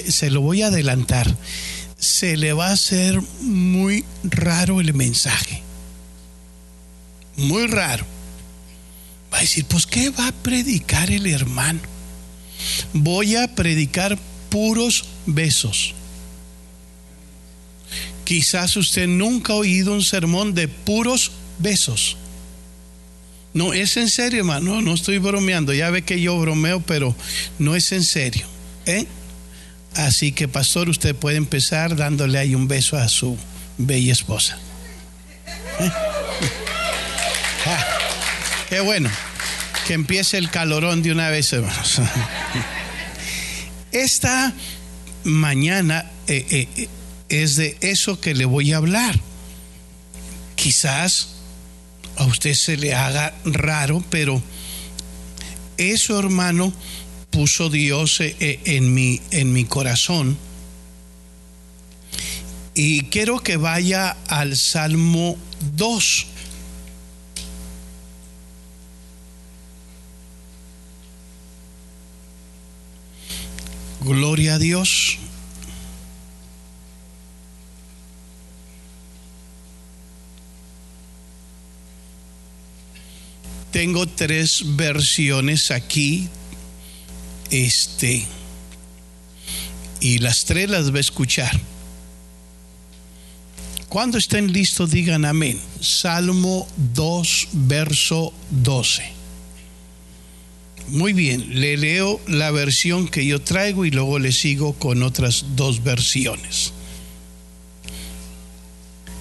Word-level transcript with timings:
se, 0.00 0.30
lo 0.30 0.40
voy 0.40 0.62
a 0.62 0.68
adelantar, 0.68 1.34
se 1.98 2.36
le 2.36 2.52
va 2.52 2.68
a 2.68 2.72
hacer 2.72 3.20
muy 3.40 4.04
raro 4.22 4.80
el 4.80 4.94
mensaje. 4.94 5.62
Muy 7.36 7.66
raro. 7.66 8.04
Va 9.32 9.38
a 9.38 9.40
decir, 9.40 9.64
pues 9.64 9.86
¿qué 9.86 10.10
va 10.10 10.28
a 10.28 10.32
predicar 10.32 11.10
el 11.10 11.26
hermano? 11.26 11.80
Voy 12.92 13.36
a 13.36 13.54
predicar 13.54 14.18
puros 14.48 15.04
besos. 15.26 15.94
Quizás 18.24 18.76
usted 18.76 19.06
nunca 19.06 19.52
ha 19.52 19.56
oído 19.56 19.92
un 19.92 20.02
sermón 20.02 20.54
de 20.54 20.68
puros 20.68 21.32
besos. 21.58 22.16
No, 23.52 23.72
es 23.72 23.96
en 23.96 24.08
serio, 24.08 24.40
hermano. 24.40 24.80
No, 24.82 24.94
estoy 24.94 25.18
bromeando. 25.18 25.72
Ya 25.72 25.90
ve 25.90 26.02
que 26.02 26.20
yo 26.20 26.38
bromeo, 26.38 26.80
pero 26.80 27.14
no 27.58 27.76
es 27.76 27.92
en 27.92 28.02
serio. 28.02 28.46
¿eh? 28.86 29.06
Así 29.94 30.32
que, 30.32 30.48
pastor, 30.48 30.88
usted 30.88 31.14
puede 31.14 31.36
empezar 31.36 31.96
dándole 31.96 32.38
ahí 32.38 32.54
un 32.54 32.68
beso 32.68 32.96
a 32.96 33.08
su 33.08 33.36
bella 33.78 34.12
esposa. 34.12 34.58
¿Eh? 35.80 35.90
Ah, 37.66 37.82
qué 38.68 38.80
bueno. 38.80 39.08
Que 39.86 39.94
empiece 39.94 40.36
el 40.36 40.50
calorón 40.50 41.02
de 41.02 41.12
una 41.12 41.30
vez, 41.30 41.50
hermanos. 41.50 41.98
Esta 43.92 44.52
mañana 45.24 46.10
eh, 46.26 46.68
eh, 46.76 46.88
es 47.30 47.56
de 47.56 47.78
eso 47.80 48.20
que 48.20 48.34
le 48.34 48.44
voy 48.44 48.72
a 48.72 48.76
hablar. 48.76 49.18
Quizás 50.56 51.28
a 52.16 52.24
usted 52.24 52.52
se 52.52 52.76
le 52.76 52.94
haga 52.94 53.34
raro, 53.46 54.04
pero 54.10 54.42
eso, 55.76 56.18
hermano, 56.18 56.72
puso 57.34 57.68
Dios 57.68 58.20
eh, 58.20 58.36
eh, 58.38 58.60
en 58.64 58.94
mi, 58.94 59.20
en 59.32 59.52
mi 59.52 59.64
corazón. 59.64 60.38
Y 62.74 63.06
quiero 63.06 63.40
que 63.40 63.56
vaya 63.56 64.16
al 64.28 64.56
Salmo 64.56 65.36
2. 65.74 66.26
Gloria 74.02 74.54
a 74.54 74.58
Dios. 74.60 75.18
Tengo 83.72 84.06
tres 84.06 84.62
versiones 84.76 85.72
aquí. 85.72 86.28
Este. 87.54 88.26
Y 90.00 90.18
las 90.18 90.44
tres 90.44 90.68
las 90.68 90.92
va 90.92 90.96
a 90.96 91.00
escuchar. 91.00 91.60
Cuando 93.88 94.18
estén 94.18 94.52
listos, 94.52 94.90
digan 94.90 95.24
amén. 95.24 95.60
Salmo 95.80 96.66
2, 96.94 97.48
verso 97.52 98.34
12. 98.50 99.04
Muy 100.88 101.12
bien, 101.12 101.60
le 101.60 101.76
leo 101.76 102.20
la 102.26 102.50
versión 102.50 103.06
que 103.06 103.24
yo 103.24 103.40
traigo 103.40 103.84
y 103.84 103.92
luego 103.92 104.18
le 104.18 104.32
sigo 104.32 104.72
con 104.72 105.04
otras 105.04 105.44
dos 105.54 105.84
versiones. 105.84 106.72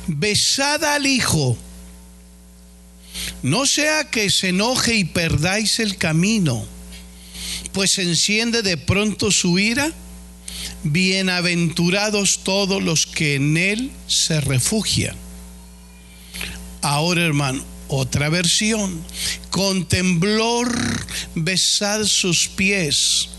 Besada 0.08 0.96
al 0.96 1.06
Hijo 1.06 1.56
no 3.44 3.68
sea 3.68 4.10
que 4.10 4.32
se 4.32 4.50
enoje 4.50 4.96
y 4.96 5.04
perdáis 5.04 5.80
el 5.80 5.98
camino, 5.98 6.66
pues 7.74 7.98
enciende 7.98 8.62
de 8.62 8.78
pronto 8.78 9.32
su 9.32 9.60
ira. 9.60 9.92
Bienaventurados 10.84 12.44
todos 12.44 12.82
los 12.82 13.08
que 13.08 13.36
en 13.36 13.58
él 13.58 13.92
se 14.08 14.40
refugian. 14.40 15.16
Ahora, 16.82 17.26
hermano, 17.26 17.64
otra 17.88 18.30
versión. 18.30 19.04
Con 19.50 19.88
temblor 19.88 20.74
besad 21.36 22.06
sus 22.06 22.48
pies 22.48 23.30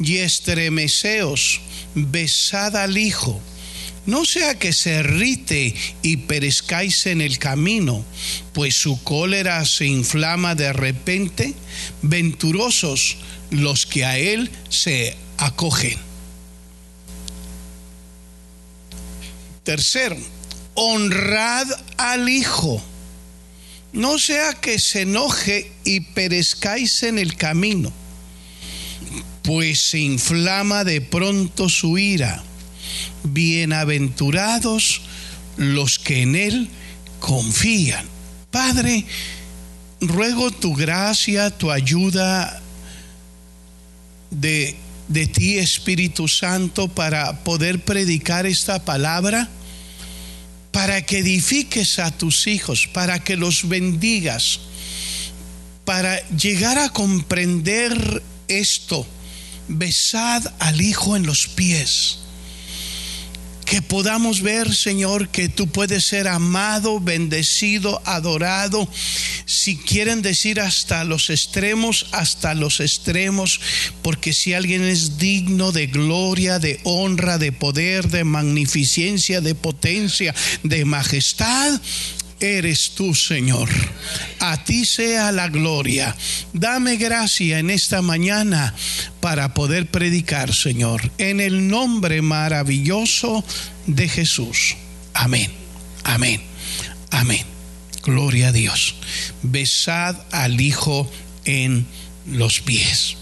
y 0.00 0.18
estremeceos, 0.18 1.60
besad 1.94 2.76
al 2.76 2.98
Hijo 2.98 3.40
no 4.06 4.26
sea 4.26 4.58
que 4.58 4.72
se 4.72 5.00
irrite 5.00 5.74
y 6.02 6.18
perezcáis 6.18 7.06
en 7.06 7.22
el 7.22 7.38
camino, 7.38 8.04
pues 8.52 8.74
su 8.74 9.02
cólera 9.02 9.64
se 9.64 9.86
inflama 9.86 10.54
de 10.54 10.72
repente. 10.72 11.54
Venturosos 12.02 13.16
los 13.50 13.86
que 13.86 14.04
a 14.04 14.18
él 14.18 14.50
se 14.68 15.16
acogen. 15.38 15.98
Tercero, 19.62 20.18
honrad 20.74 21.66
al 21.96 22.28
Hijo. 22.28 22.82
No 23.94 24.18
sea 24.18 24.52
que 24.54 24.78
se 24.78 25.02
enoje 25.02 25.72
y 25.84 26.00
perezcáis 26.00 27.04
en 27.04 27.18
el 27.18 27.36
camino, 27.36 27.92
pues 29.42 29.80
se 29.80 30.00
inflama 30.00 30.84
de 30.84 31.00
pronto 31.00 31.68
su 31.68 31.96
ira 31.96 32.42
bienaventurados 33.22 35.02
los 35.56 35.98
que 35.98 36.22
en 36.22 36.36
Él 36.36 36.68
confían. 37.20 38.06
Padre, 38.50 39.04
ruego 40.00 40.50
tu 40.50 40.74
gracia, 40.74 41.50
tu 41.50 41.70
ayuda 41.70 42.60
de, 44.30 44.76
de 45.08 45.26
ti, 45.26 45.58
Espíritu 45.58 46.28
Santo, 46.28 46.88
para 46.88 47.44
poder 47.44 47.80
predicar 47.80 48.46
esta 48.46 48.84
palabra, 48.84 49.48
para 50.70 51.02
que 51.02 51.18
edifiques 51.18 51.98
a 51.98 52.10
tus 52.10 52.46
hijos, 52.46 52.88
para 52.92 53.18
que 53.22 53.36
los 53.36 53.68
bendigas, 53.68 54.60
para 55.84 56.20
llegar 56.30 56.78
a 56.78 56.90
comprender 56.90 58.22
esto. 58.48 59.06
Besad 59.66 60.46
al 60.58 60.80
Hijo 60.82 61.16
en 61.16 61.24
los 61.24 61.48
pies 61.48 62.23
que 63.64 63.82
podamos 63.82 64.42
ver, 64.42 64.74
Señor, 64.74 65.28
que 65.28 65.48
tú 65.48 65.66
puedes 65.66 66.04
ser 66.06 66.28
amado, 66.28 67.00
bendecido, 67.00 68.02
adorado. 68.04 68.88
Si 69.46 69.76
quieren 69.76 70.22
decir 70.22 70.60
hasta 70.60 71.04
los 71.04 71.30
extremos, 71.30 72.06
hasta 72.12 72.54
los 72.54 72.80
extremos, 72.80 73.60
porque 74.02 74.32
si 74.32 74.54
alguien 74.54 74.82
es 74.82 75.18
digno 75.18 75.72
de 75.72 75.86
gloria, 75.86 76.58
de 76.58 76.80
honra, 76.84 77.38
de 77.38 77.52
poder, 77.52 78.08
de 78.08 78.24
magnificencia, 78.24 79.40
de 79.40 79.54
potencia, 79.54 80.34
de 80.62 80.84
majestad, 80.84 81.80
eres 82.44 82.92
tú, 82.94 83.14
Señor. 83.14 83.68
A 84.40 84.62
ti 84.64 84.84
sea 84.84 85.32
la 85.32 85.48
gloria. 85.48 86.14
Dame 86.52 86.96
gracia 86.96 87.58
en 87.58 87.70
esta 87.70 88.02
mañana 88.02 88.74
para 89.20 89.54
poder 89.54 89.86
predicar, 89.86 90.54
Señor, 90.54 91.10
en 91.18 91.40
el 91.40 91.68
nombre 91.68 92.22
maravilloso 92.22 93.44
de 93.86 94.08
Jesús. 94.08 94.76
Amén. 95.14 95.50
Amén. 96.04 96.42
Amén. 97.10 97.44
Gloria 98.02 98.48
a 98.48 98.52
Dios. 98.52 98.94
Besad 99.42 100.16
al 100.30 100.60
Hijo 100.60 101.10
en 101.44 101.86
los 102.26 102.60
pies. 102.60 103.16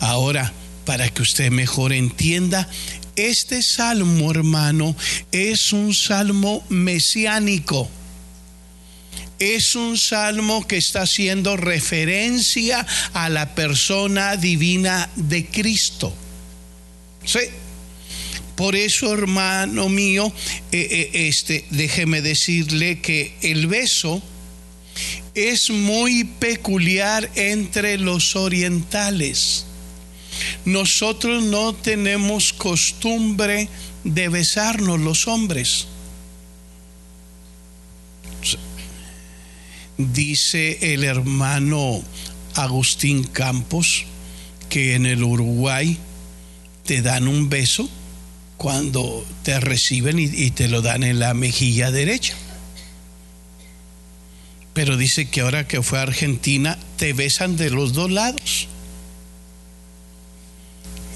Ahora, 0.00 0.52
para 0.84 1.08
que 1.08 1.22
usted 1.22 1.50
mejor 1.50 1.92
entienda, 1.92 2.68
este 3.16 3.62
salmo, 3.62 4.30
hermano, 4.30 4.96
es 5.32 5.72
un 5.72 5.94
salmo 5.94 6.64
mesiánico 6.68 7.90
es 9.40 9.74
un 9.74 9.96
salmo 9.96 10.68
que 10.68 10.76
está 10.76 11.02
haciendo 11.02 11.56
referencia 11.56 12.86
a 13.14 13.28
la 13.30 13.54
persona 13.54 14.36
divina 14.36 15.10
de 15.16 15.46
Cristo. 15.46 16.14
¿Sí? 17.24 17.40
Por 18.54 18.76
eso, 18.76 19.12
hermano 19.14 19.88
mío, 19.88 20.30
eh, 20.70 20.86
eh, 20.90 21.28
este, 21.28 21.64
déjeme 21.70 22.20
decirle 22.20 23.00
que 23.00 23.34
el 23.40 23.66
beso 23.66 24.22
es 25.34 25.70
muy 25.70 26.24
peculiar 26.24 27.30
entre 27.34 27.96
los 27.96 28.36
orientales. 28.36 29.64
Nosotros 30.66 31.42
no 31.44 31.74
tenemos 31.74 32.52
costumbre 32.52 33.70
de 34.04 34.28
besarnos 34.28 35.00
los 35.00 35.26
hombres. 35.26 35.86
Dice 40.08 40.94
el 40.94 41.04
hermano 41.04 42.02
Agustín 42.54 43.24
Campos 43.24 44.06
que 44.70 44.94
en 44.94 45.04
el 45.04 45.22
Uruguay 45.22 45.98
te 46.86 47.02
dan 47.02 47.28
un 47.28 47.50
beso 47.50 47.88
cuando 48.56 49.26
te 49.42 49.60
reciben 49.60 50.18
y, 50.18 50.50
te 50.52 50.68
lo 50.68 50.80
dan 50.80 51.02
en 51.02 51.18
la 51.18 51.34
mejilla 51.34 51.90
derecha. 51.90 52.34
Pero 54.72 54.96
dice 54.96 55.28
que 55.28 55.42
ahora 55.42 55.66
que 55.68 55.82
fue 55.82 55.98
a 55.98 56.02
Argentina 56.02 56.78
te 56.96 57.12
besan 57.12 57.56
de 57.56 57.70
los 57.70 57.92
dos 57.92 58.10
lados. 58.10 58.68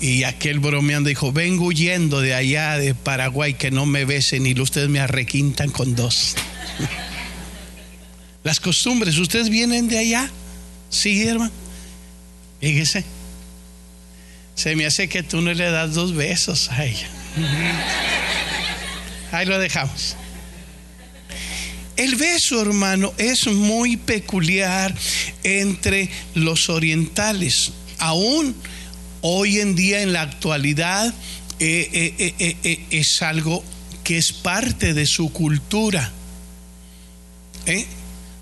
Y 0.01 0.25
aquel 0.25 0.59
bromeando 0.59 1.09
dijo, 1.09 1.33
vengo 1.33 1.67
huyendo 1.67 2.21
de 2.21 2.35
allá 2.35 2.77
de 2.77 2.95
Paraguay 2.95 3.55
que 3.55 3.71
no 3.71 3.87
me 3.87 4.05
besen 4.05 4.47
y 4.47 4.59
ustedes 4.61 4.91
me 4.91 5.01
arrequintan 5.01 5.71
con 5.71 5.95
dos. 5.95 6.35
Las 8.45 8.61
costumbres, 8.61 9.17
¿ustedes 9.19 9.49
vienen 9.49 9.89
de 9.89 9.99
allá? 9.99 10.31
Sí, 10.91 11.27
hermano. 11.27 11.51
Fíjese. 12.61 13.05
Se 14.55 14.77
me 14.77 14.87
hace 14.87 15.09
que 15.09 15.23
tú 15.23 15.41
no 15.41 15.53
le 15.53 15.71
das 15.71 15.95
dos 15.95 16.15
besos 16.15 16.71
a 16.71 16.85
ella. 16.85 17.09
Ahí 19.33 19.47
lo 19.47 19.59
dejamos. 19.59 20.15
El 21.97 22.17
beso, 22.17 22.61
hermano, 22.61 23.13
es 23.19 23.47
muy 23.47 23.97
peculiar 23.97 24.95
entre 25.43 26.11
los 26.35 26.69
orientales. 26.69 27.73
Aún 27.99 28.55
hoy 29.23 29.61
en 29.61 29.75
día, 29.75 30.03
en 30.03 30.13
la 30.13 30.23
actualidad, 30.23 31.15
eh, 31.61 32.15
eh, 32.19 32.35
eh, 32.39 32.87
es 32.91 33.23
algo 33.23 33.65
que 34.03 34.19
es 34.19 34.33
parte 34.33 34.93
de 34.93 35.07
su 35.07 35.33
cultura. 35.33 36.13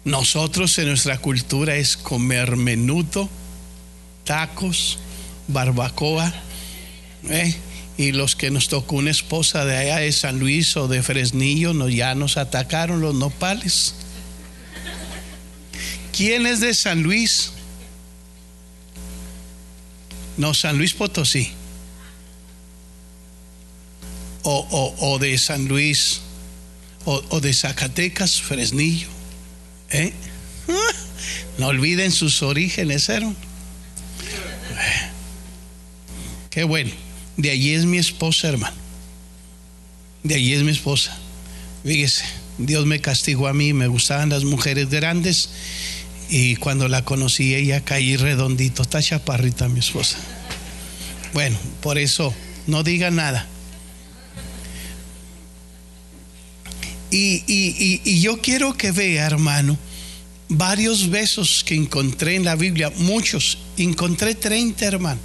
Nosotros 0.04 0.76
en 0.78 0.88
nuestra 0.88 1.18
cultura 1.18 1.76
es 1.76 1.96
comer 1.96 2.56
menudo, 2.56 3.28
tacos, 4.24 4.98
barbacoa. 5.48 6.32
Y 7.96 8.12
los 8.12 8.34
que 8.34 8.50
nos 8.50 8.68
tocó 8.68 8.96
una 8.96 9.10
esposa 9.10 9.64
de 9.64 9.76
allá 9.76 9.98
de 9.98 10.10
San 10.12 10.40
Luis 10.40 10.76
o 10.76 10.88
de 10.88 11.02
Fresnillo, 11.02 11.72
no, 11.72 11.88
ya 11.88 12.14
nos 12.14 12.36
atacaron 12.36 13.00
los 13.00 13.14
nopales. 13.14 13.94
¿Quién 16.16 16.46
es 16.46 16.60
de 16.60 16.74
San 16.74 17.02
Luis? 17.02 17.52
No, 20.36 20.54
San 20.54 20.78
Luis 20.78 20.94
Potosí. 20.94 21.52
O, 24.44 25.18
de 25.20 25.38
San 25.38 25.68
Luis, 25.68 26.20
o, 27.04 27.40
de 27.40 27.54
Zacatecas, 27.54 28.40
Fresnillo. 28.40 29.08
¿Eh? 29.92 30.12
No 31.58 31.68
olviden 31.68 32.10
sus 32.12 32.42
orígenes, 32.42 33.08
hermano. 33.08 33.36
Qué 36.50 36.64
bueno. 36.64 36.90
De 37.36 37.50
allí 37.50 37.74
es 37.74 37.84
mi 37.84 37.98
esposa, 37.98 38.48
hermano. 38.48 38.76
De 40.22 40.34
allí 40.34 40.54
es 40.54 40.62
mi 40.62 40.70
esposa. 40.70 41.16
Fíjese, 41.84 42.24
Dios 42.58 42.86
me 42.86 43.00
castigó 43.00 43.48
a 43.48 43.54
mí, 43.54 43.72
me 43.72 43.86
gustaban 43.86 44.28
las 44.28 44.44
mujeres 44.44 44.88
grandes 44.88 45.50
y 46.28 46.56
cuando 46.56 46.88
la 46.88 47.04
conocí 47.04 47.54
ella 47.54 47.84
caí 47.84 48.16
redondito, 48.16 48.82
está 48.82 49.02
chaparrita 49.02 49.68
mi 49.68 49.80
esposa. 49.80 50.18
Bueno, 51.34 51.58
por 51.80 51.98
eso 51.98 52.34
no 52.66 52.82
diga 52.82 53.10
nada. 53.10 53.46
Y, 57.12 57.44
y, 57.46 58.20
yo 58.20 58.40
quiero 58.40 58.74
que 58.74 58.90
vea, 58.90 59.26
hermano, 59.26 59.78
varios 60.48 61.10
besos 61.10 61.62
que 61.64 61.74
encontré 61.74 62.36
en 62.36 62.44
la 62.44 62.56
Biblia, 62.56 62.90
muchos, 62.96 63.58
encontré 63.76 64.34
30, 64.34 64.84
hermano. 64.86 65.20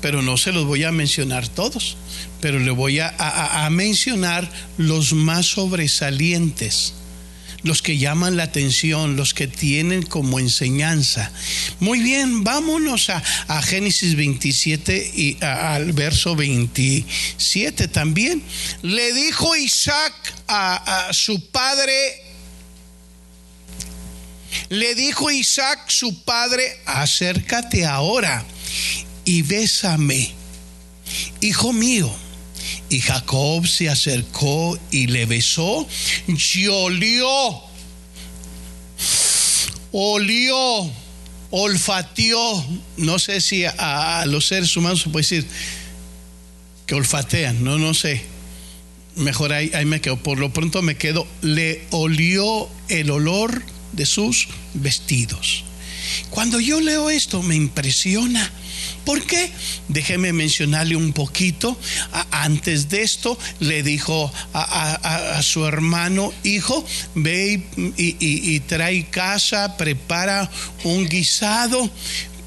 Pero 0.00 0.22
no 0.22 0.36
se 0.36 0.52
los 0.52 0.64
voy 0.64 0.84
a 0.84 0.92
mencionar 0.92 1.48
todos, 1.48 1.96
pero 2.40 2.60
le 2.60 2.70
voy 2.70 3.00
a, 3.00 3.68
mencionar 3.70 4.48
los 4.78 5.12
más 5.12 5.46
sobresalientes 5.46 6.94
los 7.62 7.82
que 7.82 7.98
llaman 7.98 8.36
la 8.36 8.44
atención, 8.44 9.16
los 9.16 9.34
que 9.34 9.46
tienen 9.46 10.02
como 10.02 10.38
enseñanza. 10.38 11.30
Muy 11.80 12.00
bien, 12.00 12.44
vámonos 12.44 13.10
a, 13.10 13.22
Génesis 13.62 14.14
27 14.16 15.12
y 15.14 15.44
al 15.44 15.92
verso 15.92 16.36
27 16.36 17.88
también. 17.88 18.42
Le 18.82 19.12
dijo 19.12 19.56
Isaac 19.56 20.14
a, 20.46 21.08
a 21.08 21.12
su 21.12 21.50
padre, 21.50 22.22
le 24.68 24.94
dijo 24.94 25.30
Isaac 25.30 25.88
su 25.88 26.22
padre, 26.22 26.80
acércate 26.86 27.84
ahora 27.84 28.44
y 29.24 29.42
bésame, 29.42 30.32
hijo 31.40 31.72
mío. 31.72 32.25
Y 32.88 33.00
Jacob 33.00 33.66
se 33.66 33.88
acercó 33.88 34.78
y 34.90 35.06
le 35.08 35.26
besó 35.26 35.86
y 36.26 36.66
olió, 36.66 37.28
olió, 39.92 40.90
olfateó. 41.50 42.64
No 42.96 43.18
sé 43.18 43.40
si 43.40 43.64
a, 43.64 44.24
los 44.26 44.46
seres 44.46 44.76
humanos 44.76 45.02
se 45.02 45.10
puede 45.10 45.22
decir 45.22 45.46
que 46.86 46.94
olfatean, 46.94 47.62
no, 47.64 47.78
no 47.78 47.94
sé. 47.94 48.22
Mejor 49.16 49.52
ahí, 49.52 49.70
ahí 49.74 49.86
me 49.86 50.00
quedo. 50.00 50.16
Por 50.18 50.38
lo 50.38 50.52
pronto 50.52 50.82
me 50.82 50.96
quedo. 50.96 51.26
Le 51.40 51.86
olió 51.90 52.68
el 52.88 53.10
olor 53.10 53.62
de 53.92 54.06
sus 54.06 54.48
vestidos. 54.74 55.64
Cuando 56.30 56.60
yo 56.60 56.80
leo 56.80 57.10
esto 57.10 57.42
me 57.42 57.56
impresiona 57.56 58.52
¿Por 59.06 59.24
qué? 59.24 59.52
Déjeme 59.86 60.32
mencionarle 60.32 60.96
un 60.96 61.12
poquito. 61.12 61.78
antes 62.32 62.88
de 62.88 63.02
esto 63.02 63.38
le 63.60 63.84
dijo 63.84 64.32
a, 64.52 65.40
su 65.42 65.64
hermano, 65.64 66.32
hijo, 66.42 66.84
ve 67.14 67.62
y, 67.96 68.60
trae 68.60 69.08
casa, 69.08 69.76
prepara 69.76 70.50
un 70.82 71.08
guisado, 71.08 71.88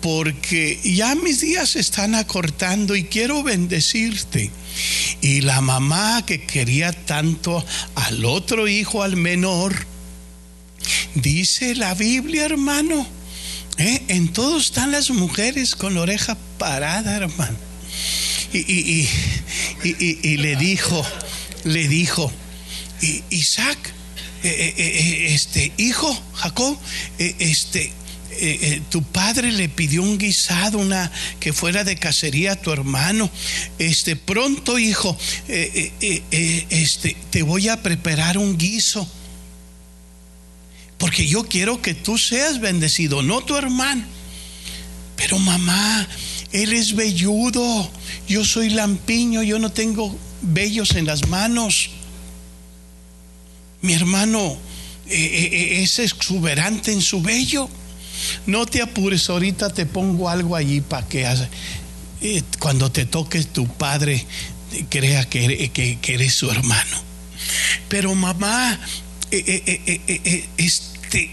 porque 0.01 0.81
ya 0.83 1.15
mis 1.15 1.39
días 1.39 1.69
se 1.69 1.79
están 1.79 2.13
acortando 2.13 2.94
y 2.97 3.05
quiero 3.05 3.41
bendecirte. 3.41 4.51
Y 5.21 5.39
la 5.39 5.62
mamá 5.62 6.25
que 6.25 6.41
quería 6.41 6.91
tanto 6.91 7.65
al 7.95 8.25
otro 8.25 8.67
hijo, 8.67 9.01
al 9.01 9.15
menor, 9.15 9.73
dice 11.15 11.73
la 11.75 11.94
Biblia, 11.94 12.44
hermano, 12.44 13.07
¿eh? 13.79 14.03
en 14.09 14.27
todos 14.27 14.65
están 14.65 14.91
las 14.91 15.09
mujeres 15.09 15.75
con 15.75 15.97
oreja 15.97 16.37
parada, 16.57 17.15
hermano. 17.15 17.57
Y, 18.53 19.07
le 20.37 20.55
dijo, 20.55 21.05
le 21.63 21.87
dijo, 21.87 22.31
Isaac, 23.29 23.77
eh, 24.43 24.73
eh, 24.77 25.33
este 25.33 25.71
hijo, 25.77 26.19
Jacob, 26.33 26.77
este, 27.17 27.91
tu 28.89 29.03
padre 29.03 29.51
le 29.51 29.69
pidió 29.69 30.01
un 30.01 30.17
guisado, 30.17 30.79
una 30.79 31.12
que 31.39 31.53
fuera 31.53 31.83
de 31.83 31.95
cacería 31.98 32.53
a 32.53 32.55
tu 32.55 32.71
hermano. 32.71 33.29
Este, 33.77 34.15
pronto, 34.15 34.79
hijo, 34.79 35.17
este, 35.48 37.15
te 37.29 37.43
voy 37.43 37.69
a 37.69 37.81
preparar 37.81 38.38
un 38.38 38.57
guiso. 38.57 39.07
Porque 41.00 41.25
yo 41.25 41.46
quiero 41.46 41.82
que 41.82 41.96
tú 41.96 42.18
seas 42.18 42.60
bendecido, 42.60 43.24
no 43.24 43.41
tu 43.41 43.56
hermano. 43.56 44.03
Pero 45.15 45.39
mamá, 45.39 46.08
él 46.51 46.74
es 46.74 46.96
velludo. 46.96 47.89
Yo 48.27 48.46
soy 48.46 48.70
lampiño, 48.70 49.41
yo 49.41 49.58
no 49.60 49.72
tengo 49.72 50.15
vellos 50.41 50.91
en 50.96 51.06
las 51.06 51.27
manos. 51.27 51.89
Mi 53.82 53.94
hermano 53.94 54.58
eh, 55.08 55.15
eh, 55.15 55.50
eh, 55.51 55.84
es 55.84 56.00
exuberante 56.00 56.91
en 56.91 57.01
su 57.01 57.22
vello. 57.22 57.70
No 58.46 58.65
te 58.65 58.82
apures, 58.82 59.29
ahorita 59.29 59.74
te 59.74 59.86
pongo 59.86 60.29
algo 60.29 60.56
allí 60.56 60.82
para 60.82 61.08
que 61.08 61.25
cuando 62.60 62.91
te 62.91 63.06
toque 63.06 63.41
tu 63.46 63.65
padre 63.68 64.25
crea 64.89 65.27
que, 65.29 65.72
que 66.01 66.13
eres 66.13 66.34
su 66.34 66.51
hermano. 66.51 66.98
Pero 67.88 68.13
mamá, 68.13 68.77
este, 71.10 71.32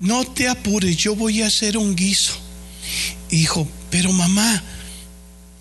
no 0.00 0.24
te 0.24 0.48
apures, 0.48 0.96
yo 0.96 1.14
voy 1.14 1.42
a 1.42 1.46
hacer 1.46 1.78
un 1.78 1.96
guiso 1.96 2.34
hijo, 3.30 3.66
pero 3.90 4.12
mamá, 4.12 4.62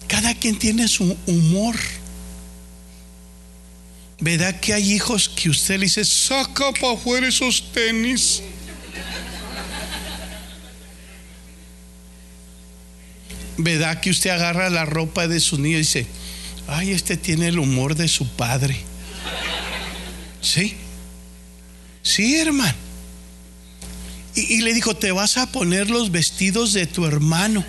cada 0.07 0.33
quien 0.35 0.59
tiene 0.59 0.87
su 0.87 1.17
humor. 1.25 1.75
¿Verdad 4.19 4.59
que 4.59 4.73
hay 4.73 4.93
hijos 4.93 5.29
que 5.29 5.49
usted 5.49 5.79
le 5.79 5.85
dice, 5.85 6.05
saca 6.05 6.71
para 6.73 6.93
afuera 6.93 7.27
esos 7.27 7.71
tenis? 7.71 8.43
¿Verdad 13.57 14.01
que 14.01 14.09
usted 14.09 14.31
agarra 14.31 14.69
la 14.69 14.85
ropa 14.85 15.27
de 15.27 15.39
su 15.39 15.57
niño 15.57 15.75
y 15.75 15.79
dice, 15.79 16.05
ay, 16.67 16.91
este 16.91 17.17
tiene 17.17 17.47
el 17.47 17.59
humor 17.59 17.95
de 17.95 18.07
su 18.07 18.27
padre? 18.27 18.77
¿Sí? 20.41 20.75
Sí, 22.03 22.35
hermano. 22.35 22.75
Y, 24.35 24.61
le 24.61 24.73
dijo, 24.73 24.95
te 24.95 25.11
vas 25.11 25.37
a 25.37 25.51
poner 25.51 25.89
los 25.89 26.11
vestidos 26.11 26.73
de 26.73 26.87
tu 26.87 27.05
hermano, 27.05 27.63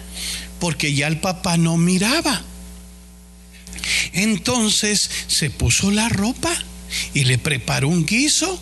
porque 0.59 0.95
ya 0.95 1.07
el 1.07 1.21
papá 1.21 1.57
no 1.57 1.77
miraba. 1.77 2.43
Entonces 4.13 5.11
se 5.27 5.51
puso 5.51 5.91
la 5.91 6.09
ropa 6.09 6.51
y 7.13 7.25
le 7.25 7.39
preparó 7.39 7.89
un 7.89 8.07
guiso 8.07 8.61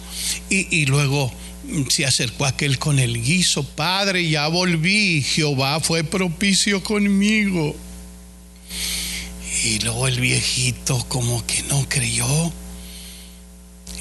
y, 0.49 0.87
luego 0.87 1.33
Se 1.91 2.05
acercó 2.05 2.45
aquel 2.45 2.79
con 2.79 2.99
el 2.99 3.23
guiso, 3.23 3.63
Padre, 3.63 4.29
ya 4.29 4.49
volví, 4.49 5.23
Jehová 5.23 5.79
fue 5.79 6.03
propicio 6.03 6.83
conmigo. 6.83 7.77
Y 9.65 9.79
luego 9.79 10.09
el 10.09 10.21
viejito 10.21 11.07
como 11.09 11.47
que 11.47 11.63
no 11.63 11.87
creyó 11.89 12.53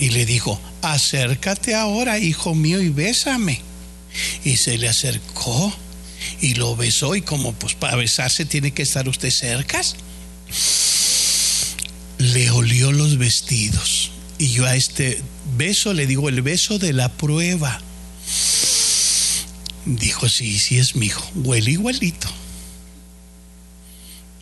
y 0.02 0.10
le 0.10 0.26
dijo, 0.26 0.60
acércate 0.82 1.76
ahora, 1.76 2.18
hijo 2.18 2.56
mío, 2.56 2.82
y 2.82 2.90
bésame. 2.90 3.62
Y 4.44 4.58
se 4.58 4.80
le 4.80 4.90
acercó 4.90 5.72
y 6.42 6.56
lo 6.56 6.76
besó 6.76 7.16
y 7.16 7.22
como 7.22 7.54
pues 7.54 7.76
para 7.76 7.96
besarse 7.96 8.46
tiene 8.46 8.72
que 8.72 8.82
estar 8.82 9.08
usted 9.08 9.30
cerca. 9.30 9.80
Le 12.18 12.50
olió 12.50 12.92
los 12.92 13.20
vestidos. 13.20 14.10
Y 14.40 14.48
yo 14.48 14.66
a 14.66 14.76
este 14.76 15.22
beso 15.56 15.94
le 15.94 16.08
digo 16.08 16.30
el 16.30 16.42
beso 16.42 16.80
de 16.80 16.94
la 16.94 17.10
prueba. 17.10 17.80
Dijo, 19.86 20.28
sí, 20.28 20.58
sí 20.58 20.80
es 20.80 20.96
mi 20.96 21.06
hijo, 21.06 21.24
huele 21.36 21.72
igualito. 21.72 22.28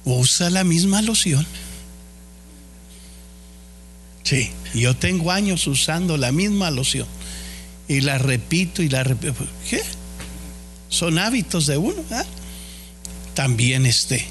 Usa 0.05 0.49
la 0.49 0.63
misma 0.63 1.01
loción. 1.01 1.45
Sí, 4.29 4.51
yo 4.75 4.95
tengo 4.95 5.31
años 5.31 5.65
usando 5.65 6.15
la 6.15 6.31
misma 6.31 6.69
loción. 6.69 7.07
Y 7.87 8.01
la 8.01 8.19
repito 8.19 8.83
y 8.83 8.89
la 8.89 9.03
repito. 9.03 9.43
¿Qué? 9.67 9.81
Son 10.87 11.17
hábitos 11.17 11.65
de 11.65 11.77
uno. 11.77 11.99
¿eh? 12.11 12.23
También 13.33 13.87
este, 13.87 14.23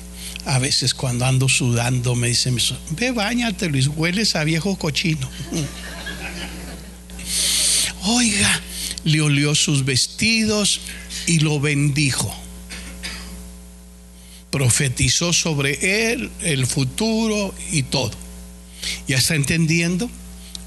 a 0.45 0.61
veces 0.61 0.95
cuando 0.95 1.27
ando 1.27 1.49
sudando 1.49 2.15
me 2.15 2.29
dicen, 2.29 2.59
ve 2.91 3.11
bañate 3.11 3.69
Luis, 3.69 3.89
hueles 3.89 4.37
a 4.37 4.45
viejo 4.45 4.79
cochino. 4.79 5.29
Oiga, 8.05 8.61
le 9.03 9.21
olió 9.21 9.57
sus 9.57 9.85
vestidos 9.85 10.81
y 11.27 11.41
lo 11.41 11.59
bendijo. 11.59 12.33
Profetizó 14.53 15.33
sobre 15.33 16.13
él 16.13 16.31
el 16.43 16.69
futuro 16.69 17.53
y 17.73 17.83
todo. 17.83 18.28
¿Ya 19.07 19.19
está 19.19 19.35
entendiendo? 19.35 20.11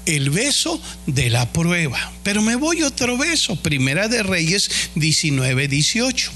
El 0.04 0.30
beso 0.30 0.80
de 1.06 1.30
la 1.30 1.52
prueba. 1.52 2.12
Pero 2.22 2.42
me 2.42 2.56
voy 2.56 2.82
otro 2.82 3.16
beso. 3.16 3.56
Primera 3.56 4.08
de 4.08 4.22
Reyes 4.22 4.70
19, 4.94 5.68
18. 5.68 6.32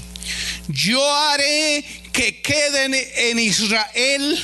Yo 0.69 1.13
haré 1.15 1.85
que 2.11 2.41
queden 2.41 2.95
en 2.95 3.39
Israel 3.39 4.39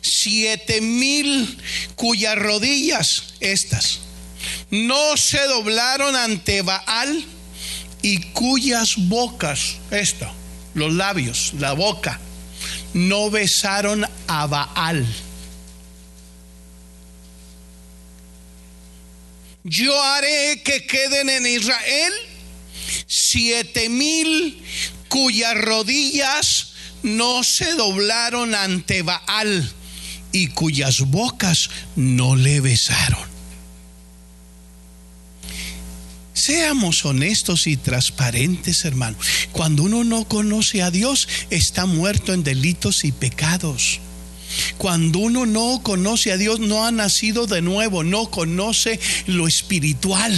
siete 0.00 0.80
mil 0.80 1.58
cuyas 1.96 2.36
rodillas, 2.36 3.34
estas, 3.40 4.00
no 4.70 5.16
se 5.16 5.40
doblaron 5.46 6.16
ante 6.16 6.62
Baal 6.62 7.24
y 8.02 8.20
cuyas 8.32 8.94
bocas, 8.96 9.76
esto, 9.90 10.30
los 10.74 10.92
labios, 10.92 11.52
la 11.58 11.72
boca, 11.72 12.20
no 12.92 13.30
besaron 13.30 14.06
a 14.26 14.46
Baal. 14.46 15.06
Yo 19.64 20.00
haré 20.02 20.62
que 20.62 20.86
queden 20.86 21.30
en 21.30 21.46
Israel 21.46 22.12
siete 23.06 23.88
mil 23.88 24.62
cuyas 25.08 25.56
rodillas 25.56 26.72
no 27.02 27.42
se 27.42 27.72
doblaron 27.72 28.54
ante 28.54 29.00
Baal 29.02 29.72
y 30.32 30.48
cuyas 30.48 31.00
bocas 31.00 31.70
no 31.96 32.36
le 32.36 32.60
besaron. 32.60 33.34
Seamos 36.34 37.06
honestos 37.06 37.66
y 37.66 37.78
transparentes, 37.78 38.84
hermano. 38.84 39.16
Cuando 39.52 39.84
uno 39.84 40.04
no 40.04 40.28
conoce 40.28 40.82
a 40.82 40.90
Dios, 40.90 41.26
está 41.48 41.86
muerto 41.86 42.34
en 42.34 42.44
delitos 42.44 43.04
y 43.04 43.12
pecados. 43.12 44.00
Cuando 44.78 45.20
uno 45.20 45.46
no 45.46 45.80
conoce 45.82 46.32
a 46.32 46.36
Dios, 46.36 46.60
no 46.60 46.86
ha 46.86 46.92
nacido 46.92 47.46
de 47.46 47.62
nuevo, 47.62 48.04
no 48.04 48.30
conoce 48.30 48.98
lo 49.26 49.46
espiritual. 49.46 50.32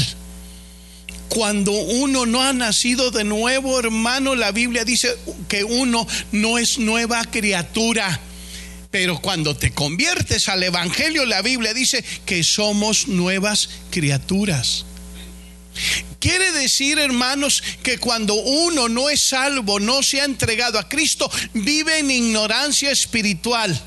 Cuando 1.28 1.73
uno 1.73 2.25
no 2.25 2.42
ha 2.42 2.52
nacido 2.52 3.11
de 3.11 3.25
nuevo, 3.25 3.78
hermano, 3.78 4.35
la 4.35 4.52
Biblia 4.52 4.85
dice 4.85 5.16
que 5.49 5.64
uno 5.64 6.06
no 6.32 6.58
es 6.58 6.78
nueva 6.78 7.25
criatura. 7.25 8.20
Pero 8.90 9.20
cuando 9.20 9.56
te 9.56 9.73
conviertes 9.73 10.49
al 10.49 10.62
Evangelio, 10.62 11.26
la 11.26 11.42
Biblia 11.42 11.75
dice 11.75 12.04
que 12.25 12.42
somos 12.44 13.08
nuevas 13.08 13.68
criaturas. 13.90 14.87
Quiere 16.20 16.52
decir, 16.52 16.99
hermanos, 16.99 17.62
que 17.82 17.99
cuando 17.99 18.35
uno 18.35 18.88
no 18.88 19.11
es 19.11 19.20
salvo, 19.20 19.78
no 19.80 20.02
se 20.02 20.20
ha 20.20 20.25
entregado 20.25 20.78
a 20.78 20.88
Cristo, 20.88 21.30
vive 21.52 21.99
en 21.99 22.11
ignorancia 22.11 22.90
espiritual. 22.90 23.78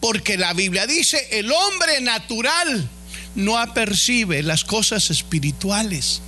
Porque 0.00 0.36
la 0.36 0.52
Biblia 0.52 0.86
dice, 0.86 1.26
el 1.32 1.50
hombre 1.50 2.00
natural 2.00 2.88
no 3.34 3.58
apercibe 3.58 4.42
las 4.42 4.64
cosas 4.64 5.10
espirituales. 5.10 6.22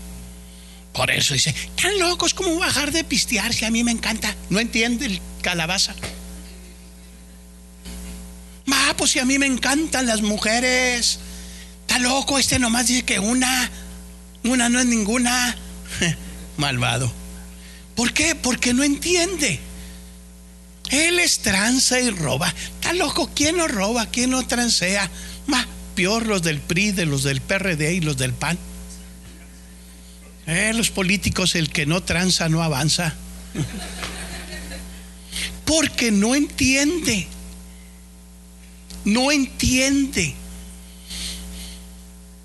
Por 0.92 1.10
eso 1.10 1.34
dice, 1.34 1.54
tan 1.80 1.98
locos 1.98 2.34
como 2.34 2.58
bajar 2.58 2.92
de 2.92 3.04
pistear 3.04 3.52
si 3.52 3.64
a 3.64 3.70
mí 3.70 3.84
me 3.84 3.92
encanta. 3.92 4.34
No 4.48 4.58
entiende 4.58 5.06
el 5.06 5.20
calabaza. 5.42 5.94
Ma, 8.66 8.94
pues 8.96 9.12
si 9.12 9.18
a 9.18 9.24
mí 9.24 9.38
me 9.38 9.46
encantan 9.46 10.06
las 10.06 10.22
mujeres. 10.22 11.18
Está 11.82 11.98
loco, 11.98 12.38
este 12.38 12.58
nomás 12.58 12.86
dice 12.86 13.02
que 13.02 13.18
una, 13.18 13.70
una 14.44 14.68
no 14.68 14.80
es 14.80 14.86
ninguna. 14.86 15.56
Malvado. 16.56 17.12
¿Por 17.94 18.12
qué? 18.12 18.34
Porque 18.34 18.74
no 18.74 18.82
entiende. 18.82 19.60
Él 20.90 21.20
es 21.20 21.38
tranza 21.38 22.00
y 22.00 22.10
roba. 22.10 22.52
Está 22.74 22.92
loco, 22.92 23.30
¿quién 23.34 23.56
no 23.56 23.68
roba? 23.68 24.06
¿Quién 24.06 24.30
no 24.30 24.46
transea? 24.46 25.08
Más 25.46 25.66
peor 25.94 26.26
los 26.26 26.42
del 26.42 26.60
PRI, 26.60 26.92
de 26.92 27.06
los 27.06 27.22
del 27.22 27.40
PRD 27.40 27.94
y 27.94 28.00
los 28.00 28.16
del 28.16 28.32
PAN. 28.32 28.58
Eh, 30.46 30.72
los 30.74 30.90
políticos, 30.90 31.54
el 31.54 31.70
que 31.70 31.86
no 31.86 32.02
tranza 32.02 32.48
no 32.48 32.62
avanza. 32.62 33.14
Porque 35.64 36.10
no 36.10 36.34
entiende. 36.34 37.28
No 39.04 39.30
entiende. 39.30 40.34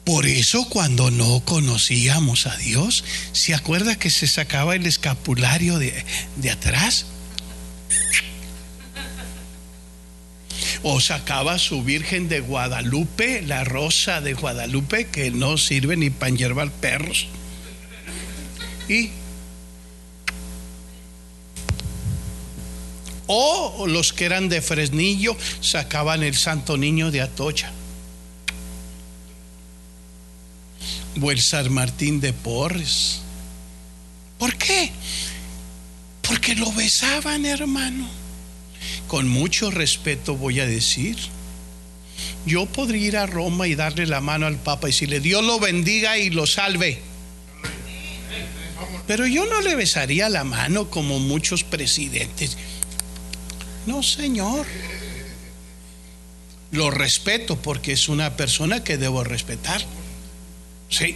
Por 0.04 0.28
eso 0.28 0.70
cuando 0.70 1.10
no 1.10 1.40
conocíamos 1.40 2.46
a 2.46 2.56
Dios, 2.58 3.04
¿se 3.32 3.56
acuerda 3.56 3.96
que 3.96 4.12
se 4.12 4.28
sacaba 4.28 4.76
el 4.76 4.86
escapulario 4.86 5.80
de, 5.80 6.06
de 6.36 6.52
atrás? 6.52 7.08
O 10.84 11.00
sacaba 11.00 11.58
su 11.60 11.84
Virgen 11.84 12.28
de 12.28 12.40
Guadalupe, 12.40 13.42
la 13.42 13.64
rosa 13.64 14.22
de 14.22 14.34
Guadalupe, 14.34 15.08
que 15.08 15.32
no 15.32 15.58
sirve 15.58 15.98
ni 15.98 16.10
para 16.10 16.36
hierbar 16.36 16.72
perros. 16.72 17.28
Y 18.88 19.10
o 23.28 23.88
los 23.88 24.14
que 24.14 24.26
eran 24.26 24.50
de 24.50 24.62
Fresnillo 24.62 25.36
sacaban 25.60 26.24
el 26.24 26.36
Santo 26.36 26.78
Niño 26.78 27.12
de 27.12 27.22
Atocha. 27.22 27.72
O 31.22 31.32
el 31.32 31.42
San 31.42 31.74
Martín 31.74 32.20
de 32.20 32.34
Porres. 32.34 33.22
¿Por 34.38 34.56
qué? 34.58 34.92
Porque 36.22 36.56
lo 36.56 36.72
besaban, 36.74 37.46
hermano 37.46 38.25
con 39.08 39.28
mucho 39.28 39.72
respeto 39.72 40.36
voy 40.36 40.60
a 40.60 40.66
decir, 40.66 41.18
yo 42.46 42.66
podría 42.66 43.08
ir 43.08 43.18
a 43.18 43.26
Roma 43.26 43.68
y 43.68 43.76
darle 43.76 44.06
la 44.06 44.22
mano 44.22 44.46
al 44.46 44.58
Papa 44.58 44.88
y 44.88 44.92
decirle, 44.92 45.20
Dios 45.20 45.44
lo 45.44 45.60
bendiga 45.60 46.18
y 46.18 46.30
lo 46.30 46.48
salve. 46.48 47.00
Pero 49.08 49.28
yo 49.28 49.46
no 49.46 49.62
le 49.62 49.76
besaría 49.76 50.30
la 50.30 50.44
mano 50.44 50.90
como 50.90 51.20
muchos 51.20 51.64
presidentes. 51.64 52.58
No, 53.86 54.02
Señor. 54.02 54.66
Lo 56.72 56.90
respeto 56.92 57.56
porque 57.62 57.94
es 57.94 58.10
una 58.10 58.36
persona 58.36 58.84
que 58.84 58.98
debo 58.98 59.24
respetar. 59.24 59.82
Sí. 60.90 61.16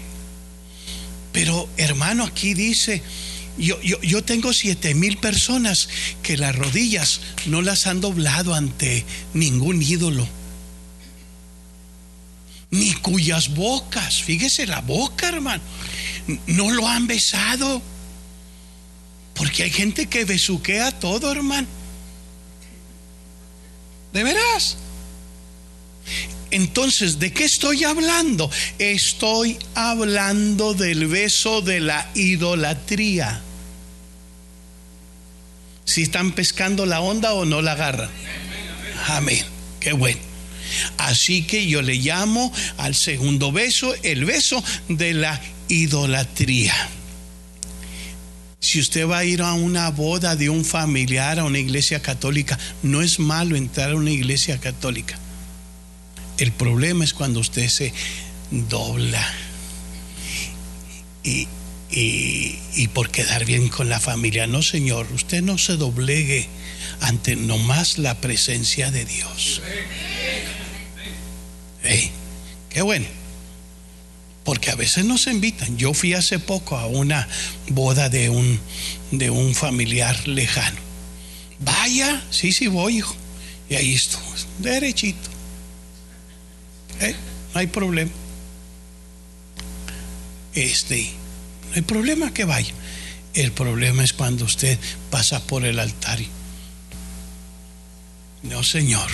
Pero 1.32 1.68
hermano, 1.78 2.26
aquí 2.26 2.54
dice, 2.54 3.02
yo, 3.60 4.24
tengo 4.24 4.54
siete 4.54 4.94
mil 4.94 5.18
personas 5.18 5.90
que 6.24 6.38
las 6.38 6.56
rodillas 6.56 7.22
no 7.46 7.62
las 7.62 7.88
han 7.88 8.02
doblado 8.02 8.54
ante 8.54 9.06
ningún 9.34 9.82
ídolo. 9.82 10.28
Ni 12.72 12.94
cuyas 12.94 13.50
bocas, 13.56 14.24
fíjese 14.24 14.68
la 14.68 14.82
boca, 14.82 15.28
hermano, 15.28 15.62
no 16.48 16.72
lo 16.72 16.88
han 16.88 17.08
besado. 17.08 17.82
Porque 19.34 19.64
hay 19.64 19.72
gente 19.72 20.08
que 20.08 20.26
besuquea 20.26 20.92
todo, 20.92 21.32
hermano. 21.32 21.68
¿De 24.14 24.24
veras? 24.24 24.78
Entonces, 26.52 27.20
¿de 27.20 27.32
qué 27.32 27.46
estoy 27.46 27.84
hablando? 27.84 28.50
Estoy 28.80 29.58
hablando 29.76 30.74
del 30.74 31.08
beso 31.08 31.62
de 31.62 31.80
la 31.80 32.10
idolatría. 32.16 33.44
Si 35.90 36.04
están 36.04 36.34
pescando 36.34 36.86
la 36.86 37.02
onda 37.02 37.34
o 37.34 37.46
no 37.46 37.64
la 37.64 37.72
agarran. 37.72 38.12
Amén. 39.08 39.44
Qué 39.80 39.92
bueno. 39.92 40.20
Así 41.00 41.48
que 41.48 41.66
yo 41.66 41.82
le 41.82 41.96
llamo 41.96 42.54
al 42.78 42.94
segundo 42.94 43.52
beso 43.52 43.96
el 44.04 44.24
beso 44.24 44.64
de 44.88 45.16
la 45.16 45.42
idolatría. 45.68 46.76
Si 48.60 48.80
usted 48.80 49.08
va 49.08 49.18
a 49.18 49.26
ir 49.26 49.42
a 49.42 49.54
una 49.54 49.90
boda 49.90 50.36
de 50.36 50.52
un 50.52 50.64
familiar 50.64 51.40
a 51.40 51.46
una 51.46 51.58
iglesia 51.58 52.04
católica, 52.04 52.60
no 52.84 53.02
es 53.02 53.18
malo 53.18 53.56
entrar 53.56 53.90
a 53.90 53.96
una 53.96 54.12
iglesia 54.12 54.60
católica. 54.60 55.18
El 56.38 56.52
problema 56.52 57.04
es 57.04 57.16
cuando 57.16 57.40
usted 57.40 57.68
se 57.68 57.92
dobla 58.52 59.28
y, 61.24 61.48
y, 61.92 62.88
por 62.94 63.10
quedar 63.10 63.46
bien 63.46 63.70
con 63.70 63.90
la 63.90 64.00
familia. 64.00 64.48
No, 64.48 64.62
Señor, 64.62 65.08
usted 65.14 65.42
no 65.42 65.58
se 65.58 65.78
doblegue 65.78 66.48
ante 67.02 67.36
nomás 67.36 67.98
la 67.98 68.20
presencia 68.22 68.92
de 68.92 69.06
Dios. 69.06 69.62
qué 72.70 72.82
bueno. 72.82 73.06
Porque 74.44 74.72
a 74.72 74.76
veces 74.76 75.06
nos 75.06 75.28
invitan. 75.28 75.78
Yo 75.78 75.94
fui 75.94 76.14
hace 76.14 76.40
poco 76.40 76.78
a 76.78 76.88
una 76.88 77.28
boda 77.70 78.10
de 78.10 78.30
un, 78.30 78.60
de 79.12 79.30
un 79.30 79.54
familiar 79.54 80.28
lejano. 80.28 80.80
Vaya, 81.60 82.24
sí, 82.32 82.52
sí 82.52 82.68
voy, 82.68 82.98
hijo. 82.98 83.16
Y 83.70 83.76
ahí 83.76 83.94
estuvo, 83.94 84.24
derechito. 84.60 85.30
¿Eh? 87.02 87.16
No 87.54 87.60
hay 87.60 87.68
problema. 87.68 88.12
Este, 90.56 91.12
no 91.70 91.76
hay 91.76 91.82
problema 91.82 92.34
que 92.34 92.46
vaya. 92.46 92.74
El 93.34 93.52
problema 93.52 94.04
es 94.04 94.14
cuando 94.14 94.46
usted 94.46 94.78
pasa 95.10 95.40
por 95.46 95.66
el 95.66 95.80
altar. 95.80 96.20
No, 98.42 98.64
Señor. 98.64 99.10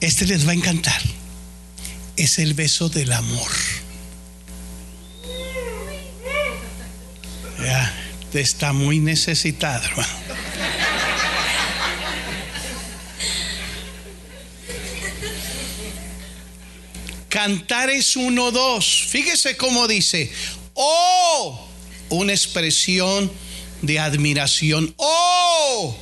Este 0.00 0.26
les 0.26 0.46
va 0.46 0.52
a 0.52 0.54
encantar. 0.54 1.02
Es 2.16 2.38
el 2.38 2.54
beso 2.54 2.88
del 2.88 3.12
amor. 3.12 3.50
Ya, 7.62 7.94
está 8.32 8.72
muy 8.72 9.00
necesitado, 9.00 9.84
hermano. 9.84 10.29
Cantares 17.40 18.18
1-2. 18.18 19.06
Fíjese 19.06 19.56
cómo 19.56 19.88
dice. 19.88 20.30
Oh, 20.74 21.66
una 22.10 22.32
expresión 22.32 23.32
de 23.80 23.98
admiración. 23.98 24.92
Oh, 24.98 25.96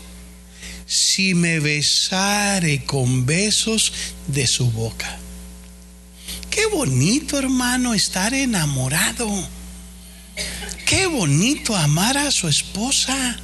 si 0.84 1.34
me 1.34 1.60
besare 1.60 2.82
con 2.84 3.24
besos 3.24 3.92
de 4.26 4.48
su 4.48 4.68
boca. 4.72 5.16
Qué 6.50 6.66
bonito, 6.66 7.38
hermano, 7.38 7.94
estar 7.94 8.34
enamorado. 8.34 9.30
Qué 10.86 11.06
bonito 11.06 11.76
amar 11.76 12.18
a 12.18 12.32
su 12.32 12.48
esposa. 12.48 13.38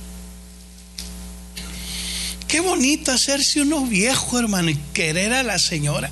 Qué 2.48 2.58
bonito 2.58 3.12
hacerse 3.12 3.60
uno 3.60 3.86
viejo, 3.86 4.36
hermano, 4.36 4.70
y 4.70 4.76
querer 4.92 5.32
a 5.32 5.44
la 5.44 5.60
señora. 5.60 6.10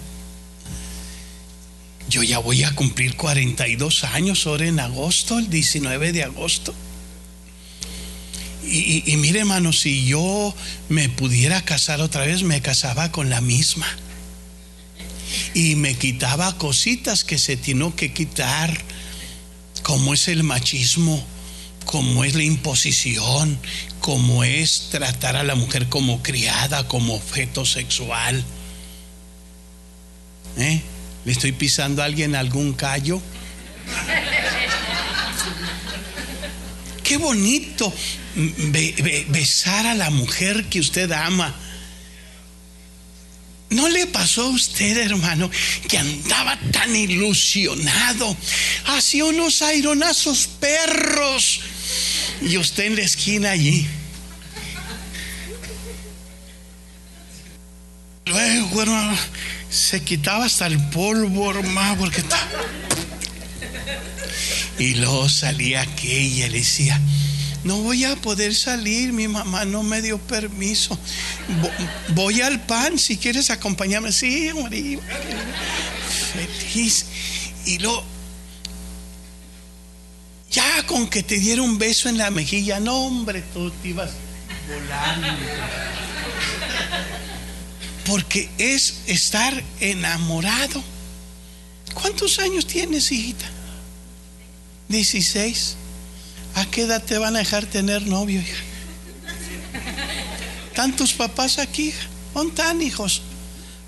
Yo 2.13 2.23
ya 2.23 2.41
voy 2.41 2.63
a 2.63 2.75
cumplir 2.75 3.17
42 3.17 4.05
años 4.05 4.47
ahora 4.47 4.67
en 4.67 4.81
agosto, 4.81 5.39
el 5.39 5.49
19 5.49 6.13
de 6.13 6.25
agosto. 6.25 6.75
Y, 8.63 9.17
mire, 9.17 9.41
hermano, 9.41 9.73
si 9.73 10.05
yo 10.05 10.55
me 10.91 11.09
pudiera 11.09 11.65
casar 11.65 12.03
otra 12.03 12.27
vez, 12.27 12.43
me 12.43 12.61
casaba 12.61 13.11
con 13.11 13.31
la 13.31 13.41
misma. 13.41 13.87
Y 15.55 15.75
me 15.77 15.95
quitaba 15.95 16.59
cositas 16.59 17.25
que 17.25 17.39
se 17.39 17.57
tiene 17.57 17.91
que 17.95 18.13
quitar, 18.13 18.79
como 19.83 20.13
es 20.13 20.29
el 20.29 20.43
machismo, 20.43 21.25
como 21.87 22.25
es 22.25 22.35
la 22.35 22.43
imposición, 22.43 23.59
como 24.01 24.45
es 24.45 24.89
tratar 24.91 25.37
a 25.37 25.45
la 25.45 25.55
mujer 25.55 25.89
como 25.89 26.23
criada, 26.23 26.87
como 26.89 27.15
objeto 27.15 27.65
sexual. 27.65 28.45
¿Eh? 30.59 30.83
¿Le 31.25 31.33
estoy 31.33 31.53
pisando 31.53 32.03
a 32.03 32.07
alguien 32.07 32.35
algún 32.35 32.73
callo? 32.73 33.23
Qué 37.05 37.17
bonito 37.17 37.93
besar 39.29 39.87
a 39.87 39.95
la 39.95 40.11
mujer 40.11 40.65
que 40.65 40.81
usted 40.81 41.11
ama. 41.13 41.55
¿No 43.71 43.89
le 43.89 44.07
pasó 44.07 44.43
a 44.43 44.51
usted, 44.51 44.99
hermano, 44.99 45.51
que 45.89 45.97
andaba 45.97 46.59
tan 46.73 46.95
ilusionado? 46.95 48.37
Hacía 48.87 49.25
unos 49.25 49.63
aironazos 49.63 50.47
perros. 50.47 51.61
Y 52.43 52.57
usted 52.59 52.85
en 52.85 52.97
la 52.97 53.03
esquina 53.03 53.51
allí. 53.53 53.87
Luego, 58.27 58.83
hermano 58.83 59.19
se 59.73 60.03
quitaba 60.03 60.45
hasta 60.45 60.67
el 60.67 60.79
polvo, 60.91 61.51
hermano, 61.51 61.97
porque 61.99 62.21
está. 62.21 62.39
Y 64.79 64.97
luego 64.97 65.29
salía 65.31 65.81
aquella 65.81 66.47
y 66.47 66.51
le 66.51 66.59
decía, 66.59 67.01
no 67.65 67.79
voy 67.79 68.05
a 68.05 68.17
poder 68.17 68.55
salir, 68.55 69.15
mi 69.15 69.29
mamá 69.29 69.65
no 69.65 69.83
me 69.83 70.03
dio 70.03 70.19
permiso. 70.19 70.99
Voy 72.09 72.43
al 72.43 72.61
pan, 72.67 72.99
si 72.99 73.17
quieres 73.17 73.49
acompañarme. 73.51 74.13
Sí, 74.13 74.51
morí. 74.53 74.99
Feliz. 76.35 77.07
Y 77.65 77.79
luego, 77.79 78.05
ya 80.51 80.85
con 80.87 81.09
que 81.09 81.23
te 81.23 81.39
diera 81.39 81.63
un 81.63 81.79
beso 81.79 82.11
en 82.11 82.19
la 82.19 82.31
mejilla, 82.31 82.79
no, 82.79 83.07
hombre, 83.07 83.43
tú 83.55 83.71
te 83.71 83.89
ibas 83.89 84.11
volando 84.69 85.29
porque 88.07 88.49
es 88.59 89.03
estar 89.07 89.63
enamorado. 89.81 90.83
¿Cuántos 91.95 92.39
años 92.39 92.67
tienes, 92.67 93.13
hijita? 93.13 93.45
16. 94.89 95.77
¿A 96.55 96.67
qué 96.67 96.83
edad 96.83 97.03
te 97.03 97.19
van 97.19 97.37
a 97.37 97.41
dejar 97.41 97.67
tener 97.67 98.07
novio, 98.07 98.41
hija? 98.41 98.63
¿Tantos 100.75 101.13
papás 101.13 101.59
aquí? 101.59 101.93
¿Dónde 102.35 102.85
hijos? 102.85 103.23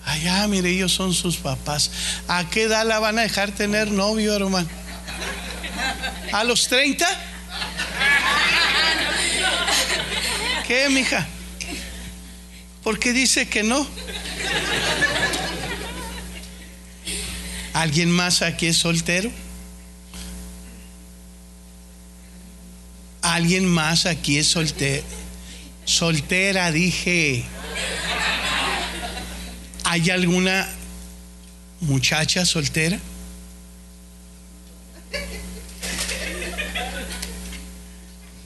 Allá, 0.04 0.46
mire, 0.48 0.70
ellos 0.70 0.92
son 0.92 1.14
sus 1.14 1.36
papás. 1.38 1.90
¿A 2.28 2.48
qué 2.50 2.64
edad 2.64 2.86
la 2.86 2.98
van 2.98 3.18
a 3.18 3.22
dejar 3.22 3.52
tener 3.52 3.90
novio, 3.90 4.34
hermano? 4.34 4.68
¿A 6.32 6.44
los 6.44 6.68
30? 6.68 7.06
¿Qué, 10.66 10.88
mija? 10.90 11.26
¿Por 12.84 12.98
qué 12.98 13.14
dice 13.14 13.48
que 13.48 13.62
no? 13.62 13.86
¿Alguien 17.72 18.10
más 18.10 18.42
aquí 18.42 18.66
es 18.66 18.76
soltero? 18.76 19.30
¿Alguien 23.22 23.66
más 23.66 24.04
aquí 24.04 24.36
es 24.36 24.48
soltero? 24.48 25.02
Soltera, 25.86 26.70
dije. 26.70 27.44
¿Hay 29.84 30.10
alguna 30.10 30.68
muchacha 31.80 32.44
soltera? 32.44 32.98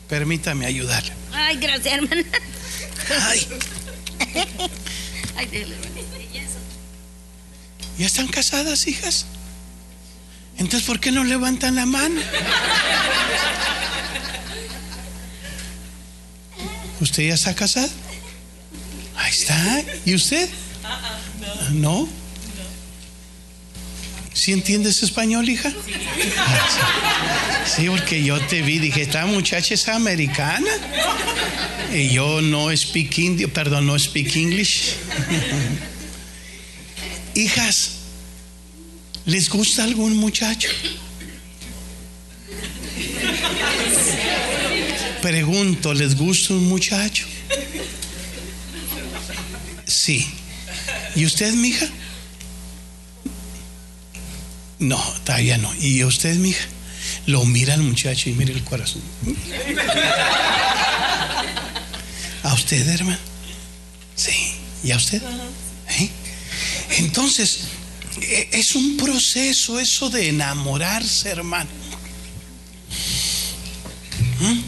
Permítame 0.08 0.64
ayudarle. 0.64 1.12
Ay, 1.32 1.56
gracias, 1.56 1.94
hermana. 1.94 2.22
Ay. 3.26 3.46
¿Ya 7.98 8.06
están 8.06 8.28
casadas, 8.28 8.86
hijas? 8.86 9.26
Entonces, 10.56 10.86
¿por 10.86 11.00
qué 11.00 11.10
no 11.12 11.24
levantan 11.24 11.74
la 11.74 11.86
mano? 11.86 12.20
¿Usted 17.00 17.28
ya 17.28 17.34
está 17.34 17.54
casado? 17.54 17.88
Ahí 19.16 19.30
está. 19.30 19.82
¿Y 20.04 20.14
usted? 20.14 20.48
No. 21.72 22.08
¿Sí 24.48 24.54
entiendes 24.54 25.02
español, 25.02 25.46
hija? 25.46 25.70
Sí, 27.66 27.86
porque 27.90 28.24
yo 28.24 28.40
te 28.40 28.62
vi, 28.62 28.78
dije, 28.78 29.02
esta 29.02 29.26
muchacha 29.26 29.74
es 29.74 29.86
americana. 29.88 30.70
Y 31.92 32.08
yo 32.08 32.40
no 32.40 32.74
speak 32.74 33.18
indio, 33.18 33.52
perdón, 33.52 33.86
no 33.86 33.98
speak 33.98 34.36
English. 34.36 34.94
Hijas, 37.34 37.90
¿les 39.26 39.50
gusta 39.50 39.84
algún 39.84 40.16
muchacho? 40.16 40.70
Pregunto, 45.20 45.92
¿les 45.92 46.16
gusta 46.16 46.54
un 46.54 46.66
muchacho? 46.70 47.26
Sí. 49.84 50.26
¿Y 51.14 51.26
usted, 51.26 51.52
mija? 51.52 51.86
No, 54.78 55.02
todavía 55.24 55.58
no. 55.58 55.74
¿Y 55.80 56.04
usted, 56.04 56.36
mija? 56.36 56.64
Lo 57.26 57.44
mira 57.44 57.74
el 57.74 57.82
muchacho 57.82 58.30
y 58.30 58.32
mira 58.34 58.52
el 58.52 58.62
corazón. 58.64 59.02
¿A 62.42 62.54
usted, 62.54 62.86
hermano? 62.88 63.18
Sí. 64.14 64.54
¿Y 64.84 64.92
a 64.92 64.96
usted? 64.96 65.22
¿Eh? 65.88 66.10
Entonces, 66.98 67.60
e, 68.20 68.48
es 68.52 68.74
un 68.74 68.96
proceso 68.96 69.78
eso 69.78 70.10
de 70.10 70.28
enamorarse, 70.28 71.28
hermano. 71.30 71.70
¿Mm? 74.40 74.60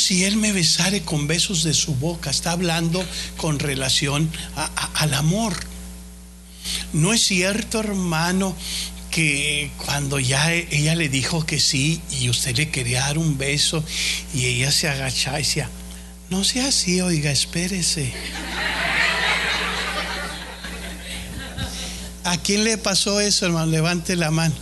Si 0.00 0.24
Él 0.24 0.36
me 0.36 0.52
besare 0.52 1.02
con 1.02 1.26
besos 1.26 1.62
de 1.62 1.74
su 1.74 1.94
boca, 1.94 2.30
está 2.30 2.52
hablando 2.52 3.04
con 3.36 3.58
relación 3.58 4.30
al 4.94 5.14
amor. 5.14 5.54
No 6.92 7.12
es 7.12 7.22
cierto, 7.22 7.80
hermano, 7.80 8.56
que 9.10 9.70
cuando 9.76 10.18
ya 10.18 10.52
ella 10.52 10.94
le 10.94 11.08
dijo 11.08 11.44
que 11.44 11.60
sí 11.60 12.00
y 12.10 12.28
usted 12.28 12.56
le 12.56 12.70
quería 12.70 13.00
dar 13.00 13.18
un 13.18 13.38
beso 13.38 13.84
y 14.34 14.46
ella 14.46 14.70
se 14.70 14.88
agachaba 14.88 15.40
y 15.40 15.42
decía, 15.42 15.68
no 16.30 16.44
sea 16.44 16.68
así, 16.68 17.00
oiga, 17.00 17.30
espérese. 17.30 18.12
¿A 22.24 22.36
quién 22.38 22.64
le 22.64 22.78
pasó 22.78 23.20
eso, 23.20 23.46
hermano? 23.46 23.66
Levante 23.66 24.14
la 24.14 24.30
mano. 24.30 24.54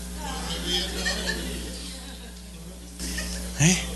¿Eh? 3.61 3.88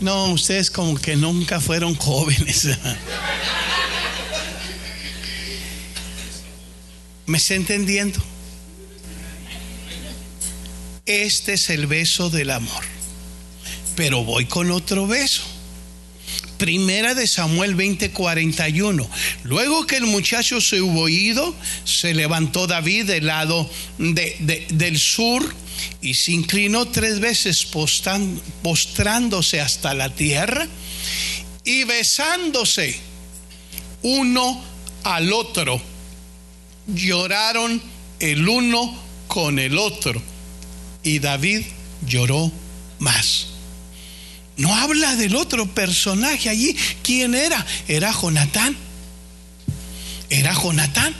No, 0.00 0.32
ustedes 0.32 0.70
como 0.70 0.96
que 0.96 1.14
nunca 1.14 1.60
fueron 1.60 1.94
jóvenes. 1.94 2.68
¿Me 7.26 7.38
está 7.38 7.54
entendiendo? 7.54 8.18
Este 11.06 11.52
es 11.54 11.70
el 11.70 11.86
beso 11.86 12.30
del 12.30 12.50
amor. 12.50 12.84
Pero 13.94 14.24
voy 14.24 14.46
con 14.46 14.70
otro 14.70 15.06
beso. 15.06 15.42
Primera 16.56 17.14
de 17.14 17.26
Samuel 17.26 17.76
20:41. 17.76 19.08
Luego 19.44 19.86
que 19.86 19.96
el 19.96 20.06
muchacho 20.06 20.60
se 20.60 20.80
hubo 20.80 21.08
ido, 21.08 21.54
se 21.84 22.14
levantó 22.14 22.66
David 22.66 23.06
del 23.06 23.26
lado 23.26 23.70
del 23.98 24.98
sur 24.98 25.54
y 26.00 26.14
se 26.14 26.32
inclinó 26.32 26.86
tres 26.88 27.20
veces 27.20 27.66
postrándose 28.62 29.60
hasta 29.60 29.94
la 29.94 30.14
tierra 30.14 30.66
y 31.64 31.84
besándose 31.84 32.98
uno 34.02 34.62
al 35.04 35.32
otro. 35.32 35.80
Lloraron 36.86 37.80
el 38.18 38.48
uno 38.48 38.98
con 39.28 39.58
el 39.58 39.78
otro 39.78 40.20
y 41.02 41.18
David 41.18 41.62
lloró 42.06 42.50
más. 42.98 43.46
No 44.56 44.74
habla 44.74 45.16
del 45.16 45.36
otro 45.36 45.66
personaje 45.66 46.50
allí. 46.50 46.76
¿Quién 47.02 47.34
era? 47.34 47.64
Era 47.88 48.12
Jonatán. 48.12 48.76
Era 50.28 50.52
Jonatán. 50.52 51.14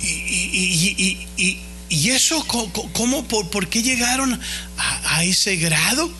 Y, 0.00 1.58
eso, 1.90 2.44
¿cómo, 2.92 3.24
por, 3.24 3.68
qué 3.68 3.82
llegaron 3.82 4.40
a, 4.78 5.16
a 5.16 5.24
ese 5.24 5.56
grado? 5.56 6.10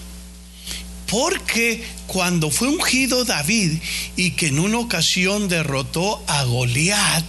Porque 1.09 1.85
cuando 2.07 2.51
fue 2.51 2.69
ungido 2.69 3.25
David 3.25 3.79
y 4.17 4.33
que 4.33 4.49
en 4.49 4.59
una 4.59 4.79
ocasión 4.79 5.49
derrotó 5.49 6.23
a 6.27 6.45
Goliat, 6.45 7.25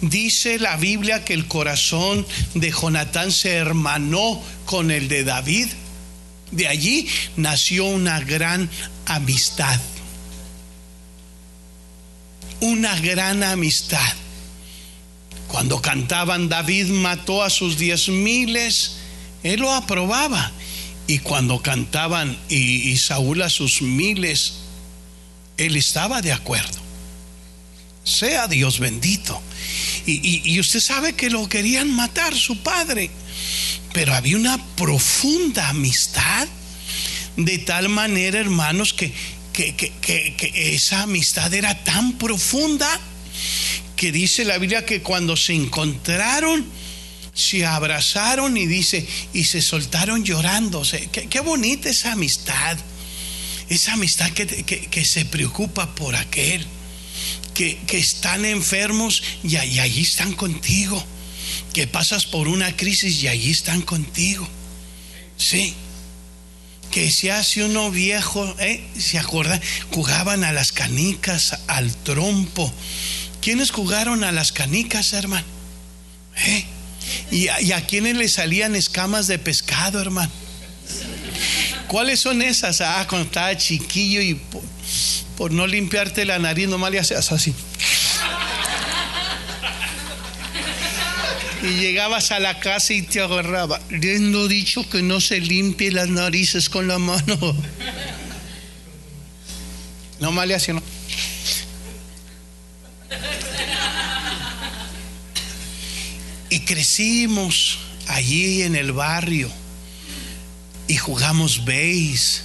dice 0.00 0.58
la 0.58 0.76
Biblia 0.76 1.24
que 1.24 1.34
el 1.34 1.46
corazón 1.46 2.26
de 2.54 2.70
Jonatán 2.70 3.32
se 3.32 3.54
hermanó 3.54 4.42
con 4.64 4.90
el 4.90 5.08
de 5.08 5.24
David. 5.24 5.68
De 6.50 6.68
allí 6.68 7.08
nació 7.36 7.86
una 7.86 8.20
gran 8.20 8.68
amistad. 9.06 9.80
Una 12.60 12.98
gran 13.00 13.42
amistad. 13.42 14.14
Cuando 15.50 15.82
cantaban 15.82 16.48
David 16.48 16.86
mató 16.86 17.42
a 17.42 17.50
sus 17.50 17.76
diez 17.78 18.08
miles, 18.08 18.96
él 19.42 19.60
lo 19.60 19.72
aprobaba. 19.72 20.52
Y 21.06 21.18
cuando 21.18 21.60
cantaban 21.60 22.38
y, 22.48 22.96
Saúl 22.96 23.42
a 23.42 23.50
sus 23.50 23.82
miles, 23.82 24.54
él 25.56 25.76
estaba 25.76 26.22
de 26.22 26.32
acuerdo. 26.32 26.78
Sea 28.04 28.46
Dios 28.46 28.78
bendito. 28.78 29.40
y, 30.06 30.58
usted 30.60 30.80
sabe 30.80 31.14
que 31.14 31.30
lo 31.30 31.48
querían 31.48 31.94
matar 31.94 32.34
su 32.36 32.56
padre 32.58 33.10
pero 33.92 34.14
había 34.14 34.36
una 34.36 34.58
profunda 34.76 35.68
amistad, 35.68 36.46
de 37.36 37.58
tal 37.58 37.88
manera, 37.88 38.38
hermanos, 38.38 38.94
que, 38.94 39.12
esa 40.54 41.02
amistad 41.02 41.52
era 41.52 41.84
tan 41.84 42.14
profunda 42.14 42.88
que 44.00 44.12
dice 44.12 44.46
la 44.46 44.56
Biblia 44.56 44.86
que 44.86 45.02
cuando 45.02 45.36
se 45.36 45.52
encontraron, 45.52 46.64
se 47.34 47.66
abrazaron 47.66 48.56
y 48.56 48.64
dice, 48.64 49.06
y 49.34 49.44
se 49.44 49.60
soltaron 49.60 50.24
llorando. 50.24 50.82
qué, 51.12 51.40
bonita 51.40 51.90
esa 51.90 52.12
amistad. 52.12 52.78
Esa 53.68 53.92
amistad 53.92 54.30
que, 54.30 55.04
se 55.04 55.26
preocupa 55.26 55.94
por 55.94 56.16
aquel, 56.16 56.64
que, 57.52 57.78
están 57.92 58.46
enfermos 58.46 59.22
y, 59.44 59.58
y 59.58 59.80
allí 59.80 60.00
están 60.00 60.32
contigo 60.32 61.04
que 61.74 61.86
pasas 61.86 62.24
por 62.24 62.48
una 62.48 62.74
crisis 62.74 63.22
y 63.22 63.28
allí 63.28 63.50
están 63.50 63.82
contigo. 63.82 64.48
Sí. 65.36 65.74
Que 66.90 67.10
se 67.10 67.32
hace 67.32 67.64
uno 67.64 67.90
viejo, 67.90 68.56
¿eh? 68.60 68.82
¿se 68.98 69.18
acuerdan? 69.18 69.60
Jugaban 69.90 70.42
a 70.42 70.52
las 70.52 70.72
canicas, 70.72 71.58
al 71.66 71.94
trompo. 71.96 72.72
¿Quiénes 73.40 73.70
jugaron 73.70 74.24
a 74.24 74.32
las 74.32 74.52
canicas, 74.52 75.12
hermano? 75.12 75.46
¿Eh? 76.36 76.64
¿Y, 77.30 77.48
a, 77.48 77.86
quiénes 77.86 78.16
le 78.16 78.28
salían 78.28 78.76
escamas 78.76 79.26
de 79.26 79.38
pescado, 79.38 80.00
hermano? 80.00 80.30
¿Cuáles 81.88 82.20
son 82.20 82.42
esas? 82.42 82.80
Ah, 82.80 83.06
cuando 83.08 83.26
estaba 83.26 83.56
chiquillo 83.56 84.20
y 84.20 84.40
por, 85.36 85.50
no 85.52 85.66
limpiarte 85.66 86.24
la 86.24 86.38
nariz, 86.38 86.68
nomás 86.68 86.92
le 86.92 87.00
hacías 87.00 87.32
así. 87.32 87.54
y 91.62 91.74
llegabas 91.74 92.30
a 92.30 92.40
la 92.40 92.58
casa 92.58 92.92
y 92.94 93.02
te 93.02 93.20
agarraba. 93.20 93.80
Viendo 93.90 94.48
dicho 94.48 94.88
que 94.88 95.02
no 95.02 95.20
se 95.20 95.40
limpie 95.40 95.90
las 95.90 96.08
narices 96.08 96.68
con 96.68 96.88
la 96.88 96.98
mano. 96.98 97.56
No 100.20 100.32
mal 100.32 100.52
así, 100.52 100.72
crecimos 106.70 107.78
allí 108.06 108.62
en 108.62 108.76
el 108.76 108.92
barrio 108.92 109.50
y 110.86 110.94
jugamos 110.94 111.64
beis 111.64 112.44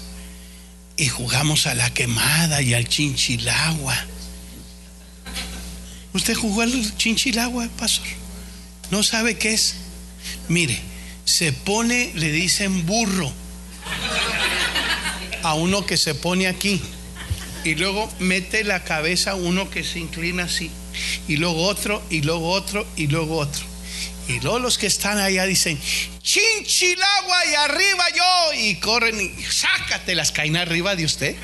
y 0.98 1.10
jugamos 1.10 1.68
a 1.68 1.76
la 1.76 1.94
quemada 1.94 2.60
y 2.64 2.74
al 2.74 2.90
chinchilagua. 2.90 3.96
¿Usted 6.14 6.34
jugó 6.34 6.64
al 6.64 6.98
chinchilagua, 6.98 7.68
pastor? 7.78 8.08
¿No 8.90 9.04
sabe 9.04 9.38
qué 9.38 9.54
es? 9.54 9.76
Mire, 10.50 10.80
se 11.24 11.54
pone, 11.54 12.12
le 12.16 12.32
dicen 12.32 12.88
burro 12.88 13.32
a 15.44 15.54
uno 15.54 15.86
que 15.86 15.98
se 15.98 16.16
pone 16.16 16.48
aquí. 16.48 16.82
Y 17.64 17.76
luego 17.76 18.12
mete 18.18 18.64
la 18.64 18.84
cabeza 18.84 19.36
uno 19.36 19.70
que 19.70 19.84
se 19.84 20.00
inclina 20.00 20.46
así. 20.46 20.72
Y 21.28 21.38
luego 21.38 21.62
otro, 21.68 22.02
y 22.10 22.22
luego 22.22 22.50
otro, 22.50 22.88
y 22.96 23.06
luego 23.06 23.38
otro. 23.38 23.75
Y 24.28 24.40
luego 24.40 24.60
los 24.60 24.78
que 24.78 24.88
están 24.88 25.20
allá 25.20 25.46
dicen, 25.46 25.80
chinchilagua 26.22 27.46
y 27.52 27.56
arriba 27.56 28.06
yo. 28.16 28.54
Y 28.60 28.76
corren 28.76 29.20
y 29.22 29.44
sácate 29.44 30.16
las 30.16 30.32
caen 30.32 30.58
arriba 30.58 30.96
de 30.96 31.06
usted. 31.06 31.36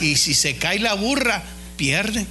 Y 0.00 0.16
si 0.16 0.34
se 0.34 0.56
cae 0.56 0.78
la 0.80 0.94
burra, 0.94 1.42
pierden. 1.76 2.26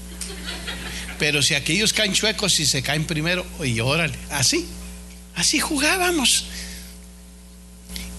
Pero 1.19 1.41
si 1.41 1.55
aquellos 1.55 1.93
caen 1.93 2.13
chuecos, 2.13 2.53
si 2.53 2.65
se 2.65 2.81
caen 2.81 3.05
primero, 3.05 3.45
y 3.63 3.79
órale, 3.79 4.17
así, 4.29 4.65
así 5.35 5.59
jugábamos. 5.59 6.45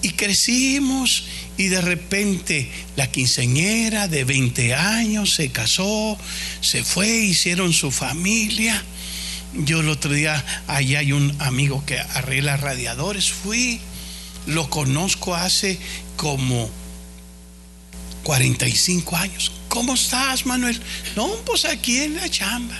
Y 0.01 0.11
crecimos 0.11 1.25
y 1.57 1.67
de 1.67 1.81
repente 1.81 2.69
la 2.95 3.11
quinceñera 3.11 4.07
de 4.07 4.23
20 4.23 4.73
años 4.73 5.33
se 5.35 5.51
casó, 5.51 6.17
se 6.61 6.83
fue, 6.83 7.07
hicieron 7.07 7.73
su 7.73 7.91
familia 7.91 8.83
yo 9.57 9.79
el 9.79 9.89
otro 9.89 10.11
día, 10.11 10.43
allá 10.67 10.99
hay 10.99 11.11
un 11.11 11.35
amigo 11.41 11.83
que 11.85 11.99
arregla 11.99 12.57
radiadores, 12.57 13.31
fui, 13.31 13.79
lo 14.47 14.69
conozco 14.69 15.35
hace 15.35 15.79
como 16.17 16.69
45 18.23 19.15
años. 19.15 19.51
¿Cómo 19.69 19.93
estás, 19.93 20.45
Manuel? 20.45 20.79
No, 21.15 21.27
pues 21.45 21.65
aquí 21.65 21.99
en 21.99 22.15
la 22.15 22.29
chamba. 22.29 22.77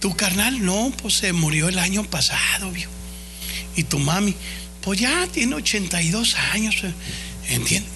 Tu 0.00 0.14
carnal, 0.16 0.64
no, 0.64 0.92
pues 1.02 1.14
se 1.14 1.32
murió 1.32 1.68
el 1.68 1.78
año 1.78 2.04
pasado, 2.04 2.70
vio. 2.70 2.88
Y 3.76 3.84
tu 3.84 3.98
mami, 3.98 4.34
pues 4.80 5.00
ya 5.00 5.26
tiene 5.26 5.56
82 5.56 6.36
años. 6.52 6.76
¿Entiendes? 7.48 7.92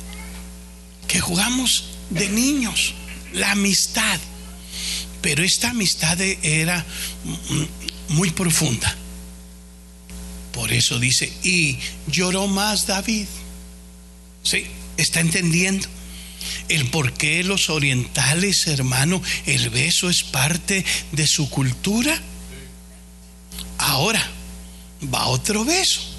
Que 1.08 1.20
jugamos 1.20 1.84
de 2.10 2.28
niños, 2.28 2.94
la 3.32 3.52
amistad. 3.52 4.20
Pero 5.22 5.42
esta 5.42 5.70
amistad 5.70 6.20
era 6.20 6.84
muy 8.08 8.30
profunda. 8.30 8.94
Por 10.52 10.72
eso 10.72 10.98
dice, 10.98 11.32
y 11.42 11.78
lloró 12.06 12.46
más 12.46 12.86
David. 12.86 13.26
¿Sí? 14.42 14.66
¿Está 14.96 15.20
entendiendo? 15.20 15.88
El 16.68 16.86
por 16.90 17.12
qué 17.12 17.42
los 17.42 17.70
orientales, 17.70 18.66
hermano, 18.66 19.22
el 19.46 19.70
beso 19.70 20.08
es 20.08 20.22
parte 20.22 20.84
de 21.12 21.26
su 21.26 21.48
cultura. 21.50 22.20
Ahora, 23.78 24.22
va 25.12 25.26
otro 25.26 25.64
beso. 25.64 26.13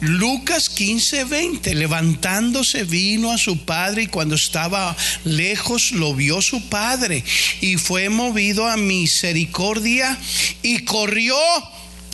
Lucas 0.00 0.68
15, 0.68 1.24
20, 1.24 1.74
levantándose 1.74 2.84
vino 2.84 3.32
a 3.32 3.38
su 3.38 3.64
padre 3.64 4.02
y 4.02 4.06
cuando 4.06 4.34
estaba 4.34 4.96
lejos 5.24 5.92
lo 5.92 6.14
vio 6.14 6.42
su 6.42 6.68
padre 6.68 7.24
y 7.60 7.76
fue 7.76 8.08
movido 8.08 8.68
a 8.68 8.76
misericordia 8.76 10.18
y 10.62 10.80
corrió 10.80 11.36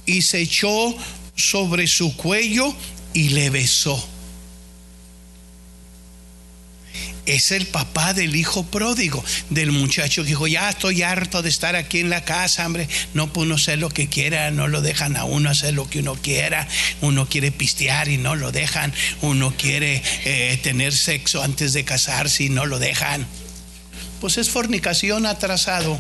y 0.07 0.23
se 0.23 0.40
echó 0.40 0.95
sobre 1.35 1.87
su 1.87 2.16
cuello 2.16 2.75
y 3.12 3.31
le 3.31 3.51
besó. 3.51 4.03
Es 7.27 7.53
el 7.53 7.67
papá 7.67 8.15
del 8.15 8.37
hijo 8.37 8.65
pródigo, 8.65 9.25
del 9.51 9.73
muchacho 9.73 10.23
que 10.23 10.29
dijo, 10.29 10.47
ya 10.47 10.71
estoy 10.71 11.03
harto 11.03 11.43
de 11.43 11.49
estar 11.49 11.77
aquí 11.77 12.01
en 12.01 12.11
la 12.11 12.25
casa, 12.25 12.67
hombre, 12.67 12.89
no 13.15 13.33
puedo 13.33 13.55
hacer 13.55 13.79
lo 13.79 13.89
que 13.89 14.09
quiera, 14.09 14.51
no 14.51 14.69
lo 14.69 14.81
dejan 14.81 15.17
a 15.17 15.25
uno 15.25 15.51
hacer 15.51 15.75
lo 15.75 15.89
que 15.89 16.01
uno 16.01 16.15
quiera, 16.15 16.67
uno 17.01 17.29
quiere 17.29 17.53
pistear 17.53 18.09
y 18.09 18.19
no 18.19 18.37
lo 18.37 18.53
dejan, 18.53 18.93
uno 19.23 19.55
quiere 19.57 20.03
eh, 20.25 20.59
tener 20.63 20.95
sexo 20.95 21.43
antes 21.43 21.73
de 21.73 21.85
casarse 21.85 22.45
y 22.45 22.49
no 22.49 22.67
lo 22.67 22.79
dejan. 22.79 23.27
Pues 24.21 24.39
es 24.39 24.51
fornicación 24.51 25.27
atrasado. 25.27 25.99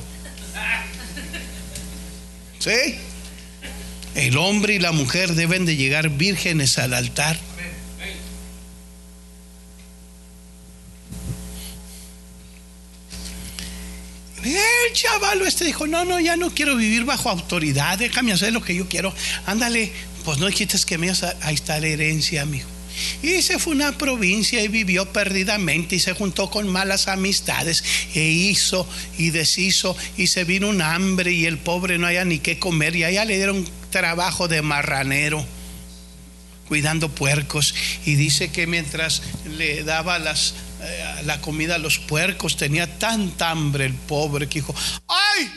¿Sí? 2.58 2.96
El 4.14 4.36
hombre 4.36 4.74
y 4.74 4.78
la 4.78 4.92
mujer 4.92 5.34
deben 5.34 5.64
de 5.64 5.76
llegar 5.76 6.10
vírgenes 6.10 6.78
al 6.78 6.94
altar. 6.94 7.38
El 14.60 14.92
chaval 14.92 15.42
este 15.42 15.64
dijo, 15.64 15.86
no, 15.86 16.04
no, 16.04 16.20
ya 16.20 16.36
no 16.36 16.50
quiero 16.54 16.76
vivir 16.76 17.04
bajo 17.04 17.30
autoridad, 17.30 17.98
déjame 17.98 18.32
hacer 18.32 18.52
lo 18.52 18.62
que 18.62 18.74
yo 18.74 18.88
quiero. 18.88 19.14
Ándale, 19.46 19.92
pues 20.24 20.38
no 20.38 20.46
dijiste 20.46 20.78
que 20.86 20.98
me 20.98 21.10
ahí 21.10 21.54
está 21.54 21.80
la 21.80 21.86
herencia, 21.86 22.42
amigo. 22.42 22.68
Y 23.22 23.40
se 23.42 23.58
fue 23.58 23.72
a 23.72 23.76
una 23.76 23.98
provincia 23.98 24.62
y 24.62 24.68
vivió 24.68 25.10
perdidamente 25.12 25.96
y 25.96 26.00
se 26.00 26.12
juntó 26.12 26.50
con 26.50 26.68
malas 26.68 27.08
amistades 27.08 27.82
e 28.14 28.22
hizo 28.22 28.86
y 29.16 29.30
deshizo 29.30 29.96
y 30.16 30.26
se 30.26 30.44
vino 30.44 30.68
un 30.68 30.82
hambre 30.82 31.32
y 31.32 31.46
el 31.46 31.58
pobre 31.58 31.98
no 31.98 32.06
haya 32.06 32.24
ni 32.24 32.40
qué 32.40 32.58
comer 32.58 32.96
y 32.96 33.04
allá 33.04 33.24
le 33.24 33.36
dieron 33.36 33.66
trabajo 33.90 34.48
de 34.48 34.62
marranero 34.62 35.44
cuidando 36.68 37.08
puercos 37.08 37.74
y 38.06 38.14
dice 38.14 38.52
que 38.52 38.66
mientras 38.66 39.22
le 39.58 39.82
daba 39.82 40.18
las 40.18 40.54
eh, 40.82 41.22
la 41.24 41.40
comida 41.40 41.76
a 41.76 41.78
los 41.78 41.98
puercos, 41.98 42.56
tenía 42.56 42.98
tanta 42.98 43.50
hambre 43.50 43.86
el 43.86 43.94
pobre 43.94 44.48
que 44.48 44.60
dijo, 44.60 44.74
¡ay! 45.08 45.50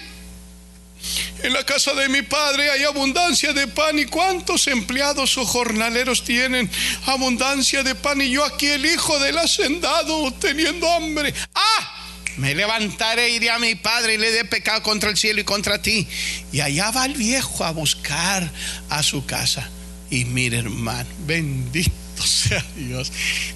En 1.43 1.51
la 1.51 1.65
casa 1.65 1.93
de 1.93 2.07
mi 2.07 2.21
padre 2.21 2.69
hay 2.69 2.83
abundancia 2.83 3.51
de 3.51 3.67
pan 3.67 3.99
y 3.99 4.05
cuántos 4.05 4.67
empleados 4.67 5.37
o 5.37 5.45
jornaleros 5.45 6.23
tienen 6.23 6.69
abundancia 7.05 7.83
de 7.83 7.95
pan 7.95 8.21
y 8.21 8.29
yo 8.29 8.45
aquí 8.45 8.67
el 8.67 8.85
hijo 8.85 9.19
del 9.19 9.37
hacendado 9.37 10.31
teniendo 10.33 10.89
hambre. 10.89 11.33
¡Ah! 11.53 11.99
Me 12.37 12.55
levantaré, 12.55 13.29
iré 13.29 13.49
a 13.49 13.59
mi 13.59 13.75
padre 13.75 14.15
y 14.15 14.17
le 14.17 14.31
dé 14.31 14.45
pecado 14.45 14.81
contra 14.81 15.09
el 15.09 15.17
cielo 15.17 15.41
y 15.41 15.43
contra 15.43 15.81
ti. 15.81 16.07
Y 16.51 16.61
allá 16.61 16.89
va 16.91 17.05
el 17.05 17.13
viejo 17.13 17.63
a 17.63 17.71
buscar 17.71 18.49
a 18.89 19.03
su 19.03 19.25
casa. 19.25 19.69
Y 20.09 20.25
mire 20.25 20.59
hermano, 20.59 21.09
bendito 21.27 22.02
sea 22.25 22.65
Dios, 22.75 23.11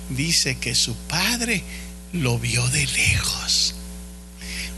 dice 0.10 0.58
que 0.58 0.76
su 0.76 0.96
padre 0.96 1.63
lo 2.13 2.39
vio 2.39 2.67
de 2.70 2.86
lejos. 2.88 3.76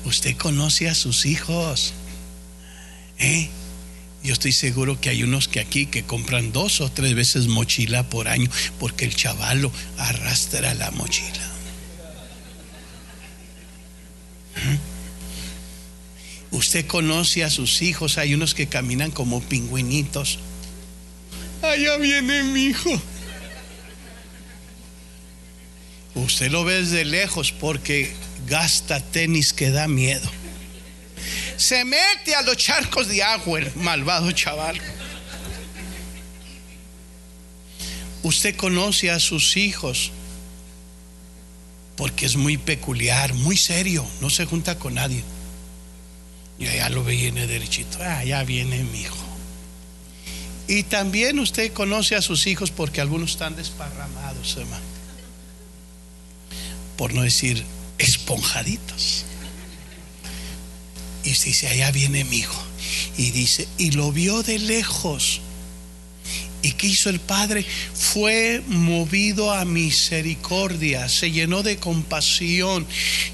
Usted 0.05 0.35
conoce 0.37 0.89
a 0.89 0.95
sus 0.95 1.25
hijos. 1.25 1.93
¿Eh? 3.19 3.49
Yo 4.23 4.33
estoy 4.33 4.51
seguro 4.51 4.99
que 4.99 5.09
hay 5.09 5.23
unos 5.23 5.47
que 5.47 5.59
aquí 5.59 5.85
que 5.85 6.03
compran 6.03 6.51
dos 6.51 6.81
o 6.81 6.91
tres 6.91 7.15
veces 7.15 7.47
mochila 7.47 8.03
por 8.09 8.27
año 8.27 8.49
porque 8.79 9.05
el 9.05 9.15
chavalo 9.15 9.71
arrastra 9.97 10.73
la 10.73 10.91
mochila. 10.91 11.51
¿Eh? 14.57 14.79
Usted 16.51 16.85
conoce 16.87 17.43
a 17.43 17.49
sus 17.49 17.81
hijos, 17.81 18.17
hay 18.17 18.33
unos 18.33 18.55
que 18.55 18.67
caminan 18.67 19.11
como 19.11 19.41
pingüinitos. 19.41 20.39
Allá 21.61 21.97
viene 21.97 22.43
mi 22.43 22.65
hijo. 22.65 23.01
Usted 26.19 26.51
lo 26.51 26.63
ve 26.63 26.81
desde 26.81 27.05
lejos 27.05 27.51
porque 27.51 28.13
gasta 28.47 28.99
tenis 28.99 29.53
que 29.53 29.71
da 29.71 29.87
miedo. 29.87 30.29
Se 31.57 31.83
mete 31.85 32.35
a 32.35 32.41
los 32.41 32.57
charcos 32.57 33.07
de 33.07 33.23
agua 33.23 33.59
el 33.59 33.75
malvado 33.75 34.31
chaval. 34.31 34.79
Usted 38.23 38.55
conoce 38.55 39.11
a 39.11 39.19
sus 39.19 39.55
hijos 39.57 40.11
porque 41.95 42.25
es 42.25 42.35
muy 42.35 42.57
peculiar, 42.57 43.33
muy 43.33 43.57
serio, 43.57 44.05
no 44.21 44.29
se 44.29 44.45
junta 44.45 44.77
con 44.77 44.95
nadie. 44.95 45.23
Y 46.57 46.67
allá 46.67 46.89
lo 46.89 47.03
ve 47.03 47.15
viene 47.15 47.47
derechito. 47.47 47.97
Ah, 48.01 48.23
ya 48.23 48.43
viene 48.43 48.83
mi 48.83 49.01
hijo. 49.01 49.17
Y 50.67 50.83
también 50.83 51.39
usted 51.39 51.71
conoce 51.73 52.15
a 52.15 52.21
sus 52.21 52.45
hijos 52.47 52.71
porque 52.71 53.01
algunos 53.01 53.31
están 53.31 53.55
desparramados, 53.55 54.57
hermano 54.57 54.88
por 56.99 57.13
no 57.13 57.21
decir 57.21 57.63
esponjaditos. 57.97 59.23
Y 61.23 61.29
dice, 61.29 61.69
allá 61.69 61.91
viene 61.91 62.25
mi 62.25 62.39
hijo. 62.39 62.61
Y 63.17 63.31
dice, 63.31 63.69
y 63.77 63.91
lo 63.91 64.11
vio 64.11 64.43
de 64.43 64.59
lejos. 64.59 65.39
¿Y 66.61 66.73
qué 66.73 66.87
hizo 66.87 67.09
el 67.09 67.21
Padre? 67.21 67.65
Fue 67.93 68.61
movido 68.67 69.53
a 69.53 69.63
misericordia, 69.63 71.07
se 71.07 71.31
llenó 71.31 71.63
de 71.63 71.77
compasión 71.77 72.85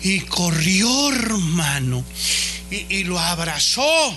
y 0.03 0.19
corrió, 0.19 1.11
hermano, 1.11 2.05
y, 2.69 2.97
y, 2.97 3.03
lo 3.03 3.17
abrazó. 3.17 4.15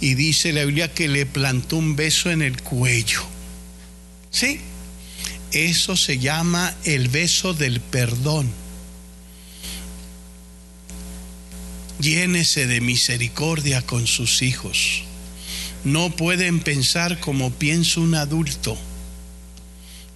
Y 0.00 0.14
dice 0.14 0.52
la 0.52 0.64
Biblia 0.64 0.92
que 0.92 1.06
le 1.06 1.24
plantó 1.24 1.76
un 1.76 1.94
beso 1.94 2.32
en 2.32 2.42
el 2.42 2.60
cuello. 2.62 3.22
¿Sí? 4.32 4.58
Eso 5.52 5.96
se 5.96 6.18
llama 6.18 6.74
el 6.84 7.08
beso 7.08 7.52
del 7.52 7.80
perdón. 7.80 8.50
Llénese 12.00 12.66
de 12.66 12.80
misericordia 12.80 13.82
con 13.82 14.06
sus 14.06 14.42
hijos. 14.42 15.04
No 15.84 16.10
pueden 16.10 16.60
pensar 16.60 17.20
como 17.20 17.52
piensa 17.52 18.00
un 18.00 18.14
adulto. 18.14 18.78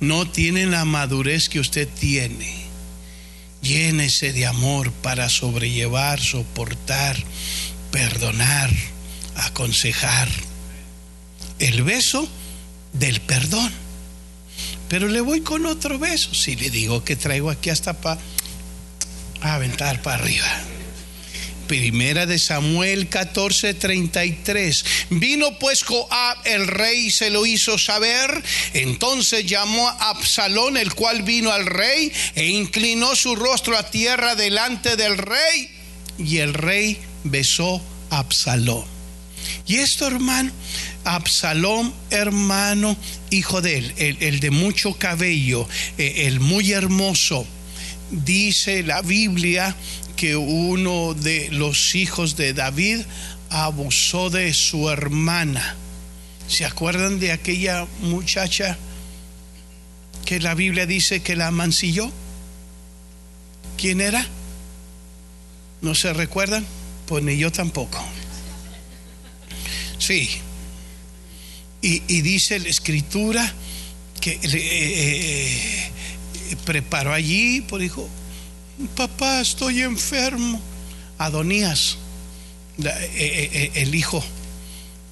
No 0.01 0.29
tienen 0.29 0.70
la 0.70 0.85
madurez 0.85 1.49
que 1.49 1.61
usted 1.61 1.87
tiene. 1.88 2.55
Llénese 3.62 4.33
de 4.33 4.46
amor 4.46 4.90
para 4.92 5.29
sobrellevar, 5.29 6.20
soportar, 6.20 7.16
perdonar, 7.90 8.70
aconsejar. 9.37 10.29
el 11.59 11.83
beso 11.83 12.29
del 12.92 13.20
perdón. 13.20 13.86
Pero 14.88 15.09
le 15.09 15.20
voy 15.20 15.40
con 15.40 15.66
otro 15.66 15.99
beso. 15.99 16.35
Si 16.35 16.57
le 16.57 16.70
digo 16.70 17.05
que 17.05 17.16
traigo 17.16 17.51
aquí 17.51 17.70
hasta 17.70 17.94
para 17.94 18.20
aventar 19.40 20.03
para 20.03 20.22
arriba. 20.22 20.46
Primera 21.66 22.27
de 22.27 22.38
Samuel 22.38 23.11
14:33. 23.11 24.85
Vino 25.11 25.59
pues 25.59 25.83
Joab 25.83 26.38
el 26.44 26.68
rey 26.68 27.07
y 27.07 27.11
se 27.11 27.31
lo 27.31 27.44
hizo 27.44 27.77
saber. 27.77 28.42
Entonces 28.72 29.46
llamó 29.46 29.88
a 29.88 30.11
Absalón, 30.11 30.77
el 30.77 30.94
cual 30.94 31.22
vino 31.22 31.51
al 31.51 31.66
rey 31.66 32.12
e 32.37 32.46
inclinó 32.46 33.16
su 33.16 33.35
rostro 33.35 33.77
a 33.77 33.90
tierra 33.90 34.37
delante 34.37 34.96
del 34.96 35.18
rey. 35.18 35.70
Y 36.18 36.38
el 36.38 36.55
rey 36.55 36.99
besó 37.25 37.83
a 38.11 38.18
Absalón. 38.18 38.85
Y 39.66 39.77
esto, 39.77 40.07
hermano, 40.07 40.53
Absalón, 41.07 41.95
hermano, 42.11 42.97
hijo 43.31 43.62
de 43.62 43.79
él, 43.79 43.95
el, 44.21 44.40
de 44.40 44.51
mucho 44.51 44.95
cabello, 44.95 45.69
eh, 45.99 46.25
el 46.27 46.40
muy 46.40 46.73
hermoso, 46.73 47.47
dice 48.11 48.83
la 48.83 49.03
Biblia 49.03 49.77
que 50.16 50.35
uno 50.35 51.14
de 51.14 51.49
los 51.53 51.95
hijos 51.95 52.37
de 52.37 52.55
David 52.55 53.03
abusó 53.51 54.31
de 54.31 54.53
su 54.53 54.90
hermana. 54.90 55.77
¿Se 56.49 56.64
acuerdan 56.64 57.21
de 57.21 57.31
aquella 57.31 57.87
muchacha 58.01 58.77
que 60.25 60.40
la 60.40 60.55
Biblia 60.55 60.87
dice 60.87 61.23
que 61.23 61.37
la 61.37 61.53
mancilló? 61.53 62.11
¿Quién 63.79 64.01
era? 64.01 64.27
¿No 65.83 65.95
se 65.95 66.12
recuerdan? 66.12 66.66
Pues 67.07 67.23
ni 67.23 67.38
yo 67.38 67.53
tampoco. 67.53 68.05
Sí. 69.99 70.42
Y, 71.88 72.22
dice 72.22 72.59
la 72.59 72.68
escritura 72.68 73.55
que 74.20 74.33
eh, 74.33 74.40
eh, 74.42 75.90
preparó 76.64 77.12
allí, 77.12 77.61
por 77.61 77.81
dijo, 77.81 78.09
papá, 78.96 79.40
estoy 79.40 79.83
enfermo. 79.83 80.61
Adonías, 81.18 81.96
eh, 82.83 82.88
eh, 82.88 83.51
eh, 83.53 83.70
el 83.77 83.94
hijo, 83.94 84.22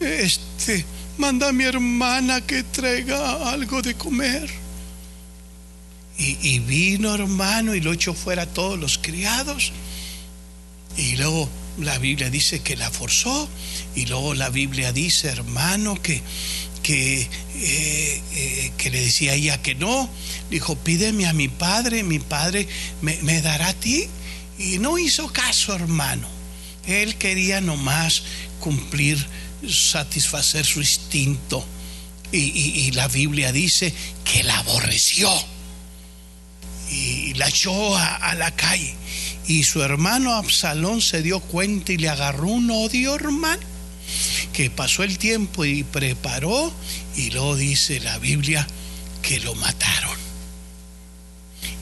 este, 0.01 0.85
manda 1.17 1.49
a 1.49 1.53
mi 1.53 1.65
hermana 1.65 2.43
que 2.43 2.63
traiga 2.63 3.51
algo 3.51 3.81
de 3.81 3.95
comer. 3.95 4.51
Y, 6.17 6.61
vino 6.61 7.13
hermano 7.13 7.75
y 7.75 7.81
lo 7.81 7.93
echó 7.93 8.15
fuera 8.15 8.43
a 8.43 8.47
todos 8.47 8.79
los 8.79 8.99
criados. 8.99 9.73
Y 10.97 11.17
luego 11.17 11.49
la 11.79 11.99
Biblia 11.99 12.31
dice 12.31 12.61
que 12.61 12.77
la 12.77 12.91
forzó. 12.91 13.49
Y 13.97 14.07
luego 14.07 14.35
la 14.35 14.49
Biblia 14.49 14.93
dice, 14.93 15.29
hermano, 15.29 16.01
que, 16.01 16.23
que, 16.85 17.29
que 18.77 18.91
le 18.91 19.01
decía 19.01 19.33
a 19.33 19.35
ella 19.35 19.63
que 19.63 19.75
no 19.75 20.09
dijo, 20.51 20.77
pídeme 20.77 21.27
a 21.27 21.33
mi 21.33 21.49
padre, 21.49 22.05
mi 22.05 22.21
padre 22.21 22.69
me, 23.01 23.41
dará 23.41 23.69
a 23.69 23.75
ti. 23.75 24.07
Y 24.59 24.79
no 24.79 24.99
hizo 24.99 25.33
caso, 25.33 25.75
hermano. 25.75 26.29
Él 26.87 27.17
quería 27.17 27.61
nomás 27.61 28.23
cumplir, 28.61 29.27
satisfacer 29.69 30.65
su 30.65 30.81
instinto. 30.81 31.67
Y, 32.31 32.91
la 32.93 33.09
Biblia 33.09 33.53
dice 33.53 33.93
que 34.25 34.43
la 34.43 34.59
aborreció 34.59 35.31
y 36.91 37.33
la 37.35 37.49
echó 37.49 37.97
a, 37.97 38.17
a, 38.17 38.35
la 38.35 38.51
calle. 38.51 38.95
Y 39.47 39.63
su 39.65 39.83
hermano 39.83 40.35
Absalón 40.35 41.01
se 41.01 41.23
dio 41.23 41.41
cuenta 41.41 41.93
y 41.93 41.97
le 41.97 42.09
agarró 42.09 42.49
un 42.49 42.71
odio, 42.71 43.15
hermano, 43.15 43.63
que 44.55 44.71
pasó 44.71 45.03
el 45.03 45.19
tiempo 45.19 45.67
y 45.67 45.85
preparó. 45.85 46.73
Y 47.17 47.31
luego 47.31 47.57
dice 47.57 48.01
la 48.01 48.19
Biblia 48.19 48.67
que 49.21 49.41
lo 49.41 49.55
mataron 49.55 50.25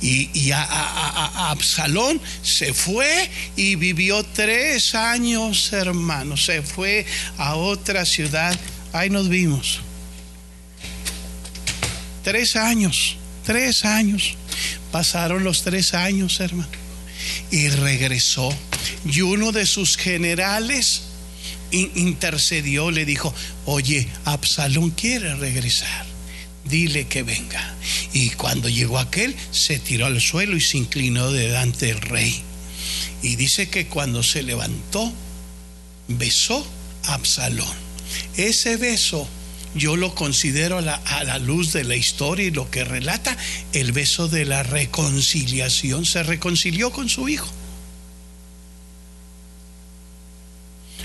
y, 0.03 0.51
a, 0.51 1.51
Absalón 1.51 2.21
se 2.43 2.75
fue 2.75 3.31
y 3.57 3.77
vivió 3.77 4.25
tres 4.25 4.95
años, 4.95 5.73
hermano. 5.73 6.37
Se 6.37 6.63
fue 6.63 7.07
a 7.39 7.55
otra 7.55 8.05
ciudad. 8.05 8.59
Ahí 8.93 9.11
nos 9.11 9.29
vimos. 9.29 9.81
Tres 12.25 12.57
años, 12.57 13.17
tres 13.47 13.85
años. 13.85 14.37
Pasaron 14.91 15.45
los 15.45 15.63
tres 15.63 15.95
años, 15.95 16.41
hermano. 16.41 16.69
Y 17.53 17.69
regresó. 17.69 18.53
Y 19.05 19.21
uno 19.21 19.53
de 19.53 19.67
sus 19.67 19.97
generales 19.97 21.03
intercedió, 21.73 22.91
le 22.91 23.05
dijo, 23.05 23.35
oye, 23.65 24.07
Absalón 24.25 24.91
quiere 24.91 25.35
regresar 25.37 26.13
dile 26.65 27.07
que 27.07 27.23
venga. 27.23 27.75
Y 28.13 28.31
cuando 28.31 28.69
llegó 28.69 28.99
aquel, 28.99 29.35
se 29.51 29.79
tiró 29.79 30.07
al 30.07 30.21
suelo 30.21 30.57
y 30.57 30.61
se 30.61 30.79
inclinó 30.79 31.31
delante 31.31 31.87
del 31.87 32.01
rey. 32.01 32.43
Y 33.23 33.37
dice 33.37 33.69
que 33.69 33.87
cuando 33.87 34.23
se 34.23 34.43
levantó, 34.43 35.13
besó 36.09 36.67
a 37.05 37.15
Absalón. 37.15 37.77
Ese 38.37 38.77
beso 38.77 39.29
yo 39.75 39.97
lo 39.97 40.15
considero 40.15 40.79
a 40.79 40.83
la, 40.83 40.95
a 40.95 41.25
la, 41.25 41.39
luz 41.39 41.73
de 41.73 41.85
la 41.85 41.97
historia 41.97 42.47
y 42.47 42.51
lo 42.51 42.71
que 42.71 42.85
relata 42.85 43.37
el 43.73 43.93
beso 43.93 44.29
de 44.29 44.45
la 44.45 44.63
reconciliación. 44.63 46.05
Se 46.05 46.23
reconcilió 46.23 46.91
con 46.91 47.09
su 47.09 47.29
hijo. 47.29 47.51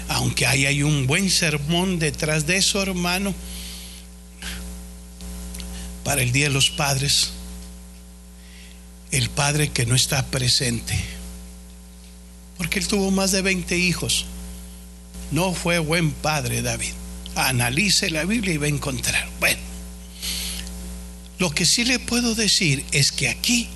Aunque 0.10 0.48
ahí 0.48 0.66
hay 0.66 0.84
un 0.84 1.08
buen 1.08 1.30
sermón 1.30 2.00
detrás 2.00 2.46
de 2.48 2.58
eso, 2.58 2.82
hermano, 2.82 3.34
para 6.04 6.22
el 6.22 6.32
Día 6.32 6.46
de 6.46 6.54
los 6.54 6.70
Padres, 6.70 7.32
el 9.12 9.30
padre 9.30 9.70
que 9.70 9.86
no 9.86 9.96
está 9.96 10.26
presente, 10.28 10.98
porque 12.58 12.80
él 12.80 12.88
tuvo 12.88 13.12
más 13.12 13.32
de 13.32 13.42
20 13.42 13.78
hijos, 13.78 14.26
no 15.32 15.54
fue 15.54 15.80
buen 15.80 16.12
padre 16.12 16.62
David. 16.62 16.94
Analice 17.36 18.10
la 18.10 18.26
Biblia 18.26 18.54
y 18.54 18.58
va 18.58 18.66
a 18.66 18.70
encontrar. 18.70 19.28
Bueno, 19.40 19.60
lo 21.40 21.52
que 21.52 21.66
sí 21.66 21.86
le 21.86 22.00
puedo 22.00 22.34
decir 22.34 22.84
es 22.92 23.12
que 23.12 23.30
aquí 23.30 23.68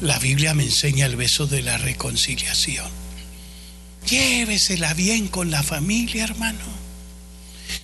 la 0.00 0.18
Biblia 0.18 0.54
me 0.54 0.62
enseña 0.62 1.06
el 1.06 1.16
beso 1.16 1.46
de 1.46 1.62
la 1.62 1.76
reconciliación. 1.78 2.86
Llévesela 4.08 4.94
bien 4.94 5.28
con 5.28 5.50
la 5.50 5.62
familia, 5.62 6.24
hermano. 6.24 6.78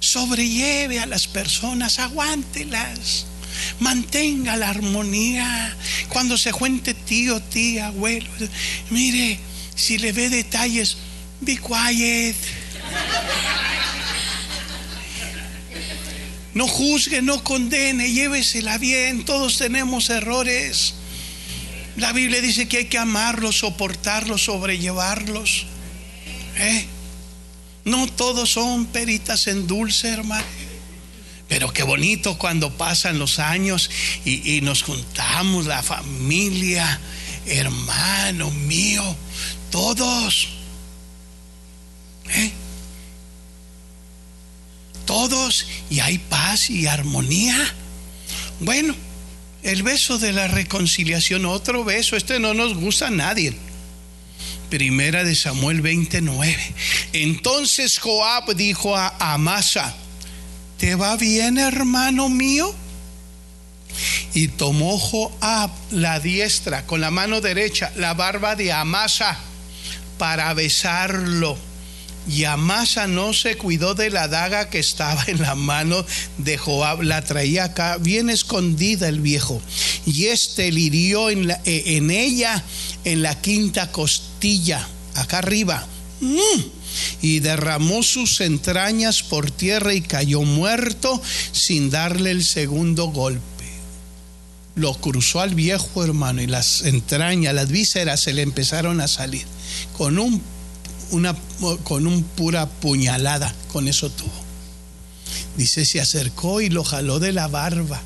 Sobrelleve 0.01 1.01
a 1.01 1.07
las 1.07 1.27
personas, 1.27 1.99
aguántelas 1.99 3.27
mantenga 3.81 4.57
la 4.57 4.71
armonía. 4.71 5.77
Cuando 6.09 6.39
se 6.39 6.53
cuente 6.53 6.95
tío, 6.95 7.41
tía, 7.41 7.89
abuelo, 7.89 8.29
mire, 8.91 9.39
si 9.75 9.99
le 9.99 10.13
ve 10.13 10.29
detalles, 10.29 10.97
be 11.41 11.59
quiet. 11.59 12.37
No 16.55 16.69
juzgue, 16.69 17.21
no 17.21 17.43
condene, 17.43 18.13
llévesela 18.13 18.79
bien, 18.79 19.25
todos 19.25 19.59
tenemos 19.59 20.09
errores. 20.11 20.95
La 21.97 22.13
Biblia 22.13 22.41
dice 22.41 22.69
que 22.69 22.79
hay 22.79 22.85
que 22.87 22.99
amarlos, 22.99 23.59
soportarlos, 23.59 24.45
sobrellevarlos. 24.45 25.67
¿Eh? 26.57 26.87
No 27.85 28.07
todos 28.07 28.51
son 28.51 28.87
peritas 28.87 29.47
en 29.47 29.67
dulce, 29.67 30.09
hermano. 30.09 30.45
Pero 31.49 31.73
qué 31.73 31.83
bonito 31.83 32.39
cuando 32.39 32.77
pasan 32.77 33.19
los 33.19 33.39
años 33.39 33.91
y, 34.25 34.61
nos 34.63 34.83
juntamos, 34.83 35.67
la 35.67 35.83
familia, 35.83 36.99
hermano 37.47 38.51
mío, 38.51 39.05
todos. 39.71 40.49
¿Eh? 42.31 42.51
Todos 45.05 45.67
y 45.91 46.01
hay 46.01 46.19
paz 46.19 46.71
y 46.71 46.87
armonía. 46.87 47.75
Bueno, 48.61 48.95
el 49.63 49.83
beso 49.83 50.19
de 50.19 50.33
la 50.33 50.49
reconciliación, 50.49 51.45
otro 51.45 51.85
beso, 51.85 52.17
este 52.17 52.41
no 52.41 52.55
nos 52.55 52.75
gusta 52.75 53.09
a 53.09 53.11
nadie. 53.11 53.55
Primera 54.75 55.23
de 55.23 55.37
Samuel 55.37 55.83
29. 55.83 56.75
Entonces 57.13 58.01
Joab 58.01 58.57
dijo 58.57 58.97
a 58.97 59.15
Amasa, 59.33 59.95
¿te 60.79 60.97
va 60.97 61.17
bien, 61.17 61.59
hermano 61.59 62.29
mío? 62.29 62.75
Y 64.35 64.49
tomó 64.49 64.99
Joab 64.99 65.71
la 65.93 66.19
diestra 66.19 66.87
con 66.87 67.01
la 67.01 67.13
mano 67.13 67.41
derecha, 67.41 67.93
la 67.95 68.15
barba 68.15 68.57
de 68.57 68.73
Amasa, 68.73 69.39
para 70.19 70.53
besarlo. 70.55 71.57
Y 72.29 72.45
Amasa 72.45 73.07
no 73.07 73.33
se 73.33 73.57
cuidó 73.57 73.95
de 73.95 74.11
la 74.11 74.29
daga 74.29 74.71
que 74.71 74.79
estaba 74.79 75.25
en 75.27 75.43
la 75.43 75.55
mano 75.55 76.05
de 76.39 76.57
Joab, 76.57 77.03
la 77.03 77.23
traía 77.23 77.65
acá, 77.65 77.99
bien 77.99 78.31
escondida 78.31 79.09
el 79.09 79.21
viejo. 79.21 79.61
Y 80.07 80.27
este 80.27 80.73
le 80.73 80.81
hirió 80.81 81.31
en, 81.31 81.51
eh, 81.51 81.59
en 81.65 82.11
ella, 82.11 82.63
en 83.05 83.23
la 83.23 83.41
quinta 83.41 83.93
costilla, 83.93 84.87
acá 85.15 85.39
arriba. 85.39 85.87
Mm 86.21 86.85
y 87.23 87.41
derramó 87.41 88.03
sus 88.03 88.41
entrañas 88.41 89.23
por 89.23 89.51
tierra 89.51 89.95
y 89.95 90.01
cayó 90.01 90.43
muerto 90.43 91.21
sin 91.53 91.91
darle 91.91 92.31
el 92.31 92.45
segundo 92.45 93.07
golpe. 93.07 93.43
Lo 94.77 94.95
cruzó 94.95 95.41
al 95.41 95.55
viejo 95.55 96.05
hermano 96.05 96.43
y 96.43 96.47
las 96.47 96.83
entrañas, 96.83 97.55
las 97.55 97.69
vísceras 97.69 98.21
se 98.21 98.33
le 98.33 98.43
empezaron 98.43 99.01
a 99.01 99.09
salir 99.09 99.47
con 99.97 100.19
un, 100.19 100.43
una, 101.15 101.35
con 101.85 102.07
un 102.07 102.23
pura 102.23 102.67
puñalada, 102.67 103.55
con 103.73 103.89
eso 103.89 104.11
tuvo. 104.11 104.45
Dice, 105.57 105.85
se 105.85 106.01
acercó 106.01 106.61
y 106.61 106.69
lo 106.69 106.85
jaló 106.85 107.21
de 107.21 107.33
la 107.33 107.47
barba 107.47 108.01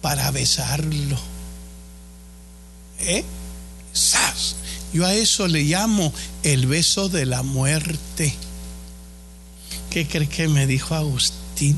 para 0.00 0.30
besarlo. 0.30 1.18
¿Eh? 3.00 3.24
¡Sas! 3.92 4.56
Yo 4.92 5.04
a 5.04 5.14
eso 5.14 5.48
le 5.48 5.64
llamo 5.64 6.12
el 6.42 6.66
beso 6.66 7.08
de 7.08 7.26
la 7.26 7.42
muerte. 7.42 8.34
¿Qué 9.90 10.06
cree 10.06 10.28
que 10.28 10.48
me 10.48 10.66
dijo 10.66 10.94
Agustín? 10.94 11.76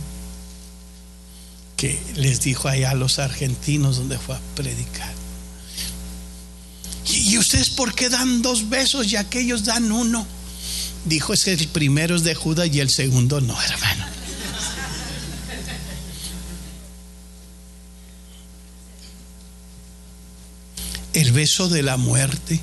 Que 1.76 1.98
les 2.16 2.42
dijo 2.42 2.68
allá 2.68 2.90
a 2.90 2.94
los 2.94 3.18
argentinos 3.18 3.96
donde 3.96 4.18
fue 4.18 4.36
a 4.36 4.40
predicar. 4.54 5.12
¿Y 7.08 7.38
ustedes 7.38 7.70
por 7.70 7.94
qué 7.94 8.08
dan 8.08 8.42
dos 8.42 8.68
besos 8.68 9.10
y 9.12 9.16
aquellos 9.16 9.64
dan 9.64 9.90
uno? 9.90 10.26
Dijo 11.04 11.32
es 11.32 11.44
que 11.44 11.52
el 11.52 11.68
primero 11.68 12.16
es 12.16 12.24
de 12.24 12.34
Judas 12.34 12.68
y 12.72 12.80
el 12.80 12.90
segundo 12.90 13.40
no, 13.40 13.60
hermano. 13.60 14.06
El 21.12 21.32
beso 21.32 21.68
de 21.68 21.82
la 21.82 21.96
muerte 21.96 22.60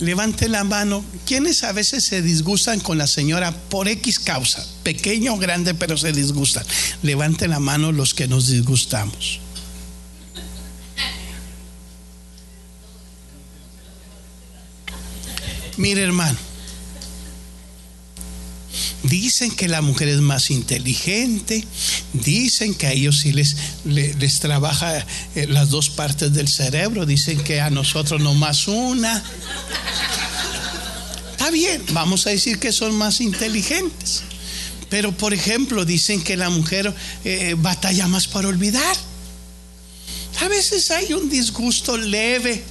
levante 0.00 0.48
la 0.48 0.64
mano. 0.64 1.04
¿Quiénes 1.26 1.62
a 1.64 1.72
veces 1.72 2.04
se 2.04 2.22
disgustan 2.22 2.80
con 2.80 2.98
la 2.98 3.06
señora 3.06 3.52
por 3.52 3.88
X 3.88 4.18
causa? 4.18 4.64
Pequeño 4.82 5.34
o 5.34 5.38
grande, 5.38 5.74
pero 5.74 5.96
se 5.96 6.12
disgustan. 6.12 6.64
Levante 7.02 7.48
la 7.48 7.60
mano 7.60 7.92
los 7.92 8.14
que 8.14 8.28
nos 8.28 8.48
disgustamos. 8.48 9.40
Mire 15.76 16.02
hermano, 16.02 16.38
dicen 19.20 19.50
que 19.52 19.68
la 19.68 19.80
mujer 19.80 20.08
es 20.08 20.20
más 20.20 20.50
inteligente, 20.50 21.64
dicen 22.12 22.74
que 22.74 22.86
a 22.88 22.92
ellos 22.92 23.20
sí 23.20 23.32
les, 23.32 23.56
les, 23.84 24.40
trabaja 24.40 25.06
eh, 25.34 25.46
las 25.48 25.70
dos 25.70 25.88
partes 25.88 26.32
del 26.32 26.48
cerebro, 26.48 27.06
dicen 27.06 27.42
que 27.44 27.60
a 27.60 27.70
nosotros 27.70 28.20
no 28.20 28.34
más 28.34 28.66
una. 28.66 29.22
Está 31.30 31.50
bien, 31.50 31.80
vamos 31.92 32.26
a 32.26 32.30
decir 32.30 32.58
que 32.58 32.72
son 32.72 32.94
más 32.96 33.20
inteligentes. 33.20 34.22
Pero 34.90 35.12
por 35.12 35.32
ejemplo, 35.32 35.84
dicen 35.84 36.22
que 36.22 36.36
la 36.36 36.50
mujer 36.50 36.92
eh, 37.24 37.54
batalla 37.56 38.08
más 38.08 38.26
para 38.26 38.48
olvidar. 38.48 38.96
A 40.40 40.48
veces 40.48 40.90
hay 40.90 41.12
un 41.12 41.30
disgusto 41.30 41.96
leve 41.96 42.62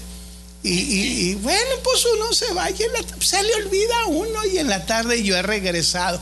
y, 0.66 1.36
bueno, 1.36 1.72
pues 1.84 2.06
uno 2.16 2.32
se 2.32 2.54
va 2.54 2.72
y 2.72 2.76
se 3.20 3.44
le 3.44 3.54
olvida 3.56 4.02
a 4.04 4.08
uno 4.08 4.46
y 4.46 4.60
en 4.60 4.70
la 4.70 4.86
tarde 4.86 5.22
yo 5.22 5.36
he 5.36 5.42
regresado. 5.42 6.22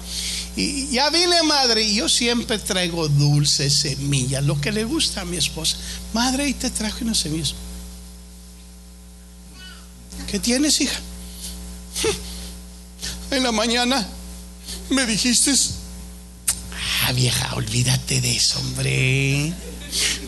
Y 0.55 0.87
ya 0.89 1.09
vine, 1.11 1.43
madre, 1.43 1.83
y 1.83 1.95
yo 1.95 2.09
siempre 2.09 2.57
traigo 2.57 3.07
dulces 3.07 3.73
semillas, 3.73 4.43
lo 4.43 4.59
que 4.59 4.71
le 4.71 4.83
gusta 4.83 5.21
a 5.21 5.25
mi 5.25 5.37
esposa. 5.37 5.77
Madre, 6.11 6.49
y 6.49 6.53
te 6.53 6.71
traje 6.71 7.03
una 7.03 7.13
semilla. 7.13 7.53
¿Qué 10.29 10.39
tienes, 10.39 10.81
hija? 10.81 10.99
En 13.31 13.43
la 13.43 13.53
mañana 13.53 14.05
me 14.89 15.05
dijiste, 15.05 15.53
ah, 17.05 17.13
vieja, 17.13 17.55
olvídate 17.55 18.19
de 18.19 18.35
eso, 18.35 18.59
hombre. 18.59 19.53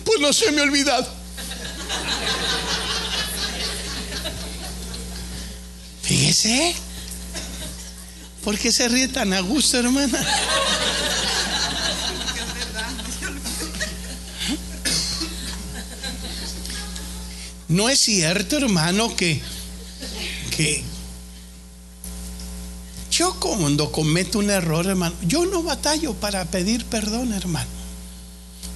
Pues 0.05 0.21
no 0.21 0.31
se 0.31 0.53
me 0.53 0.61
ha 0.61 0.63
olvidado. 0.63 1.05
¿Por 8.43 8.57
qué 8.57 8.71
se 8.71 8.87
ríe 8.87 9.07
tan 9.07 9.33
a 9.33 9.39
gusto, 9.41 9.79
hermana? 9.79 10.19
No 17.67 17.89
es 17.89 17.99
cierto, 17.99 18.57
hermano, 18.57 19.15
que, 19.15 19.41
que 20.55 20.83
yo 23.09 23.39
cuando 23.39 23.91
cometo 23.91 24.39
un 24.39 24.49
error, 24.49 24.85
hermano, 24.85 25.15
yo 25.23 25.45
no 25.45 25.63
batallo 25.63 26.13
para 26.13 26.45
pedir 26.45 26.85
perdón, 26.85 27.33
hermano. 27.33 27.69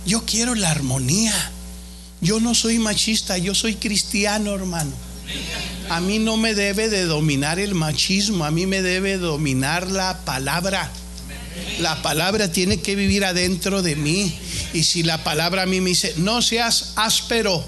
Yo 0.06 0.26
quiero 0.26 0.56
la 0.56 0.72
armonía. 0.72 1.52
Yo 2.22 2.40
no 2.40 2.56
soy 2.56 2.80
machista, 2.80 3.38
yo 3.38 3.54
soy 3.54 3.76
cristiano, 3.76 4.56
hermano. 4.56 4.94
A 5.90 6.02
mí 6.02 6.20
no 6.20 6.38
me 6.38 6.54
debe 6.54 6.90
de 6.90 7.06
dominar 7.06 7.60
el 7.60 7.74
machismo, 7.76 8.46
a 8.46 8.52
mí 8.52 8.66
me 8.66 8.82
debe 8.82 9.18
dominar 9.18 9.90
la 9.90 10.26
palabra. 10.26 10.92
La 11.80 12.02
palabra 12.02 12.52
tiene 12.52 12.82
que 12.82 12.96
vivir 12.96 13.26
adentro 13.26 13.82
de 13.82 13.96
mí. 13.96 14.38
Y 14.74 14.84
si 14.84 15.04
la 15.04 15.24
palabra 15.24 15.64
a 15.64 15.66
mí 15.66 15.82
me 15.82 15.90
dice, 15.92 16.14
no 16.18 16.42
seas 16.42 16.94
áspero, 16.96 17.64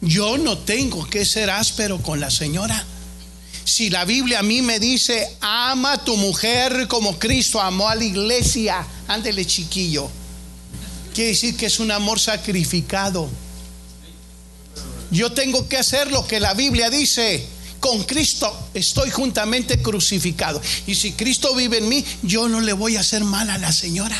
yo 0.00 0.38
no 0.38 0.58
tengo 0.58 1.08
que 1.08 1.24
ser 1.24 1.50
áspero 1.50 2.02
con 2.02 2.20
la 2.20 2.30
señora. 2.30 2.84
Si 3.64 3.90
la 3.90 4.04
Biblia 4.04 4.40
a 4.40 4.42
mí 4.42 4.62
me 4.62 4.80
dice, 4.80 5.36
ama 5.40 5.92
a 5.92 6.04
tu 6.04 6.16
mujer 6.16 6.88
como 6.88 7.18
Cristo 7.18 7.60
amó 7.60 7.88
a 7.88 7.94
la 7.94 8.04
iglesia, 8.04 8.84
ándele 9.06 9.44
chiquillo. 9.44 10.08
Quiere 11.14 11.30
decir 11.30 11.56
que 11.56 11.66
es 11.66 11.78
un 11.78 11.90
amor 11.90 12.18
sacrificado. 12.18 13.28
Yo 15.10 15.32
tengo 15.32 15.68
que 15.68 15.78
hacer 15.78 16.10
lo 16.10 16.26
que 16.26 16.40
la 16.40 16.54
Biblia 16.54 16.90
dice. 16.90 17.46
Con 17.80 18.02
Cristo 18.04 18.70
estoy 18.74 19.10
juntamente 19.10 19.80
crucificado. 19.80 20.60
Y 20.86 20.94
si 20.94 21.12
Cristo 21.12 21.54
vive 21.54 21.78
en 21.78 21.88
mí, 21.88 22.04
yo 22.22 22.48
no 22.48 22.60
le 22.60 22.72
voy 22.72 22.96
a 22.96 23.00
hacer 23.00 23.24
mal 23.24 23.48
a 23.50 23.58
la 23.58 23.72
señora. 23.72 24.18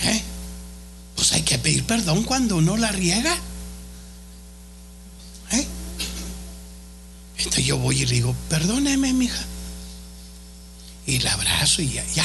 ¿Eh? 0.00 0.20
Pues 1.14 1.32
hay 1.32 1.42
que 1.42 1.58
pedir 1.58 1.84
perdón 1.84 2.24
cuando 2.24 2.56
uno 2.56 2.76
la 2.76 2.90
riega. 2.90 3.34
¿Eh? 5.52 5.66
Entonces 7.38 7.64
yo 7.64 7.78
voy 7.78 8.02
y 8.02 8.06
le 8.06 8.14
digo, 8.14 8.34
perdóneme, 8.48 9.12
mija. 9.12 9.44
Y 11.06 11.20
la 11.20 11.32
abrazo 11.32 11.82
y 11.82 11.90
ya, 11.90 12.04
ya, 12.14 12.24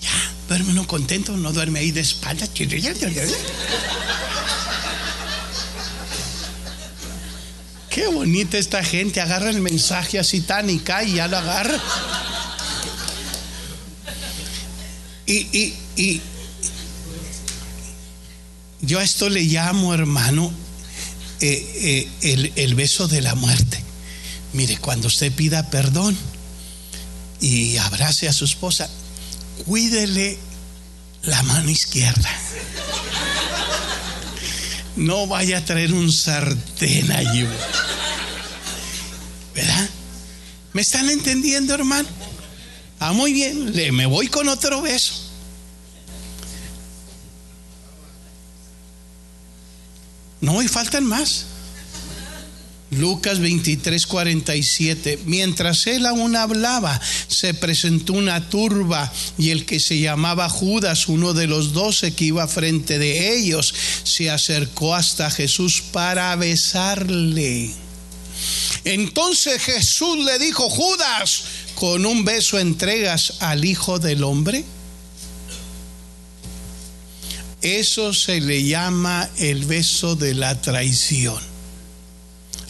ya, 0.00 0.32
duerme 0.48 0.72
uno 0.72 0.86
contento, 0.86 1.36
no 1.36 1.52
duerme 1.52 1.80
ahí 1.80 1.92
de 1.92 2.00
espalda. 2.00 2.48
Qué 7.90 8.06
bonita 8.06 8.56
esta 8.56 8.84
gente, 8.84 9.20
agarra 9.20 9.50
el 9.50 9.60
mensaje 9.60 10.20
así 10.20 10.40
tan 10.42 10.70
y 10.70 10.78
cae 10.78 11.08
y 11.08 11.14
ya 11.14 11.26
lo 11.26 11.38
agarra. 11.38 11.76
Y, 15.26 15.74
y, 15.96 16.20
yo 18.80 19.00
a 19.00 19.04
esto 19.04 19.28
le 19.28 19.42
llamo, 19.42 19.92
hermano, 19.92 20.52
eh, 21.40 22.08
eh, 22.22 22.32
el, 22.32 22.52
el 22.56 22.74
beso 22.76 23.08
de 23.08 23.20
la 23.20 23.34
muerte. 23.34 23.82
Mire, 24.52 24.78
cuando 24.78 25.08
usted 25.08 25.32
pida 25.32 25.68
perdón 25.70 26.16
y 27.40 27.76
abrace 27.76 28.28
a 28.28 28.32
su 28.32 28.44
esposa, 28.44 28.88
cuídele 29.66 30.38
la 31.22 31.42
mano 31.42 31.70
izquierda. 31.70 32.30
No 34.96 35.26
vaya 35.26 35.58
a 35.58 35.64
traer 35.64 35.92
un 35.92 36.12
sartén 36.12 37.10
allí. 37.12 37.46
¿Verdad? 39.54 39.88
¿Me 40.72 40.82
están 40.82 41.08
entendiendo, 41.10 41.74
hermano? 41.74 42.08
Ah, 42.98 43.12
muy 43.12 43.32
bien, 43.32 43.74
le, 43.74 43.92
me 43.92 44.06
voy 44.06 44.28
con 44.28 44.48
otro 44.48 44.82
beso. 44.82 45.14
No, 50.40 50.62
y 50.62 50.68
faltan 50.68 51.04
más. 51.04 51.46
Lucas 52.90 53.38
23, 53.38 54.06
47. 54.06 55.20
Mientras 55.26 55.86
él 55.86 56.06
aún 56.06 56.34
hablaba, 56.34 57.00
se 57.28 57.54
presentó 57.54 58.14
una 58.14 58.48
turba 58.48 59.12
y 59.38 59.50
el 59.50 59.64
que 59.64 59.78
se 59.78 60.00
llamaba 60.00 60.48
Judas, 60.48 61.08
uno 61.08 61.32
de 61.32 61.46
los 61.46 61.72
doce 61.72 62.14
que 62.14 62.26
iba 62.26 62.48
frente 62.48 62.98
de 62.98 63.36
ellos, 63.36 63.72
se 64.02 64.30
acercó 64.30 64.94
hasta 64.94 65.30
Jesús 65.30 65.82
para 65.92 66.34
besarle. 66.36 67.70
Entonces 68.84 69.62
Jesús 69.62 70.24
le 70.24 70.38
dijo, 70.38 70.68
Judas, 70.68 71.42
¿con 71.76 72.06
un 72.06 72.24
beso 72.24 72.58
entregas 72.58 73.34
al 73.40 73.64
Hijo 73.64 73.98
del 73.98 74.24
Hombre? 74.24 74.64
Eso 77.62 78.14
se 78.14 78.40
le 78.40 78.64
llama 78.64 79.28
el 79.36 79.66
beso 79.66 80.16
de 80.16 80.34
la 80.34 80.60
traición. 80.60 81.49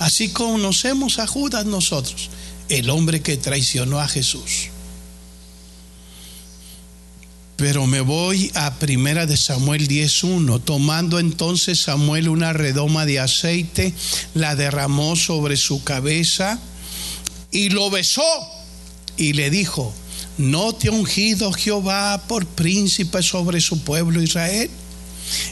Así 0.01 0.31
conocemos 0.31 1.19
a 1.19 1.27
Judas 1.27 1.67
nosotros. 1.67 2.31
el 2.71 2.89
hombre 2.89 3.21
que 3.21 3.37
traicionó 3.37 4.01
a 4.01 4.07
Jesús. 4.07 4.69
Pero 7.57 7.87
me 7.87 8.01
voy 8.01 8.51
a 8.55 8.77
primera 8.77 9.27
de 9.27 9.37
Samuel 9.37 9.89
10.1. 9.89 10.63
Tomando 10.65 11.19
entonces 11.19 11.81
Samuel 11.81 12.29
una 12.29 12.53
redoma 12.53 13.07
de 13.07 13.19
aceite, 13.19 13.93
la 14.35 14.55
derramó 14.55 15.17
sobre 15.17 15.57
su 15.57 15.83
cabeza 15.83 16.61
y 17.51 17.71
lo 17.71 17.91
besó 17.91 18.23
y 19.17 19.33
le 19.33 19.51
dijo, 19.51 19.93
¿no 20.39 20.73
te 20.75 20.89
ha 20.89 20.93
ungido 20.93 21.53
Jehová 21.53 22.23
por 22.29 22.47
príncipe 22.47 23.23
sobre 23.23 23.61
su 23.61 23.81
pueblo 23.81 24.23
Israel? 24.23 24.71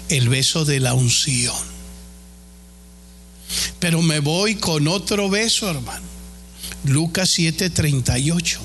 El 0.09 0.29
beso 0.29 0.65
de 0.65 0.79
la 0.81 0.95
unción. 0.95 1.68
Pero 3.79 4.03
me 4.03 4.21
voy 4.21 4.57
con 4.57 4.89
otro 4.89 5.29
beso, 5.29 5.71
hermano. 5.71 6.07
Lucas 6.85 7.31
7:38. 7.31 8.59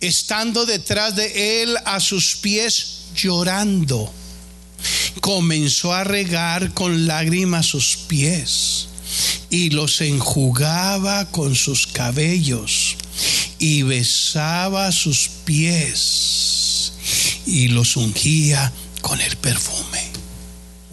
Estando 0.00 0.66
detrás 0.66 1.16
de 1.16 1.62
él 1.62 1.76
a 1.84 2.00
sus 2.00 2.36
pies 2.36 3.04
llorando, 3.14 4.12
comenzó 5.20 5.92
a 5.92 6.04
regar 6.04 6.72
con 6.72 7.06
lágrimas 7.06 7.66
sus 7.66 7.96
pies 7.96 8.88
y 9.50 9.70
los 9.70 10.00
enjugaba 10.00 11.30
con 11.30 11.54
sus 11.54 11.86
cabellos 11.86 12.96
y 13.58 13.82
besaba 13.82 14.90
sus 14.92 15.28
pies 15.44 16.92
y 17.46 17.68
los 17.68 17.96
ungía 17.96 18.72
con 19.02 19.20
el 19.20 19.36
perfume. 19.36 20.00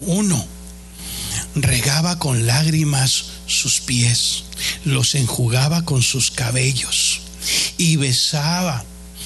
Uno, 0.00 0.46
regaba 1.62 2.18
con 2.18 2.46
lágrimas 2.46 3.24
sus 3.46 3.80
pies, 3.80 4.44
los 4.84 5.14
enjugaba 5.14 5.84
con 5.84 6.02
sus 6.02 6.30
cabellos 6.30 7.20
y 7.76 7.96
besaba 7.96 8.84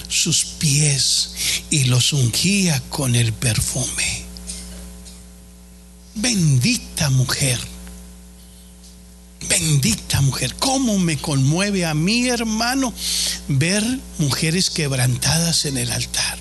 sus 0.08 0.44
pies 0.44 1.30
y 1.70 1.84
los 1.84 2.12
ungía 2.12 2.82
con 2.88 3.14
el 3.14 3.32
perfume. 3.32 4.22
Bendita 6.14 7.08
mujer 7.10 7.58
Bendita 9.48 10.20
mujer, 10.20 10.54
cómo 10.58 10.98
me 10.98 11.16
conmueve 11.16 11.84
a 11.84 11.94
mi 11.94 12.28
hermano 12.28 12.92
ver 13.48 13.84
mujeres 14.18 14.70
quebrantadas 14.70 15.64
en 15.64 15.76
el 15.76 15.90
altar. 15.90 16.38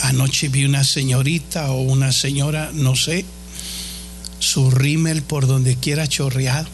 Anoche 0.00 0.48
vi 0.48 0.64
una 0.64 0.84
señorita 0.84 1.70
o 1.70 1.82
una 1.82 2.12
señora, 2.12 2.70
no 2.72 2.96
sé, 2.96 3.24
su 4.40 4.70
rímel 4.70 5.22
por 5.22 5.46
donde 5.46 5.76
quiera 5.76 6.08
chorreado, 6.08 6.68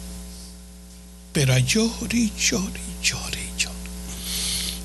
pero 1.34 1.52
a 1.52 1.58
llore, 1.58 2.30
llore, 2.38 2.80
llore, 3.02 3.50
llore. 3.58 3.76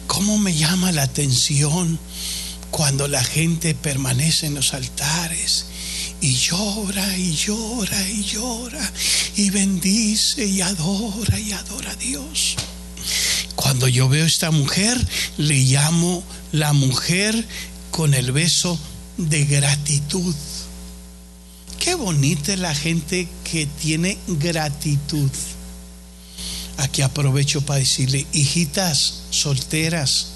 ¿Cómo 0.07 0.37
me 0.37 0.53
llama 0.53 0.91
la 0.91 1.03
atención 1.03 1.97
cuando 2.71 3.07
la 3.07 3.23
gente 3.23 3.75
permanece 3.75 4.47
en 4.47 4.55
los 4.55 4.73
altares 4.73 5.65
y 6.21 6.35
llora 6.35 7.17
y 7.17 7.35
llora 7.35 8.09
y 8.09 8.23
llora 8.23 8.91
y 9.35 9.49
bendice 9.49 10.45
y 10.45 10.61
adora 10.61 11.39
y 11.39 11.51
adora 11.51 11.91
a 11.91 11.95
Dios. 11.95 12.55
Cuando 13.55 13.87
yo 13.87 14.07
veo 14.07 14.23
a 14.23 14.27
esta 14.27 14.51
mujer, 14.51 14.97
le 15.37 15.57
llamo 15.57 16.23
la 16.51 16.73
mujer 16.73 17.47
con 17.89 18.13
el 18.13 18.31
beso 18.31 18.79
de 19.17 19.45
gratitud. 19.45 20.35
Qué 21.81 21.95
bonita 21.95 22.53
es 22.53 22.59
la 22.59 22.75
gente 22.75 23.27
que 23.43 23.65
tiene 23.65 24.15
gratitud. 24.27 25.31
Aquí 26.77 27.01
aprovecho 27.01 27.61
para 27.61 27.79
decirle, 27.79 28.27
hijitas 28.33 29.23
solteras 29.31 30.27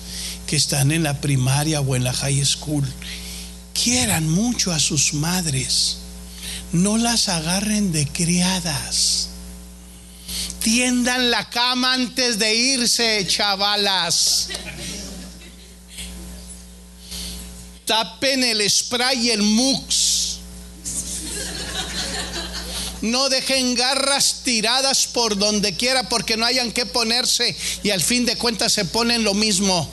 que 0.47 0.55
están 0.55 0.91
en 0.91 1.03
la 1.03 1.21
primaria 1.21 1.81
o 1.81 1.95
en 1.95 2.03
la 2.03 2.13
high 2.13 2.43
school, 2.43 2.83
quieran 3.75 4.27
mucho 4.27 4.71
a 4.71 4.79
sus 4.79 5.13
madres. 5.13 5.97
No 6.71 6.97
las 6.97 7.29
agarren 7.29 7.91
de 7.91 8.07
criadas. 8.07 9.29
Tiendan 10.63 11.29
la 11.29 11.47
cama 11.51 11.93
antes 11.93 12.39
de 12.39 12.55
irse, 12.55 13.23
chavalas. 13.27 14.49
Tapen 17.85 18.43
el 18.43 18.67
spray 18.67 19.27
y 19.27 19.29
el 19.29 19.43
mux. 19.43 20.14
No 23.05 23.29
dejen 23.29 23.75
garras 23.75 24.41
tiradas 24.43 25.05
por 25.05 25.37
donde 25.37 25.75
quiera 25.75 26.09
porque 26.09 26.37
no 26.37 26.45
hayan 26.45 26.71
que 26.71 26.87
ponerse 26.87 27.55
y 27.83 27.91
al 27.91 28.01
fin 28.01 28.25
de 28.25 28.35
cuentas 28.35 28.73
se 28.73 28.83
ponen 28.83 29.23
lo 29.23 29.35
mismo. 29.35 29.87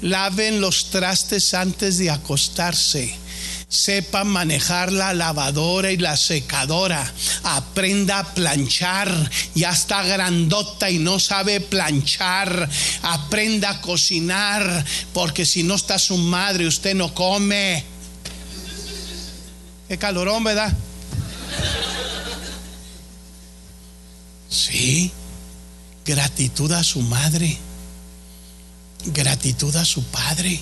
Laven 0.00 0.60
los 0.60 0.90
trastes 0.90 1.54
antes 1.54 1.98
de 1.98 2.10
acostarse. 2.10 3.16
Sepa 3.68 4.24
manejar 4.24 4.92
la 4.92 5.14
lavadora 5.14 5.92
y 5.92 5.96
la 5.96 6.16
secadora. 6.16 7.08
Aprenda 7.44 8.18
a 8.18 8.34
planchar. 8.34 9.30
Ya 9.54 9.70
está 9.70 10.02
grandota 10.02 10.90
y 10.90 10.98
no 10.98 11.20
sabe 11.20 11.60
planchar. 11.60 12.68
Aprenda 13.02 13.70
a 13.70 13.80
cocinar. 13.80 14.84
Porque 15.12 15.46
si 15.46 15.62
no 15.62 15.76
está 15.76 16.00
su 16.00 16.16
madre, 16.18 16.66
usted 16.66 16.96
no 16.96 17.14
come. 17.14 17.93
Calorón, 19.98 20.44
¿verdad? 20.44 20.72
Sí. 24.48 25.12
Gratitud 26.04 26.70
a 26.72 26.84
su 26.84 27.00
madre 27.00 27.58
gratitud 29.06 29.74
a 29.76 29.84
su 29.84 30.02
padre. 30.04 30.60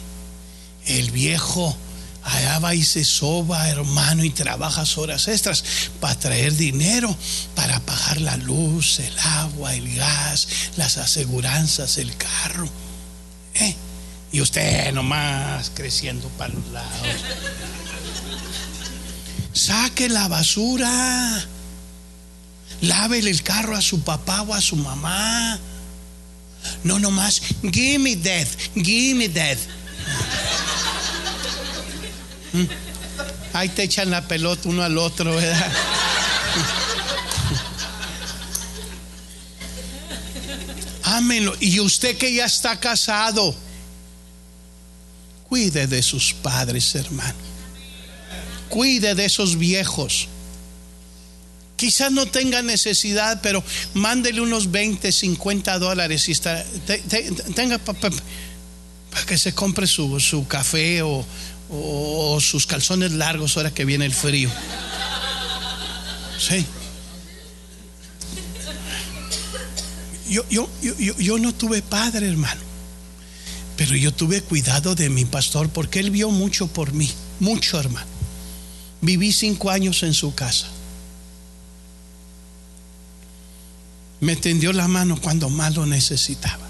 El 0.86 1.10
viejo 1.10 1.76
allá 2.24 2.58
va 2.58 2.74
y 2.74 2.84
se 2.84 3.04
soba, 3.04 3.68
hermano, 3.68 4.24
y 4.24 4.30
trabaja 4.30 4.84
horas 4.96 5.28
extras 5.28 5.64
para 6.00 6.18
traer 6.18 6.56
dinero, 6.56 7.14
para 7.54 7.80
pagar 7.80 8.20
la 8.20 8.36
luz, 8.36 8.98
el 9.00 9.18
agua, 9.18 9.74
el 9.74 9.94
gas, 9.96 10.48
las 10.76 10.98
aseguranzas, 10.98 11.98
el 11.98 12.16
carro. 12.16 12.68
¿Eh? 13.54 13.74
Y 14.32 14.40
usted 14.40 14.92
nomás 14.92 15.70
creciendo 15.74 16.28
para 16.30 16.54
los 16.54 16.66
lados. 16.68 17.06
Saque 19.52 20.08
la 20.08 20.28
basura. 20.28 21.46
Lávele 22.80 23.30
el 23.30 23.42
carro 23.42 23.76
a 23.76 23.82
su 23.82 24.00
papá 24.02 24.42
o 24.42 24.54
a 24.54 24.60
su 24.60 24.76
mamá. 24.76 25.58
No 26.84 26.98
nomás, 26.98 27.40
give 27.62 27.98
me 27.98 28.16
death, 28.16 28.56
give 28.74 29.14
me 29.14 29.28
death. 29.28 29.60
Mm. 32.52 32.66
Ahí 33.52 33.68
te 33.68 33.84
echan 33.84 34.10
la 34.10 34.26
pelota 34.26 34.68
uno 34.68 34.82
al 34.82 34.98
otro, 34.98 35.34
¿verdad? 35.34 35.72
Ámenlo. 41.04 41.54
Y 41.60 41.78
usted 41.80 42.16
que 42.16 42.32
ya 42.32 42.46
está 42.46 42.80
casado, 42.80 43.54
cuide 45.48 45.86
de 45.86 46.02
sus 46.02 46.32
padres, 46.32 46.94
hermano. 46.94 47.51
Cuide 48.72 49.14
de 49.14 49.26
esos 49.26 49.58
viejos. 49.58 50.28
Quizás 51.76 52.10
no 52.10 52.24
tenga 52.24 52.62
necesidad, 52.62 53.42
pero 53.42 53.62
mándele 53.92 54.40
unos 54.40 54.70
20, 54.70 55.12
50 55.12 55.78
dólares 55.78 56.26
y 56.30 56.32
está, 56.32 56.64
tenga 57.54 57.76
para 57.76 58.16
que 59.26 59.36
se 59.36 59.52
compre 59.52 59.86
su, 59.86 60.46
café 60.48 61.02
o, 61.02 61.22
sus 62.40 62.66
calzones 62.66 63.12
largos 63.12 63.58
ahora 63.58 63.74
que 63.74 63.84
viene 63.84 64.06
el 64.06 64.14
frío. 64.14 64.48
Sí. 66.38 66.64
Yo, 70.30 70.46
yo, 70.48 70.70
yo, 70.80 71.18
yo 71.18 71.38
no 71.38 71.52
tuve 71.52 71.82
padre, 71.82 72.26
hermano, 72.26 72.62
pero 73.76 73.96
yo 73.96 74.14
tuve 74.14 74.40
cuidado 74.40 74.94
de 74.94 75.10
mi 75.10 75.26
pastor 75.26 75.68
porque 75.68 76.00
él 76.00 76.10
vio 76.10 76.30
mucho 76.30 76.68
por 76.68 76.94
mí, 76.94 77.10
mucho, 77.38 77.78
hermano. 77.78 78.11
Viví 79.02 79.32
cinco 79.32 79.70
años 79.70 80.02
en 80.02 80.14
su 80.14 80.34
casa. 80.34 80.68
me 84.22 84.36
tendió 84.36 84.72
la 84.72 84.86
mano 84.86 85.20
cuando 85.20 85.50
más 85.50 85.74
lo 85.74 85.84
necesitaba. 85.84 86.64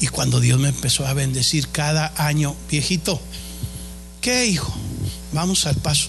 Y 0.00 0.06
cuando 0.06 0.38
Dios 0.38 0.60
me 0.60 0.68
empezó 0.68 1.04
a 1.08 1.12
bendecir 1.12 1.68
cada 1.68 2.12
año, 2.16 2.54
viejito, 2.70 3.20
¿qué 4.20 4.46
hijo? 4.46 4.72
Vamos 5.32 5.66
al 5.66 5.74
paso. 5.74 6.08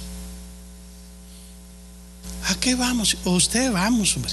¿A 2.45 2.55
qué 2.59 2.75
vamos? 2.75 3.17
Usted 3.25 3.71
vamos, 3.71 4.15
hombre. 4.15 4.31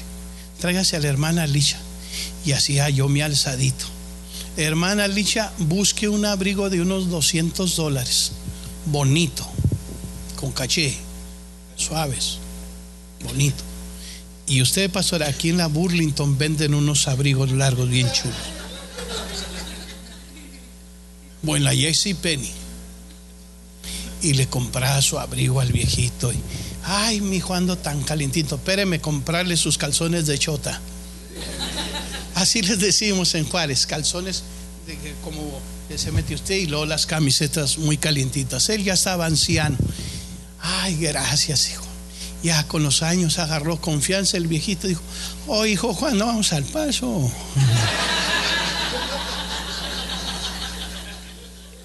Tráigase 0.61 0.97
a 0.97 1.01
la 1.01 1.09
hermana 1.09 1.47
Licha. 1.47 1.79
Y 2.45 2.53
hacía 2.53 2.91
yo 2.91 3.09
mi 3.09 3.23
alzadito. 3.23 3.87
Hermana 4.59 5.09
Licha, 5.09 5.55
busque 5.57 6.07
un 6.07 6.27
abrigo 6.27 6.69
de 6.69 6.83
unos 6.83 7.09
200 7.09 7.77
dólares. 7.77 8.33
Bonito. 8.85 9.49
Con 10.37 10.53
caché. 10.53 11.06
Suaves. 11.77 12.39
Bonito 13.22 13.62
Y 14.47 14.62
usted, 14.62 14.91
pastor, 14.91 15.22
aquí 15.22 15.51
en 15.51 15.59
la 15.59 15.66
Burlington 15.66 16.37
venden 16.39 16.74
unos 16.74 17.09
abrigos 17.09 17.53
largos 17.53 17.89
bien 17.89 18.11
chulos. 18.12 18.37
Bueno, 21.43 21.66
la 21.66 21.74
JC 21.74 22.14
Penny. 22.16 22.51
Y 24.22 24.35
le 24.35 24.49
compraba 24.49 25.01
su 25.03 25.18
abrigo 25.18 25.61
al 25.61 25.72
viejito. 25.72 26.33
Y, 26.33 26.37
Ay, 26.89 27.20
mi 27.20 27.43
ando 27.51 27.77
tan 27.77 28.03
calentito. 28.05 28.55
Espéreme 28.55 29.01
comprarle 29.01 29.57
sus 29.57 29.77
calzones 29.77 30.27
de 30.27 30.39
chota. 30.39 30.81
Así 32.37 32.62
les 32.62 32.79
decimos 32.79 33.35
en 33.35 33.45
Juárez, 33.45 33.87
calzones 33.87 34.45
de 34.87 34.97
que 34.97 35.14
como 35.24 35.61
se 35.97 36.12
mete 36.12 36.35
usted 36.35 36.55
y 36.57 36.66
luego 36.66 36.87
las 36.87 37.07
camisetas 37.07 37.79
muy 37.79 37.97
calientitas. 37.97 38.68
Él 38.68 38.85
ya 38.85 38.95
estaba 38.95 39.27
anciano. 39.27 39.77
Ay, 40.69 40.97
gracias, 40.97 41.71
hijo. 41.71 41.85
Ya 42.43 42.67
con 42.67 42.83
los 42.83 43.03
años 43.03 43.39
agarró 43.39 43.81
confianza 43.81 44.37
el 44.37 44.47
viejito. 44.49 44.89
Dijo, 44.89 45.01
oh, 45.47 45.64
hijo 45.64 45.95
Juan, 45.95 46.19
no 46.19 46.27
vamos 46.27 46.53
al 46.53 46.64
paso. 46.64 47.31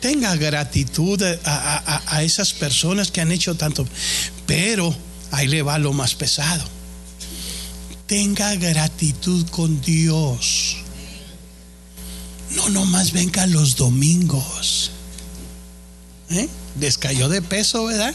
Tenga 0.02 0.36
gratitud 0.36 1.22
a, 1.22 1.38
a- 1.46 2.02
a 2.18 2.24
esas 2.24 2.54
personas 2.54 3.12
que 3.12 3.22
han 3.22 3.32
hecho 3.32 3.56
tanto. 3.56 3.86
Pero 4.48 4.96
ahí 5.32 5.48
le 5.48 5.62
va 5.62 5.78
lo 5.78 5.94
más 5.94 6.16
pesado. 6.16 6.64
Tenga 8.08 8.56
gratitud 8.56 9.48
con 9.50 9.80
Dios. 9.82 10.78
No 12.56 12.70
nomás 12.70 13.12
venga 13.12 13.46
los 13.46 13.76
domingos. 13.76 14.90
¿Eh? 16.32 16.50
Les 16.80 16.98
cayó 16.98 17.30
de 17.30 17.42
peso, 17.42 17.86
¿verdad? 17.86 18.14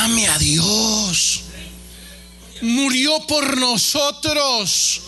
Ame 0.00 0.26
a 0.28 0.38
Dios. 0.38 1.42
Murió 2.62 3.20
por 3.26 3.58
nosotros. 3.58 5.02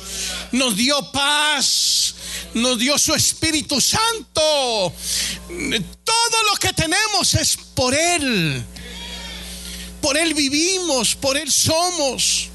Nos 0.53 0.77
dio 0.77 1.11
paz. 1.13 2.15
Nos 2.53 2.79
dio 2.79 2.99
su 2.99 3.15
Espíritu 3.15 3.81
Santo. 3.81 4.93
Todo 6.05 6.43
lo 6.51 6.59
que 6.61 6.75
tenemos 6.75 7.33
es 7.33 7.57
por 7.75 7.95
Él. 7.95 8.63
Por 10.03 10.19
Él 10.19 10.35
vivimos, 10.35 11.15
por 11.15 11.39
Él 11.39 11.51
somos. 11.51 12.49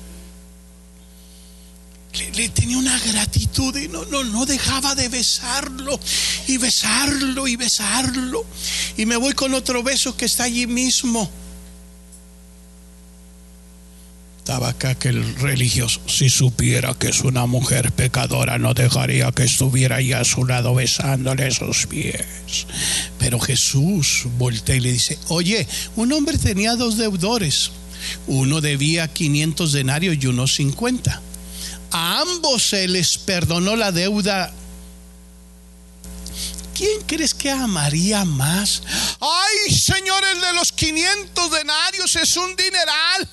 Le, 2.13 2.31
le 2.33 2.49
tenía 2.49 2.77
una 2.77 2.99
gratitud 2.99 3.75
y 3.77 3.87
no, 3.87 4.05
no, 4.05 4.23
no 4.23 4.45
dejaba 4.45 4.93
de 4.93 5.09
besarlo 5.09 5.99
y 6.47 6.57
besarlo 6.57 7.47
y 7.47 7.55
besarlo. 7.55 8.45
Y 8.95 9.07
me 9.07 9.17
voy 9.17 9.33
con 9.33 9.55
otro 9.55 9.81
beso 9.81 10.15
que 10.15 10.25
está 10.25 10.43
allí 10.43 10.67
mismo. 10.67 11.31
Estaba 14.47 14.69
acá 14.69 14.95
que 14.95 15.09
el 15.09 15.35
religioso, 15.35 15.99
si 16.07 16.29
supiera 16.29 16.93
que 16.93 17.09
es 17.09 17.19
una 17.19 17.45
mujer 17.47 17.91
pecadora, 17.91 18.57
no 18.57 18.73
dejaría 18.73 19.29
que 19.33 19.43
estuviera 19.43 19.97
ahí 19.97 20.13
a 20.13 20.23
su 20.23 20.45
lado 20.45 20.73
besándole 20.73 21.51
sus 21.51 21.85
pies. 21.85 22.25
Pero 23.19 23.41
Jesús 23.41 24.23
voltea 24.37 24.77
y 24.77 24.79
le 24.79 24.93
dice, 24.93 25.19
oye, 25.27 25.67
un 25.97 26.13
hombre 26.13 26.37
tenía 26.37 26.77
dos 26.77 26.95
deudores. 26.95 27.71
Uno 28.25 28.61
debía 28.61 29.09
500 29.09 29.73
denarios 29.73 30.15
y 30.17 30.27
uno 30.27 30.47
50. 30.47 31.21
A 31.91 32.21
ambos 32.21 32.63
se 32.69 32.87
les 32.87 33.17
perdonó 33.17 33.75
la 33.75 33.91
deuda. 33.91 34.53
¿Quién 36.73 37.01
crees 37.05 37.33
que 37.33 37.51
amaría 37.51 38.23
más? 38.23 38.81
Ay, 39.19 39.75
señores 39.75 40.39
de 40.39 40.53
los 40.53 40.71
500 40.71 41.51
denarios, 41.51 42.15
es 42.15 42.37
un 42.37 42.55
dineral 42.55 43.29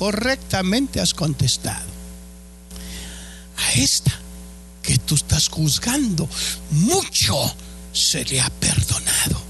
correctamente 0.00 0.98
has 0.98 1.12
contestado. 1.12 1.84
A 3.58 3.72
esta 3.74 4.18
que 4.82 4.96
tú 4.96 5.14
estás 5.14 5.48
juzgando, 5.48 6.26
mucho 6.70 7.36
se 7.92 8.24
le 8.24 8.40
ha 8.40 8.48
perdonado. 8.48 9.42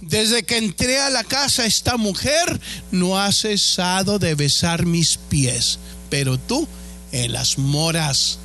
Desde 0.00 0.44
que 0.44 0.58
entré 0.58 1.00
a 1.00 1.10
la 1.10 1.24
casa, 1.24 1.66
esta 1.66 1.96
mujer 1.96 2.60
no 2.92 3.18
ha 3.18 3.32
cesado 3.32 4.20
de 4.20 4.36
besar 4.36 4.86
mis 4.86 5.16
pies, 5.16 5.80
pero 6.08 6.38
tú 6.38 6.68
en 7.10 7.32
las 7.32 7.58
moras. 7.58 8.38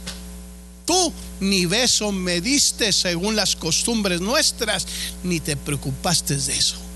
Tú 0.87 1.13
ni 1.39 1.67
beso 1.67 2.11
me 2.11 2.41
diste 2.41 2.91
según 2.91 3.35
las 3.35 3.55
costumbres 3.55 4.19
nuestras, 4.19 4.87
ni 5.23 5.41
te 5.41 5.55
preocupaste 5.57 6.37
de 6.37 6.57
eso. 6.57 6.86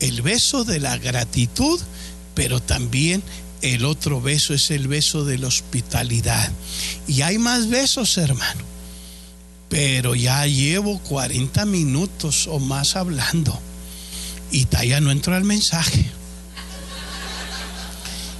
El 0.00 0.22
beso 0.22 0.64
de 0.64 0.80
la 0.80 0.98
gratitud, 0.98 1.80
pero 2.34 2.60
también 2.60 3.22
el 3.62 3.84
otro 3.84 4.20
beso 4.20 4.54
es 4.54 4.70
el 4.70 4.88
beso 4.88 5.24
de 5.24 5.38
la 5.38 5.48
hospitalidad. 5.48 6.50
Y 7.06 7.22
hay 7.22 7.38
más 7.38 7.68
besos, 7.68 8.16
hermano. 8.18 8.62
Pero 9.68 10.14
ya 10.14 10.46
llevo 10.46 10.98
40 11.00 11.64
minutos 11.66 12.46
o 12.48 12.58
más 12.58 12.96
hablando. 12.96 13.58
Y 14.50 14.64
todavía 14.64 15.00
no 15.00 15.10
entro 15.10 15.36
al 15.36 15.44
mensaje. 15.44 16.10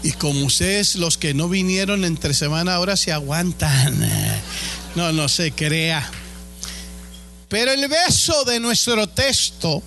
Y 0.02 0.12
como 0.12 0.46
ustedes, 0.46 0.96
los 0.96 1.18
que 1.18 1.34
no 1.34 1.48
vinieron 1.48 2.04
entre 2.04 2.32
semana, 2.32 2.74
ahora 2.74 2.96
se 2.96 3.12
aguantan. 3.12 4.00
No, 4.96 5.12
no 5.12 5.28
se 5.28 5.52
crea. 5.52 6.10
Pero 7.48 7.70
el 7.70 7.86
beso 7.86 8.44
de 8.44 8.60
nuestro 8.60 9.08
texto 9.08 9.82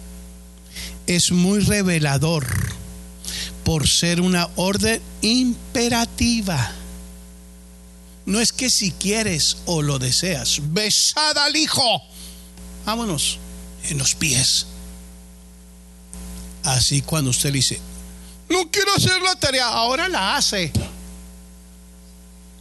es 1.16 1.32
muy 1.32 1.60
revelador 1.60 2.46
por 3.64 3.88
ser 3.88 4.22
una 4.22 4.50
orden 4.56 5.02
imperativa. 5.22 6.72
No 8.26 8.40
es 8.40 8.54
que 8.54 8.70
si 8.70 8.92
quieres 8.92 9.58
o 9.66 9.82
lo 9.82 10.00
deseas, 10.00 10.60
besad 10.74 11.38
al 11.38 11.56
hijo. 11.56 12.02
Vámonos 12.86 13.40
en 13.90 13.98
los 13.98 14.16
pies. 14.16 14.68
Así 16.64 17.02
cuando 17.02 17.32
usted 17.32 17.50
le 17.50 17.58
dice, 17.58 17.80
no 18.50 18.70
quiero 18.72 18.94
hacer 18.96 19.22
la 19.22 19.36
tarea, 19.36 19.68
ahora 19.68 20.08
la 20.08 20.38
hace. 20.38 20.72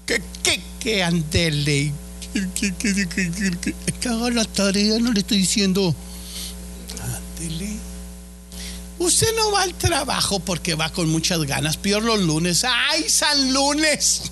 Que, 0.07 0.20
que, 0.42 0.61
que 0.80 1.03
andele. 1.03 1.92
Que, 2.32 2.72
que, 4.00 4.09
haga 4.09 4.30
la 4.30 4.44
tarea, 4.44 4.98
no 4.98 5.12
le 5.12 5.20
estoy 5.20 5.38
diciendo. 5.38 5.94
Ándele. 7.38 7.76
Usted 9.03 9.34
no 9.34 9.50
va 9.50 9.62
al 9.62 9.74
trabajo 9.74 10.38
porque 10.38 10.76
va 10.76 10.88
con 10.90 11.09
muchas 11.09 11.40
ganas, 11.42 11.76
peor 11.76 12.05
los 12.05 12.20
lunes. 12.20 12.64
¡Ay, 12.64 13.09
San 13.09 13.53
Lunes! 13.53 14.30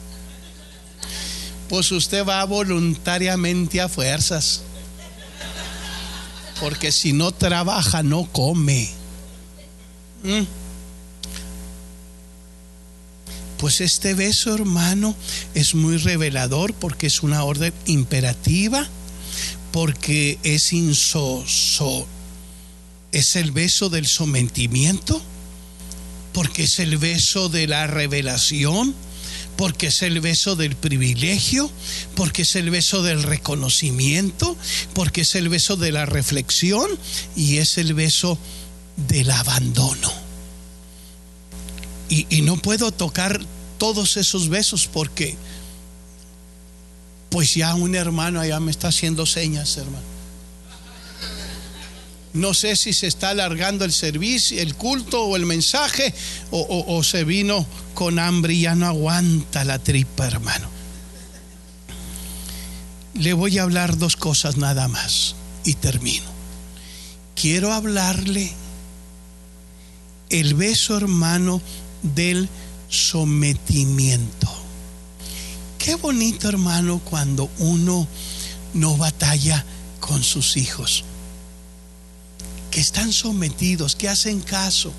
Pues 1.68 1.90
usted 1.90 2.24
va 2.24 2.44
voluntariamente 2.44 3.80
a 3.80 3.88
fuerzas. 3.88 4.62
Porque 6.60 6.92
si 6.92 7.12
no 7.12 7.32
trabaja, 7.32 8.04
no 8.04 8.28
come. 8.30 8.90
¿Mm? 10.22 10.42
Pues 13.58 13.80
este 13.80 14.14
beso, 14.14 14.54
hermano, 14.54 15.16
es 15.54 15.74
muy 15.74 15.96
revelador 15.96 16.74
porque 16.74 17.08
es 17.08 17.24
una 17.24 17.42
orden 17.42 17.74
imperativa, 17.86 18.86
porque 19.72 20.38
es 20.44 20.72
insoso 20.72 22.06
es 23.12 23.36
el 23.36 23.52
beso 23.52 23.88
del 23.88 24.06
sometimiento, 24.06 25.20
porque 26.32 26.64
es 26.64 26.78
el 26.78 26.96
beso 26.98 27.48
de 27.48 27.66
la 27.66 27.86
revelación, 27.86 28.94
porque 29.56 29.88
es 29.88 30.02
el 30.02 30.20
beso 30.20 30.56
del 30.56 30.76
privilegio, 30.76 31.70
porque 32.14 32.42
es 32.42 32.56
el 32.56 32.70
beso 32.70 33.02
del 33.02 33.22
reconocimiento, 33.22 34.56
porque 34.94 35.22
es 35.22 35.34
el 35.34 35.48
beso 35.48 35.76
de 35.76 35.92
la 35.92 36.06
reflexión 36.06 36.88
y 37.36 37.58
es 37.58 37.78
el 37.78 37.94
beso 37.94 38.38
del 39.08 39.30
abandono. 39.30 40.12
Y, 42.08 42.26
y 42.30 42.42
no 42.42 42.56
puedo 42.56 42.90
tocar 42.90 43.40
todos 43.78 44.16
esos 44.16 44.48
besos 44.48 44.86
porque 44.86 45.36
pues 47.30 47.54
ya 47.54 47.74
un 47.74 47.94
hermano 47.94 48.40
allá 48.40 48.58
me 48.61 48.70
está 48.70 48.88
haciendo 48.88 49.24
señas, 49.24 49.76
hermano. 49.76 50.09
No 52.32 52.54
sé 52.54 52.76
si 52.76 52.92
se 52.92 53.08
está 53.08 53.30
alargando 53.30 53.84
el 53.84 53.92
servicio, 53.92 54.60
el 54.60 54.76
culto 54.76 55.24
o 55.24 55.36
el 55.36 55.46
mensaje, 55.46 56.14
o, 56.52 57.02
se 57.02 57.24
vino 57.24 57.66
con 57.94 58.18
hambre 58.20 58.54
y 58.54 58.60
ya 58.62 58.76
no 58.76 58.86
aguanta 58.86 59.64
la 59.64 59.80
tripa, 59.80 60.26
hermano. 60.26 60.68
Le 63.14 63.32
voy 63.32 63.58
a 63.58 63.64
hablar 63.64 63.98
dos 63.98 64.16
cosas 64.16 64.56
nada 64.56 64.86
más 64.86 65.34
y 65.64 65.74
termino. 65.74 66.30
Quiero 67.34 67.72
hablarle 67.72 68.52
el 70.28 70.54
beso, 70.54 70.96
hermano, 70.96 71.60
del 72.02 72.48
sometimiento. 72.88 74.48
Qué 75.78 75.96
bonito, 75.96 76.48
hermano, 76.48 77.00
cuando 77.00 77.50
uno 77.58 78.06
no 78.74 78.96
batalla 78.96 79.64
con 79.98 80.22
sus 80.22 80.56
hijos 80.56 81.04
que 82.70 82.80
están 82.80 83.12
sometidos, 83.12 83.96
que 83.96 84.08
hacen 84.08 84.40
caso. 84.40 84.92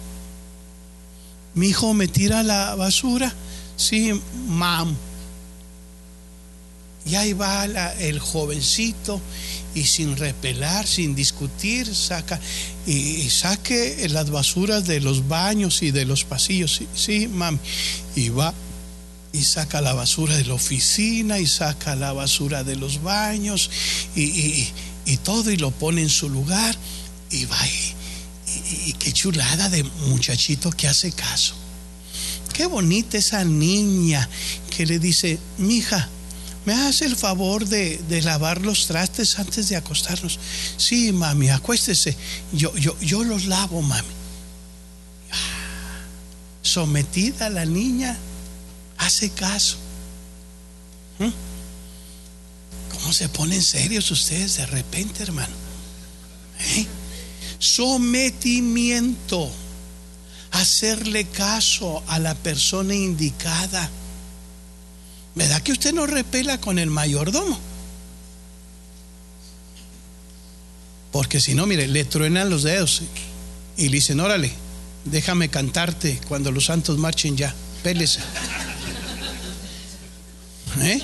Mi 1.54 1.68
hijo 1.68 1.94
me 1.94 2.08
tira 2.08 2.44
la 2.44 2.76
basura. 2.76 3.34
Sí, 3.76 4.20
mam. 4.48 4.96
Y 7.06 7.16
ahí 7.16 7.34
va 7.34 7.66
el 7.66 8.20
jovencito 8.20 9.20
y 9.74 9.86
sin 9.86 10.18
repelar, 10.18 10.86
sin 10.86 11.16
discutir, 11.16 11.96
saca 11.96 12.40
y, 12.86 13.28
saque 13.30 14.08
las 14.10 14.30
basuras 14.30 14.86
de 14.86 15.00
los 15.00 15.28
baños 15.28 15.82
y 15.82 15.92
de 15.92 16.06
los 16.06 16.26
pasillos. 16.26 16.76
Sí, 16.76 16.88
sí, 16.94 17.28
mam. 17.28 17.58
Y 18.16 18.30
va 18.30 18.54
y 19.34 19.44
saca 19.44 19.82
la 19.82 19.94
basura 19.94 20.36
de 20.36 20.46
la 20.46 20.54
oficina 20.54 21.40
y 21.40 21.48
saca 21.48 21.96
la 21.96 22.12
basura 22.12 22.64
de 22.64 22.76
los 22.76 23.02
baños 23.02 23.70
y, 24.16 24.68
todo 25.24 25.52
y 25.52 25.58
lo 25.58 25.72
pone 25.72 26.02
en 26.02 26.10
su 26.10 26.30
lugar 26.30 26.76
y 27.32 27.46
va 27.46 27.58
y, 27.68 28.90
y, 28.90 28.94
qué 28.94 29.14
chulada 29.14 29.70
de 29.70 29.84
muchachito 29.84 30.72
que 30.72 30.88
hace 30.88 31.12
caso. 31.12 31.56
Qué 32.54 32.66
bonita 32.66 33.18
esa 33.18 33.44
niña 33.44 34.28
que 34.76 34.86
le 34.86 35.00
dice, 35.00 35.40
mija, 35.58 36.10
¿me 36.66 36.74
hace 36.74 37.06
el 37.06 37.16
favor 37.16 37.66
de, 37.66 38.22
lavar 38.24 38.62
los 38.62 38.88
trastes 38.88 39.40
antes 39.40 39.70
de 39.70 39.78
acostarnos? 39.78 40.40
Sí, 40.78 41.12
mami, 41.12 41.50
acuéstese. 41.50 42.16
Yo, 42.52 42.76
yo, 42.76 43.00
yo 43.00 43.24
los 43.24 43.46
lavo, 43.46 43.82
mami. 43.82 44.08
Ah, 45.32 46.04
sometida 46.62 47.50
la 47.50 47.66
niña 47.66 48.18
hace 48.98 49.30
caso. 49.30 49.78
¿Mm? 51.20 51.30
¿Cómo 52.92 53.14
se 53.14 53.30
ponen 53.30 53.62
serios 53.62 54.12
ustedes 54.12 54.58
de 54.58 54.66
repente, 54.66 55.24
hermano? 55.24 55.54
¿Eh? 56.60 56.86
Sometimiento. 57.62 59.50
Hacerle 60.52 61.26
caso 61.26 62.04
a 62.08 62.20
la 62.20 62.36
persona 62.36 62.94
indicada. 62.94 63.90
¿Verdad 65.36 65.62
que 65.62 65.72
usted 65.72 65.94
no 65.94 66.06
repela 66.08 66.60
con 66.60 66.80
el 66.80 66.90
mayordomo? 66.90 67.58
Porque 71.12 71.40
si 71.40 71.54
no, 71.54 71.68
mire, 71.68 71.88
le 71.88 72.04
truenan 72.04 72.50
los 72.50 72.64
dedos 72.64 73.04
y 73.78 73.90
le 73.90 73.96
dicen, 73.96 74.20
órale, 74.20 74.52
déjame 75.06 75.50
cantarte 75.50 76.20
cuando 76.28 76.52
los 76.52 76.66
santos 76.66 76.98
marchen 76.98 77.38
ya, 77.38 77.54
pélese. 77.84 78.22
¿Eh? 80.82 81.00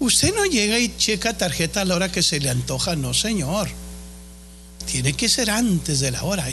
Usted 0.00 0.34
no 0.34 0.44
llega 0.44 0.78
y 0.78 0.94
checa 0.96 1.34
tarjeta 1.36 1.80
a 1.80 1.84
la 1.86 1.94
hora 1.94 2.12
que 2.12 2.22
se 2.22 2.40
le 2.40 2.50
antoja, 2.50 2.94
no, 2.94 3.14
señor. 3.14 3.70
Tiene 4.86 5.12
que 5.12 5.28
ser 5.28 5.50
antes 5.50 6.00
de 6.00 6.10
la 6.10 6.22
hora. 6.22 6.46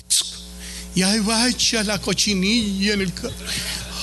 Y 0.96 1.04
ahí 1.04 1.20
va 1.20 1.48
echa 1.48 1.84
la 1.84 2.00
cochinilla 2.00 2.94
en 2.94 3.02
el 3.02 3.14
carro. 3.14 3.34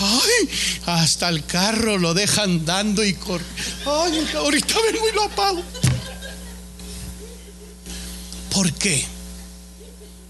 Ay, 0.01 0.49
hasta 0.87 1.29
el 1.29 1.45
carro 1.45 1.99
lo 1.99 2.15
dejan 2.15 2.65
dando 2.65 3.05
y 3.05 3.15
corre. 3.15 3.45
Ay, 3.85 4.27
ahorita 4.35 4.75
vengo 4.93 5.09
y 5.09 5.15
lo 5.15 5.25
apago. 5.25 5.63
¿Por 8.51 8.73
qué? 8.75 9.05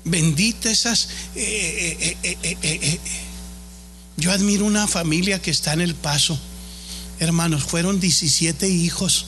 Bendita 0.05 0.71
esas. 0.71 1.09
Eh, 1.35 2.17
eh, 2.23 2.57
eh, 2.63 3.01
yo 4.17 4.33
admiro 4.33 4.65
una 4.65 4.89
familia 4.89 5.41
que 5.41 5.51
está 5.51 5.75
en 5.75 5.83
el 5.83 5.95
paso 5.95 6.39
hermanos, 7.21 7.65
fueron 7.65 8.01
17 8.01 8.69
hijos. 8.69 9.27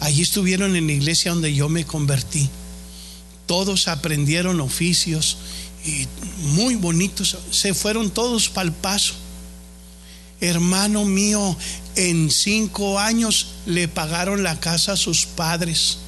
Allí 0.00 0.22
estuvieron 0.22 0.76
en 0.76 0.86
la 0.86 0.92
iglesia 0.92 1.32
donde 1.32 1.54
yo 1.54 1.68
me 1.68 1.84
convertí. 1.84 2.48
Todos 3.50 3.88
aprendieron 3.88 4.60
oficios 4.60 5.38
y 5.84 6.06
muy 6.54 6.76
bonitos. 6.76 7.36
Se 7.50 7.74
fueron 7.74 8.12
todos 8.12 8.48
para 8.48 8.68
el 8.68 8.72
paso. 8.72 9.14
Hermano 10.40 11.04
mío, 11.04 11.56
en 11.96 12.30
cinco 12.30 13.00
años 13.00 13.48
le 13.66 13.88
pagaron 13.88 14.44
la 14.44 14.60
casa 14.60 14.92
a 14.92 14.96
sus 14.96 15.26
padres. 15.26 15.98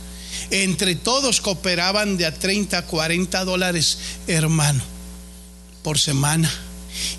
Entre 0.52 0.94
todos 0.94 1.40
cooperaban 1.40 2.16
de 2.16 2.26
a 2.26 2.32
30, 2.32 2.86
40 2.86 3.44
dólares, 3.44 3.98
hermano, 4.28 4.84
por 5.82 5.98
semana 5.98 6.48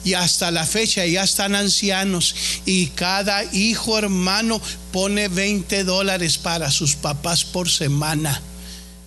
y 0.05 0.13
hasta 0.13 0.51
la 0.51 0.65
fecha 0.65 1.05
ya 1.05 1.24
están 1.24 1.53
ancianos 1.53 2.34
y 2.65 2.88
cada 2.88 3.43
hijo 3.53 3.97
hermano 3.97 4.61
pone 4.93 5.28
20 5.28 5.84
dólares 5.84 6.38
para 6.38 6.71
sus 6.71 6.95
papás 6.95 7.43
por 7.43 7.69
semana. 7.69 8.41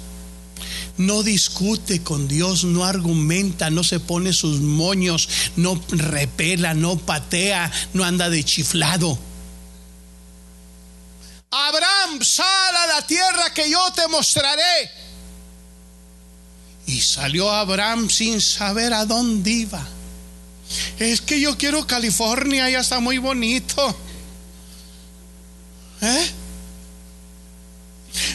No 0.97 1.23
discute 1.23 2.03
con 2.03 2.29
Dios, 2.29 2.63
no 2.63 2.85
argumenta, 2.85 3.69
no 3.69 3.83
se 3.83 3.99
pone 3.99 4.31
sus 4.31 4.61
moños, 4.61 5.27
no 5.57 5.77
repela, 5.89 6.73
no 6.73 6.97
patea, 6.97 7.69
no 7.93 8.05
anda 8.05 8.29
de 8.29 8.45
chiflado. 8.45 9.19
Abraham, 11.55 12.21
sal 12.21 12.75
a 12.75 12.87
la 12.87 13.07
tierra 13.07 13.53
que 13.53 13.69
yo 13.69 13.79
te 13.93 14.07
mostraré. 14.09 14.91
Y 16.85 16.99
salió 16.99 17.49
Abraham 17.49 18.09
sin 18.09 18.41
saber 18.41 18.93
a 18.93 19.05
dónde 19.05 19.51
iba. 19.51 19.87
Es 20.99 21.21
que 21.21 21.39
yo 21.39 21.57
quiero 21.57 21.87
California, 21.87 22.69
ya 22.69 22.79
está 22.79 22.99
muy 22.99 23.19
bonito. 23.19 23.95
¿Eh? 26.01 26.31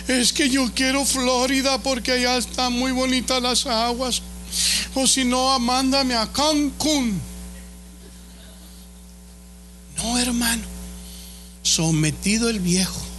Es 0.09 0.33
que 0.33 0.49
yo 0.49 0.73
quiero 0.75 1.05
Florida 1.05 1.79
porque 1.79 2.13
allá 2.13 2.39
están 2.39 2.73
muy 2.73 2.93
bonitas 2.93 3.43
las 3.43 3.67
aguas. 3.67 4.23
O 4.95 5.07
si 5.07 5.25
no, 5.25 5.59
mándame 5.59 6.15
a 6.15 6.33
Cancún. 6.33 7.21
No, 9.99 10.19
hermano. 10.19 10.63
Sometido 11.63 12.49
el 12.49 12.61
viejo. 12.61 13.10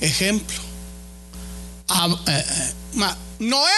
Ejemplo. 0.00 0.60
Eh, 1.88 2.14
eh, 2.26 3.14
Noé, 3.38 3.70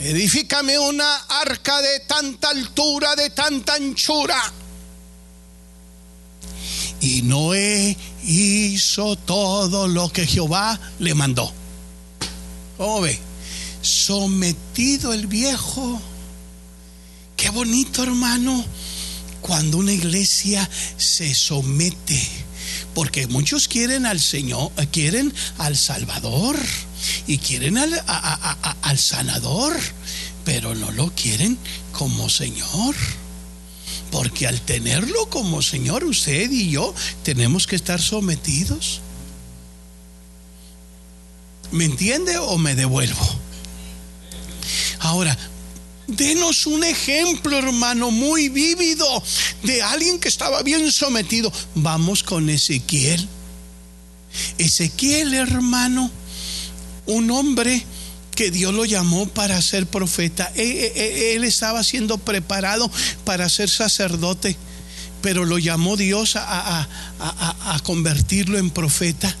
edifícame 0.00 0.78
una 0.78 1.16
arca 1.40 1.80
de 1.80 2.00
tanta 2.00 2.50
altura, 2.50 3.16
de 3.16 3.30
tanta 3.30 3.74
anchura 3.74 4.52
y 7.04 7.20
Noé 7.20 7.98
hizo 8.24 9.16
todo 9.16 9.88
lo 9.88 10.08
que 10.08 10.26
Jehová 10.26 10.80
le 10.98 11.12
mandó. 11.12 11.52
¿Cómo 12.78 13.02
ve? 13.02 13.18
Sometido 13.82 15.12
el 15.12 15.26
viejo. 15.26 16.00
Qué 17.36 17.50
bonito, 17.50 18.02
hermano, 18.02 18.64
cuando 19.42 19.78
una 19.78 19.92
iglesia 19.92 20.68
se 20.96 21.34
somete. 21.34 22.43
Porque 22.94 23.26
muchos 23.26 23.68
quieren 23.68 24.06
al 24.06 24.20
Señor, 24.20 24.70
quieren 24.92 25.34
al 25.58 25.76
Salvador 25.76 26.56
y 27.26 27.38
quieren 27.38 27.76
al, 27.76 27.92
al 28.82 28.98
sanador, 28.98 29.76
pero 30.44 30.74
no 30.74 30.92
lo 30.92 31.10
quieren 31.14 31.58
como 31.92 32.28
Señor. 32.30 32.94
Porque 34.10 34.46
al 34.46 34.60
tenerlo 34.60 35.28
como 35.28 35.60
Señor, 35.60 36.04
usted 36.04 36.50
y 36.50 36.70
yo 36.70 36.94
tenemos 37.24 37.66
que 37.66 37.76
estar 37.76 38.00
sometidos. 38.00 39.00
¿Me 41.72 41.84
entiende 41.84 42.38
o 42.38 42.56
me 42.56 42.76
devuelvo? 42.76 43.26
Ahora, 45.00 45.36
Denos 46.06 46.66
un 46.66 46.84
ejemplo, 46.84 47.56
hermano, 47.58 48.10
muy 48.10 48.50
vívido 48.50 49.06
de 49.62 49.82
alguien 49.82 50.18
que 50.18 50.28
estaba 50.28 50.62
bien 50.62 50.92
sometido. 50.92 51.50
Vamos 51.74 52.22
con 52.22 52.50
Ezequiel. 52.50 53.26
Ezequiel, 54.58 55.32
hermano, 55.32 56.10
un 57.06 57.30
hombre 57.30 57.84
que 58.34 58.50
Dios 58.50 58.74
lo 58.74 58.84
llamó 58.84 59.26
para 59.26 59.60
ser 59.62 59.86
profeta. 59.86 60.50
E, 60.54 60.62
e, 60.62 60.92
e, 60.94 61.36
él, 61.36 61.44
estaba 61.44 61.82
siendo 61.82 62.18
preparado 62.18 62.90
para 63.24 63.48
ser 63.48 63.70
sacerdote, 63.70 64.56
pero 65.22 65.46
lo 65.46 65.58
llamó 65.58 65.96
Dios 65.96 66.36
a, 66.36 66.86
a 67.18 67.80
convertirlo 67.82 68.58
en 68.58 68.70
profeta. 68.70 69.34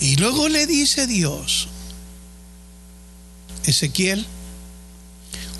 Y 0.00 0.16
luego 0.16 0.48
le 0.48 0.66
dice 0.66 1.06
Dios, 1.06 1.68
Ezequiel, 3.64 4.26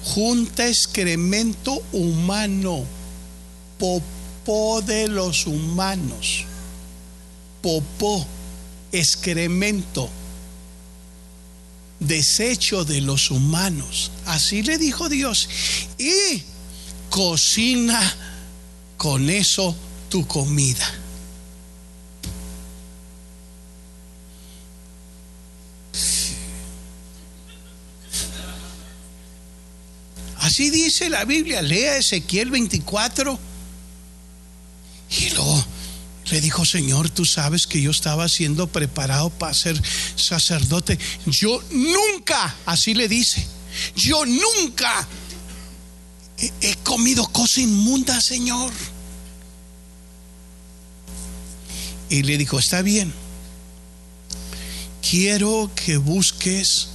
junta 0.04 0.66
excremento 0.66 1.82
humano, 1.92 2.84
popó 3.78 4.82
de 4.82 5.08
los 5.08 5.46
humanos, 5.46 6.44
popó, 7.62 8.26
excremento, 8.92 10.08
desecho 12.00 12.84
de 12.84 13.00
los 13.00 13.30
humanos. 13.30 14.10
Así 14.26 14.62
le 14.62 14.78
dijo 14.78 15.08
Dios. 15.08 15.48
Y 15.98 16.42
cocina 17.10 18.00
con 18.96 19.28
eso 19.30 19.74
tu 20.08 20.26
comida. 20.26 20.86
Así 30.58 30.70
dice 30.70 31.08
la 31.08 31.24
Biblia. 31.24 31.62
Lea 31.62 31.98
Ezequiel 31.98 32.50
24. 32.50 33.38
Y 35.20 35.30
luego 35.30 35.64
le 36.32 36.40
dijo, 36.40 36.64
Señor, 36.64 37.10
tú 37.10 37.24
sabes 37.24 37.68
que 37.68 37.80
yo 37.80 37.92
estaba 37.92 38.28
siendo 38.28 38.66
preparado 38.66 39.30
para 39.30 39.54
ser 39.54 39.80
sacerdote. 40.16 40.98
Yo 41.26 41.62
nunca, 41.70 42.56
así 42.66 42.92
le 42.94 43.06
dice, 43.06 43.46
yo 43.94 44.26
nunca 44.26 45.06
he, 46.38 46.52
he 46.60 46.74
comido 46.78 47.24
cosa 47.28 47.60
inmunda, 47.60 48.20
Señor. 48.20 48.72
Y 52.10 52.24
le 52.24 52.36
dijo, 52.36 52.58
está 52.58 52.82
bien, 52.82 53.14
quiero 55.08 55.70
que 55.76 55.98
busques 55.98 56.88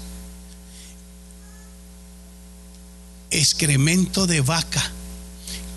excremento 3.34 4.28
de 4.28 4.42
vaca. 4.42 4.92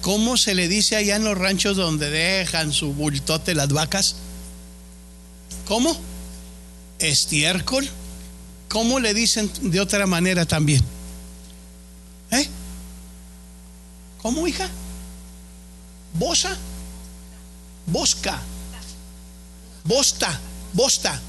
¿Cómo 0.03 0.37
se 0.37 0.55
le 0.55 0.69
dice 0.69 0.97
allá 0.97 1.17
en 1.17 1.25
los 1.25 1.37
ranchos 1.37 1.77
donde 1.77 2.11
dejan 2.11 2.73
su 2.73 2.93
bultote 2.93 3.55
las 3.55 3.69
vacas? 3.69 4.17
¿Cómo? 5.67 5.97
Estiércol. 6.99 7.89
¿Cómo 8.69 9.01
le 9.01 9.15
dicen 9.15 9.51
de 9.63 9.81
otra 9.81 10.07
manera 10.07 10.45
también? 10.45 10.83
¿Eh? 12.31 12.49
¿Cómo, 14.23 14.47
hija? 14.47 14.69
¿Bosa? 16.15 16.57
Bosca. 17.87 18.41
Bosta. 19.85 20.41
Bosta. 20.73 21.21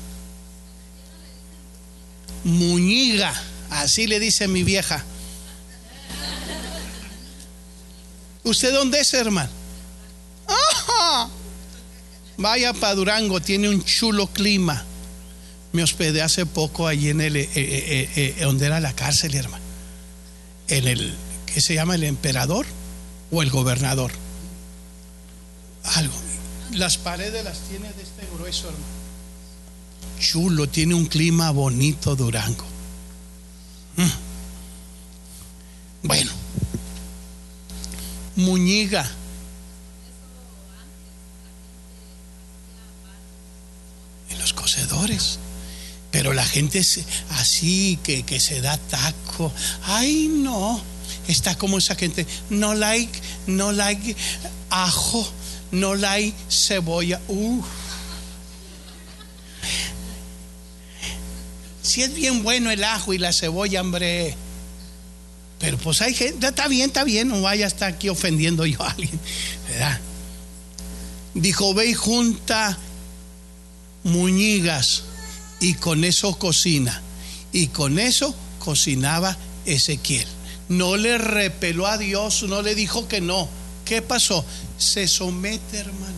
Muñiga. 2.43 3.33
Así 3.69 4.07
le 4.07 4.19
dice 4.19 4.47
mi 4.47 4.63
vieja. 4.63 5.03
¿Usted 8.47 8.73
dónde 8.73 9.01
es, 9.01 9.13
hermano? 9.13 9.49
Vaya 12.37 12.71
para 12.71 12.95
Durango, 12.95 13.41
tiene 13.41 13.67
un 13.67 13.83
chulo 13.83 14.27
clima. 14.27 14.85
Me 15.73 15.83
hospedé 15.83 16.21
hace 16.21 16.45
poco 16.45 16.87
allí 16.87 17.09
en 17.09 17.19
el, 17.19 17.35
eh, 17.35 17.49
eh, 17.53 18.09
eh, 18.15 18.35
donde 18.39 18.67
era 18.67 18.79
la 18.79 18.93
cárcel, 18.93 19.35
hermano. 19.35 19.63
En 20.69 20.87
el, 20.87 21.13
¿qué 21.45 21.59
se 21.59 21.73
llama? 21.73 21.95
¿El 21.95 22.05
emperador 22.05 22.65
o 23.31 23.41
el 23.41 23.49
gobernador? 23.49 24.11
Algo. 25.83 26.15
Las 26.71 26.97
paredes 26.97 27.43
las 27.43 27.59
tiene 27.61 27.91
de 27.91 28.03
este 28.03 28.25
grueso, 28.33 28.67
hermano. 28.67 28.85
Chulo, 30.21 30.69
tiene 30.69 30.93
un 30.93 31.05
clima 31.07 31.51
bonito 31.51 32.15
Durango. 32.15 32.65
Mm. 33.97 34.07
Bueno 36.03 36.31
En 44.29 44.39
los 44.39 44.53
cocedores. 44.53 45.39
Pero 46.11 46.33
la 46.33 46.45
gente 46.45 46.79
así 47.31 47.99
que, 48.03 48.23
que 48.23 48.39
se 48.39 48.61
da 48.61 48.77
taco. 48.77 49.51
Ay, 49.83 50.27
no. 50.29 50.81
Está 51.27 51.55
como 51.55 51.77
esa 51.77 51.95
gente. 51.95 52.25
No 52.49 52.73
like, 52.73 53.19
no 53.47 53.71
like 53.71 54.15
ajo, 54.69 55.27
no 55.71 55.95
like 55.95 56.35
cebolla. 56.49 57.19
Si 61.81 62.03
es 62.03 62.13
bien 62.13 62.43
bueno 62.43 62.71
el 62.71 62.83
ajo 62.83 63.13
y 63.13 63.17
la 63.17 63.33
cebolla, 63.33 63.81
hombre. 63.81 64.35
Pero 65.67 65.79
pues 65.79 66.01
hay 66.01 66.13
gente, 66.13 66.47
está 66.47 66.69
bien, 66.69 66.87
está 66.87 67.03
bien, 67.03 67.27
no 67.27 67.41
vaya 67.41 67.65
a 67.65 67.67
estar 67.67 67.91
aquí 67.91 68.07
ofendiendo 68.07 68.65
yo 68.65 68.81
a 68.81 68.89
alguien, 68.89 69.19
¿verdad? 69.67 69.99
Dijo, 71.33 71.73
ve 71.73 71.87
y 71.87 71.93
junta 71.93 72.77
muñigas 74.05 75.03
y 75.59 75.73
con 75.73 76.05
eso 76.05 76.39
cocina. 76.39 77.01
Y 77.51 77.67
con 77.67 77.99
eso 77.99 78.33
cocinaba 78.59 79.35
Ezequiel. 79.65 80.25
No 80.69 80.95
le 80.95 81.17
repeló 81.17 81.85
a 81.85 81.97
Dios, 81.97 82.43
no 82.43 82.61
le 82.61 82.73
dijo 82.73 83.09
que 83.09 83.19
no. 83.19 83.49
¿Qué 83.83 84.01
pasó? 84.01 84.45
Se 84.77 85.05
somete, 85.05 85.79
hermano. 85.79 86.15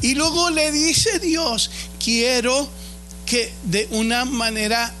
Y 0.00 0.14
luego 0.14 0.50
le 0.50 0.70
dice 0.70 1.18
Dios, 1.18 1.72
quiero 1.98 2.68
que 3.26 3.52
de 3.64 3.88
una 3.90 4.24
manera 4.24 4.94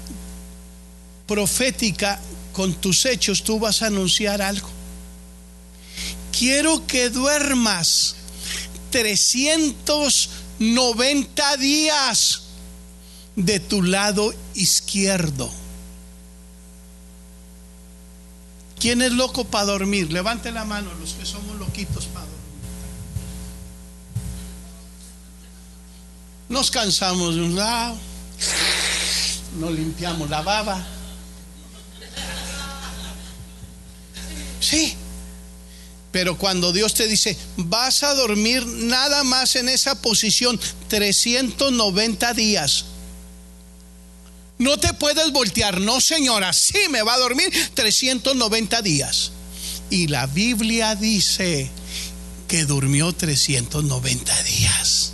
profética 1.28 2.20
con 2.56 2.72
tus 2.72 3.04
hechos 3.04 3.44
tú 3.44 3.60
vas 3.60 3.82
a 3.82 3.88
anunciar 3.88 4.40
algo. 4.40 4.70
Quiero 6.32 6.86
que 6.86 7.10
duermas 7.10 8.16
390 8.92 11.56
días 11.58 12.44
de 13.36 13.60
tu 13.60 13.82
lado 13.82 14.32
izquierdo. 14.54 15.50
¿Quién 18.80 19.02
es 19.02 19.12
loco 19.12 19.44
para 19.44 19.66
dormir? 19.66 20.10
Levante 20.10 20.50
la 20.50 20.64
mano 20.64 20.94
los 20.94 21.12
que 21.12 21.26
somos 21.26 21.58
loquitos 21.58 22.06
para 22.06 22.24
dormir. 22.24 22.40
Nos 26.48 26.70
cansamos 26.70 27.34
de 27.34 27.42
un 27.42 27.54
lado, 27.54 27.98
nos 29.60 29.72
limpiamos 29.72 30.30
la 30.30 30.40
baba 30.40 30.95
Sí. 34.68 34.94
Pero 36.10 36.38
cuando 36.38 36.72
Dios 36.72 36.94
te 36.94 37.06
dice, 37.06 37.36
vas 37.56 38.02
a 38.02 38.14
dormir 38.14 38.66
nada 38.66 39.22
más 39.22 39.54
en 39.54 39.68
esa 39.68 40.00
posición 40.00 40.58
390 40.88 42.32
días. 42.32 42.86
No 44.58 44.78
te 44.78 44.94
puedes 44.94 45.30
voltear, 45.32 45.80
no 45.80 46.00
señora, 46.00 46.52
sí 46.52 46.78
me 46.90 47.02
va 47.02 47.14
a 47.14 47.18
dormir 47.18 47.52
390 47.74 48.82
días. 48.82 49.32
Y 49.90 50.08
la 50.08 50.26
Biblia 50.26 50.94
dice 50.96 51.70
que 52.48 52.64
durmió 52.64 53.12
390 53.12 54.42
días. 54.44 55.12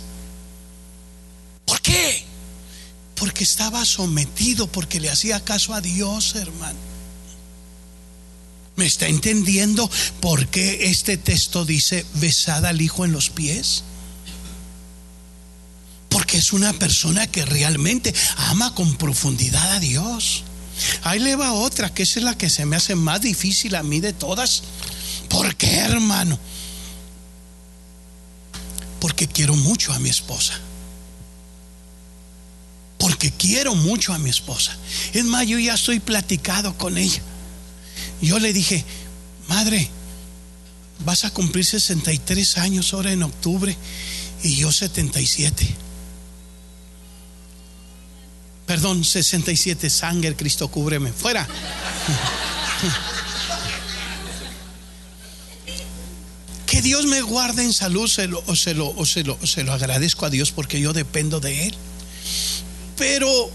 ¿Por 1.65 1.81
qué? 1.81 2.23
Porque 3.15 3.43
estaba 3.43 3.85
sometido, 3.85 4.67
porque 4.67 4.99
le 4.99 5.09
hacía 5.09 5.43
caso 5.43 5.73
a 5.73 5.81
Dios, 5.81 6.35
hermano. 6.35 6.92
¿Me 8.75 8.85
está 8.87 9.07
entendiendo 9.07 9.89
por 10.19 10.47
qué 10.47 10.85
este 10.85 11.17
texto 11.17 11.63
dice 11.63 12.05
besada 12.15 12.69
al 12.69 12.81
hijo 12.81 13.05
en 13.05 13.11
los 13.11 13.29
pies? 13.29 13.83
Porque 16.09 16.37
es 16.37 16.53
una 16.53 16.73
persona 16.73 17.27
que 17.27 17.45
realmente 17.45 18.13
ama 18.35 18.73
con 18.73 18.95
profundidad 18.95 19.73
a 19.73 19.79
Dios. 19.79 20.43
Ahí 21.03 21.19
le 21.19 21.35
va 21.35 21.53
otra, 21.53 21.93
que 21.93 22.03
es 22.03 22.15
la 22.17 22.35
que 22.35 22.49
se 22.49 22.65
me 22.65 22.75
hace 22.75 22.95
más 22.95 23.21
difícil 23.21 23.75
a 23.75 23.83
mí 23.83 23.99
de 23.99 24.13
todas. 24.13 24.63
¿Por 25.29 25.55
qué, 25.55 25.77
hermano? 25.77 26.39
Porque 28.99 29.27
quiero 29.27 29.55
mucho 29.55 29.93
a 29.93 29.99
mi 29.99 30.09
esposa. 30.09 30.59
Porque 32.97 33.31
quiero 33.31 33.75
mucho 33.75 34.13
a 34.13 34.17
mi 34.17 34.31
esposa. 34.31 34.75
Es 35.13 35.25
más, 35.25 35.45
yo 35.45 35.59
ya 35.59 35.75
estoy 35.75 35.99
platicado 35.99 36.75
con 36.75 36.97
ella 36.97 37.21
yo 38.23 38.39
le 38.39 38.53
dije, 38.53 38.83
madre, 39.47 39.89
vas 41.05 41.25
a 41.25 41.31
cumplir 41.31 41.65
63 41.65 42.57
años 42.57 42.93
ahora 42.93 43.11
en 43.11 43.23
octubre 43.23 43.75
y 44.43 44.55
yo 44.55 44.71
77. 44.71 45.75
Perdón, 48.65 49.03
67, 49.03 49.89
sangre, 49.89 50.35
Cristo, 50.35 50.67
cúbreme. 50.69 51.11
Fuera. 51.11 51.47
Que 56.65 56.81
Dios 56.81 57.05
me 57.05 57.21
guarde 57.21 57.63
en 57.63 57.71
salud, 57.71 58.07
se 58.07 58.27
lo, 58.27 58.43
o, 58.47 58.55
se 58.55 58.73
lo, 58.73 58.89
o, 58.97 59.05
se 59.05 59.23
lo, 59.23 59.37
se 59.45 59.63
lo 59.63 59.73
agradezco 59.73 60.25
a 60.25 60.31
Dios 60.31 60.51
porque 60.51 60.81
yo 60.81 60.91
dependo 60.91 61.39
de 61.39 61.67
Él. 61.67 61.75
Pero 62.97 63.51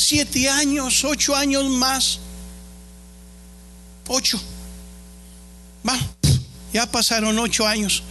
siete 0.00 0.48
años, 0.48 1.04
ocho 1.04 1.34
años 1.36 1.64
más, 1.68 2.20
ocho, 4.08 4.40
va, 5.88 5.98
ya 6.72 6.90
pasaron 6.90 7.38
ocho 7.38 7.66
años. 7.66 8.02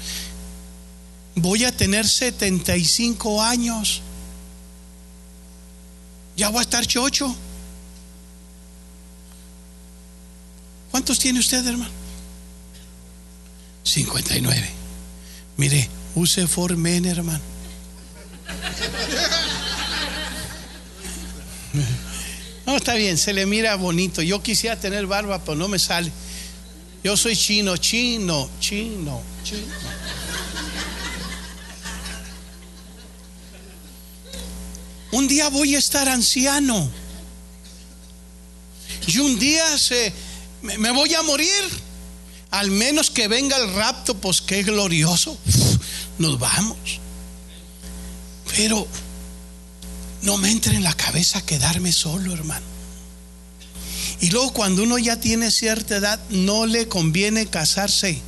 Voy 1.36 1.64
a 1.64 1.76
tener 1.76 2.08
75 2.08 3.42
años. 3.42 4.02
Ya 6.36 6.50
voy 6.50 6.60
a 6.60 6.64
estar 6.64 6.86
chocho. 6.86 7.34
¿Cuántos 10.92 11.20
tiene 11.20 11.40
usted, 11.40 11.66
hermano? 11.66 11.92
59. 13.84 14.70
Mire, 15.58 15.90
use 16.16 16.48
Formen, 16.48 17.06
hermano. 17.06 17.42
No, 22.66 22.76
está 22.78 22.94
bien, 22.94 23.18
se 23.18 23.34
le 23.34 23.48
mira 23.48 23.74
bonito. 23.78 24.22
Yo 24.22 24.44
quisiera 24.44 24.80
tener 24.80 25.08
barba, 25.08 25.44
pero 25.44 25.56
no 25.56 25.68
me 25.68 25.80
sale. 25.80 26.12
Yo 27.04 27.18
soy 27.18 27.36
chino, 27.36 27.78
chino, 27.78 28.48
chino, 28.60 29.24
chino. 29.44 29.66
Un 35.12 35.28
día 35.28 35.50
voy 35.50 35.76
a 35.76 35.80
estar 35.80 36.08
anciano. 36.08 36.92
Y 39.08 39.18
un 39.18 39.40
día 39.40 39.78
se, 39.78 40.14
me, 40.62 40.92
voy 40.92 41.14
a 41.16 41.24
morir. 41.24 41.50
Al 42.52 42.70
menos 42.70 43.10
que 43.10 43.28
venga 43.28 43.58
el 43.58 43.74
rapto, 43.74 44.16
pues 44.16 44.42
qué 44.42 44.62
glorioso. 44.62 45.38
Nos 46.20 46.38
vamos. 46.38 46.78
Pero 48.56 48.88
no 50.22 50.38
me 50.38 50.52
entre 50.52 50.76
en 50.76 50.84
la 50.84 50.94
cabeza 50.94 51.46
quedarme 51.46 51.92
solo, 51.92 52.34
hermano. 52.34 52.66
Y 54.22 54.32
luego 54.32 54.52
cuando 54.54 54.84
uno 54.84 54.98
ya 54.98 55.18
tiene 55.20 55.50
cierta 55.52 55.98
edad, 55.98 56.20
no 56.30 56.66
le 56.66 56.88
conviene 56.88 57.48
casarse. 57.48 58.22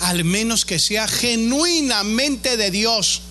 Al 0.00 0.24
menos 0.24 0.64
que 0.64 0.78
sea 0.78 1.08
genuinamente 1.08 2.56
de 2.56 2.70
Dios. 2.70 3.22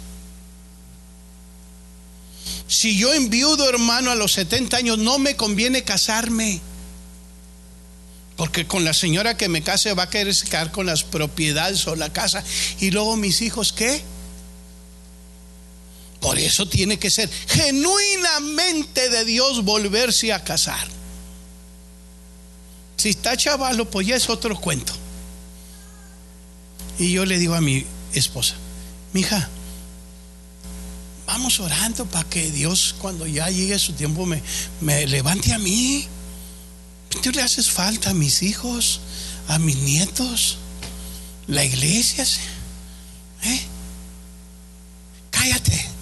Si 2.67 2.97
yo 2.97 3.13
enviudo, 3.13 3.69
hermano, 3.69 4.11
a 4.11 4.15
los 4.15 4.33
70 4.33 4.77
años, 4.77 4.97
no 4.97 5.19
me 5.19 5.35
conviene 5.35 5.83
casarme. 5.83 6.61
Porque 8.35 8.65
con 8.65 8.83
la 8.83 8.95
señora 8.95 9.37
que 9.37 9.49
me 9.49 9.61
case 9.61 9.93
va 9.93 10.03
a 10.03 10.09
querer 10.09 10.35
quedar 10.35 10.71
con 10.71 10.87
las 10.87 11.03
propiedades 11.03 11.85
o 11.87 11.95
la 11.95 12.11
casa. 12.11 12.43
Y 12.79 12.89
luego 12.89 13.15
mis 13.15 13.41
hijos, 13.41 13.71
¿qué? 13.71 14.01
Por 16.24 16.39
eso 16.39 16.65
tiene 16.65 16.97
que 16.97 17.09
ser 17.09 17.30
genuinamente 17.49 19.09
de 19.09 19.26
Dios 19.26 19.65
volverse 19.65 20.32
a 20.32 20.41
casar. 20.41 20.88
Si 22.95 23.09
está 23.09 23.36
chavalo, 23.36 23.91
pues 23.91 24.07
ya 24.07 24.15
es 24.15 24.30
otro 24.30 24.57
cuento. 24.57 24.93
Y 26.97 27.11
yo 27.11 27.26
le 27.26 27.38
digo 27.38 27.55
a 27.55 27.59
mi 27.59 27.86
esposa, 28.13 28.55
mija, 29.11 29.49
vamos 31.28 31.59
orando 31.59 32.05
para 32.05 32.30
que 32.30 32.51
Dios 32.51 32.95
cuando 32.99 33.28
ya 33.28 33.49
llegue 33.49 33.78
su 33.78 33.91
tiempo 33.91 34.26
me, 34.26 34.41
me 34.80 35.05
levante 35.05 35.51
a 35.51 35.59
mí. 35.59 36.07
Tú 37.21 37.32
le 37.32 37.41
haces 37.41 37.69
falta 37.69 38.11
a 38.11 38.13
mis 38.13 38.43
hijos, 38.43 39.01
a 39.49 39.59
mis 39.59 39.76
nietos, 39.76 40.57
la 41.47 41.65
iglesia. 41.65 42.26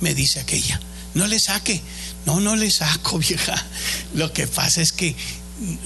Me 0.02 0.14
dice 0.14 0.40
aquella. 0.40 0.80
No 1.14 1.28
le 1.28 1.40
saque. 1.40 1.82
No, 2.26 2.40
no 2.40 2.56
le 2.56 2.70
saco, 2.70 3.18
vieja. 3.30 3.66
Lo 4.14 4.34
que 4.34 4.48
pasa 4.48 4.82
es 4.82 4.92
que 4.92 5.16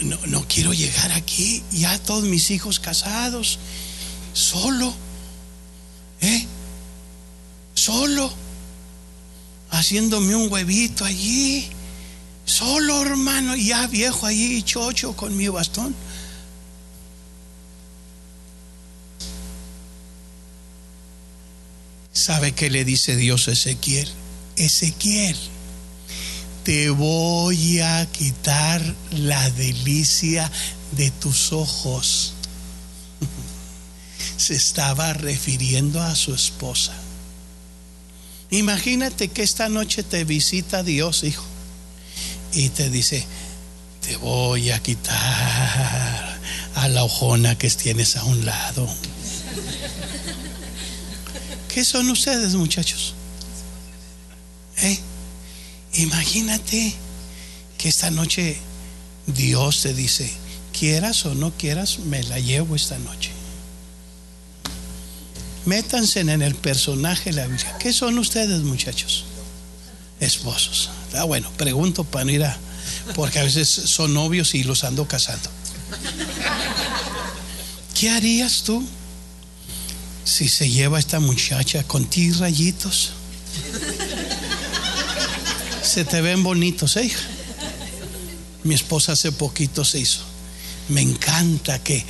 no, 0.01 0.18
no 0.28 0.45
quiero 0.47 0.74
llegar 0.74 1.11
aquí. 1.11 1.63
Ya 1.72 1.97
todos 1.99 2.24
mis 2.24 2.51
hijos 2.51 2.80
casados. 2.80 3.59
Solo. 4.34 4.93
¿Eh? 6.22 6.45
Solo 7.74 8.34
haciéndome 9.76 10.36
un 10.36 10.51
huevito 10.51 11.05
allí, 11.05 11.68
solo 12.45 13.01
hermano, 13.01 13.55
ya 13.55 13.88
viejo 13.88 14.26
allí, 14.26 14.61
chocho 14.63 15.16
con 15.16 15.36
mi 15.36 15.47
bastón. 15.47 15.95
¿Sabe 22.26 22.54
qué 22.54 22.72
le 22.72 22.84
dice 22.86 23.16
Dios 23.16 23.48
a 23.48 23.52
Ezequiel? 23.52 24.10
Ezequiel, 24.56 25.38
te 26.64 26.90
voy 26.90 27.82
a 27.82 28.04
quitar 28.12 28.82
la 29.12 29.48
delicia 29.52 30.52
de 30.94 31.12
tus 31.12 31.54
ojos. 31.54 32.34
Se 34.38 34.56
estaba 34.56 35.14
refiriendo 35.14 36.02
a 36.02 36.16
su 36.16 36.34
esposa. 36.34 36.96
Imagínate 38.50 39.28
que 39.28 39.44
esta 39.44 39.70
noche 39.70 40.02
te 40.02 40.24
visita 40.24 40.82
Dios, 40.82 41.24
hijo, 41.24 41.46
y 42.54 42.70
te 42.70 42.90
dice, 42.90 43.24
te 44.02 44.18
voy 44.18 44.72
a 44.72 44.82
quitar 44.82 46.40
a 46.74 46.88
la 46.88 47.04
ojona 47.04 47.56
que 47.56 47.70
tienes 47.70 48.16
a 48.16 48.24
un 48.24 48.48
lado. 48.48 48.90
¿Qué 51.76 51.84
son 51.84 52.10
ustedes, 52.10 52.56
muchachos? 52.56 53.16
¿Eh? 54.78 54.98
Imagínate 55.96 56.96
que 57.78 57.90
esta 57.90 58.10
noche 58.12 58.58
Dios 59.28 59.82
te 59.82 59.94
dice, 59.94 60.32
quieras 60.72 61.26
o 61.26 61.36
no 61.36 61.52
quieras, 61.52 62.00
me 62.00 62.24
la 62.24 62.40
llevo 62.40 62.78
esta 62.78 62.98
noche. 63.00 63.32
Métanse 65.66 66.22
en 66.22 66.42
el 66.42 66.56
personaje 66.56 67.32
de 67.32 67.36
la 67.36 67.48
Biblia. 67.48 67.78
¿Qué 67.78 67.92
son 67.92 68.18
ustedes, 68.20 68.62
muchachos? 68.62 69.26
Esposos. 70.22 70.90
Ah, 71.14 71.26
bueno, 71.26 71.52
pregunto 71.58 72.06
para 72.06 72.32
ir 72.32 72.46
a. 72.46 72.58
Porque 73.16 73.40
a 73.40 73.44
veces 73.44 73.68
son 73.68 74.14
novios 74.14 74.56
y 74.56 74.64
los 74.64 74.86
ando 74.86 75.10
casando. 75.10 75.50
¿Qué 78.00 78.12
harías 78.12 78.64
tú 78.64 78.82
si 80.26 80.50
se 80.50 80.70
lleva 80.70 81.00
esta 81.00 81.22
muchacha 81.22 81.84
con 81.84 82.06
ti 82.06 82.32
rayitos? 82.34 83.12
Se 85.82 86.04
te 86.04 86.20
ven 86.20 86.44
bonitos, 86.44 86.98
¿eh? 86.98 87.10
Mi 88.64 88.76
esposa 88.76 89.14
hace 89.14 89.32
poquito 89.32 89.86
se 89.86 90.00
hizo. 90.00 90.24
Me 90.90 91.02
encanta 91.02 91.82
que 91.82 92.04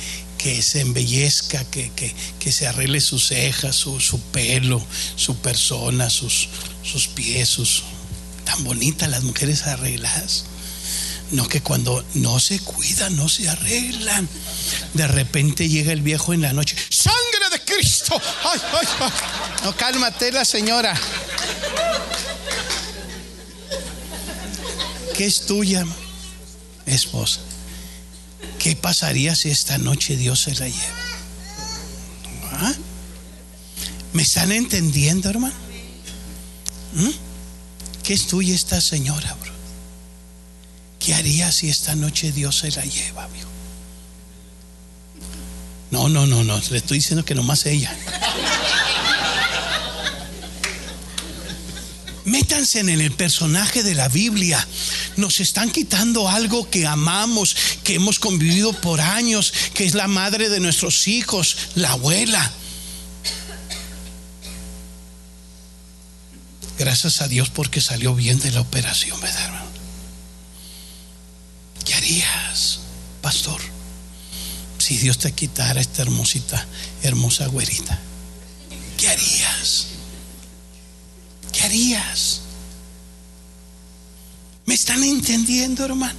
que 0.46 0.62
se 0.62 0.80
embellezca, 0.80 1.64
que, 1.64 1.90
que, 2.38 2.52
se 2.52 2.66
arregle 2.66 3.00
sus 3.00 3.26
cejas, 3.26 3.74
su, 3.74 3.98
su, 3.98 4.20
pelo, 4.20 4.80
su 5.16 5.36
persona, 5.38 6.08
sus, 6.10 6.48
sus 6.84 7.08
pies, 7.08 7.48
sus... 7.48 7.82
Tan 8.44 8.62
bonitas 8.62 9.10
las 9.10 9.24
mujeres 9.24 9.66
arregladas. 9.66 10.44
No 11.32 11.48
que 11.48 11.62
cuando 11.62 12.04
no 12.14 12.38
se 12.38 12.60
cuidan, 12.60 13.16
no 13.16 13.28
se 13.28 13.48
arreglan. 13.48 14.28
De 14.94 15.06
repente 15.06 15.68
llega 15.68 15.92
el 15.92 16.02
viejo 16.02 16.32
en 16.32 16.42
la 16.42 16.52
noche. 16.52 16.76
¡Sangre 16.90 17.50
de 17.52 17.60
Cristo! 17.60 18.20
¡Ay, 18.44 18.60
ay, 18.72 18.88
ay! 19.00 19.10
No, 19.64 19.76
cálmate 19.76 20.32
la 20.32 20.44
señora. 20.44 20.94
¿Qué 25.16 25.26
es 25.26 25.46
tuya, 25.46 25.86
esposa? 26.84 27.40
¿Qué 28.58 28.76
pasaría 28.76 29.34
si 29.34 29.50
esta 29.50 29.78
noche 29.78 30.16
Dios 30.16 30.42
se 30.42 30.54
la 30.54 30.68
lleva? 30.68 30.94
¿Ah? 32.52 32.74
¿Me 34.12 34.22
están 34.22 34.52
entendiendo, 34.52 35.30
hermano? 35.30 35.54
¿Mm? 36.94 37.10
¿Qué 38.02 38.14
es 38.14 38.26
tuya 38.26 38.54
esta 38.54 38.80
señora, 38.80 39.34
bro? 39.40 39.52
¿Qué 40.98 41.14
haría 41.14 41.50
si 41.52 41.68
esta 41.68 41.94
noche 41.94 42.32
Dios 42.32 42.58
se 42.58 42.70
la 42.70 42.84
lleva, 42.84 43.24
amigo? 43.24 43.55
No, 46.08 46.24
no, 46.24 46.26
no, 46.26 46.44
no. 46.44 46.62
Le 46.70 46.78
estoy 46.78 46.98
diciendo 46.98 47.24
que 47.24 47.34
nomás 47.34 47.66
ella. 47.66 47.92
Métanse 52.24 52.78
en 52.78 52.88
el 52.88 53.10
personaje 53.10 53.82
de 53.82 53.94
la 53.94 54.08
Biblia. 54.08 54.64
Nos 55.16 55.40
están 55.40 55.70
quitando 55.70 56.28
algo 56.28 56.70
que 56.70 56.86
amamos, 56.86 57.56
que 57.82 57.94
hemos 57.94 58.20
convivido 58.20 58.72
por 58.72 59.00
años, 59.00 59.52
que 59.74 59.84
es 59.84 59.94
la 59.94 60.06
madre 60.06 60.48
de 60.48 60.60
nuestros 60.60 61.08
hijos, 61.08 61.56
la 61.74 61.90
abuela. 61.90 62.52
Gracias 66.78 67.20
a 67.20 67.26
Dios 67.26 67.50
porque 67.50 67.80
salió 67.80 68.14
bien 68.14 68.38
de 68.38 68.52
la 68.52 68.60
operación, 68.60 69.20
¿verdad, 69.20 69.44
hermano? 69.44 69.65
Si 74.86 74.98
Dios 74.98 75.18
te 75.18 75.32
quitara 75.32 75.80
esta 75.80 76.02
hermosita, 76.02 76.64
hermosa 77.02 77.48
güerita? 77.48 77.98
¿Qué 78.96 79.08
harías? 79.08 79.88
¿Qué 81.52 81.62
harías? 81.64 82.42
¿Me 84.64 84.74
están 84.74 85.02
entendiendo, 85.02 85.84
hermano? 85.84 86.14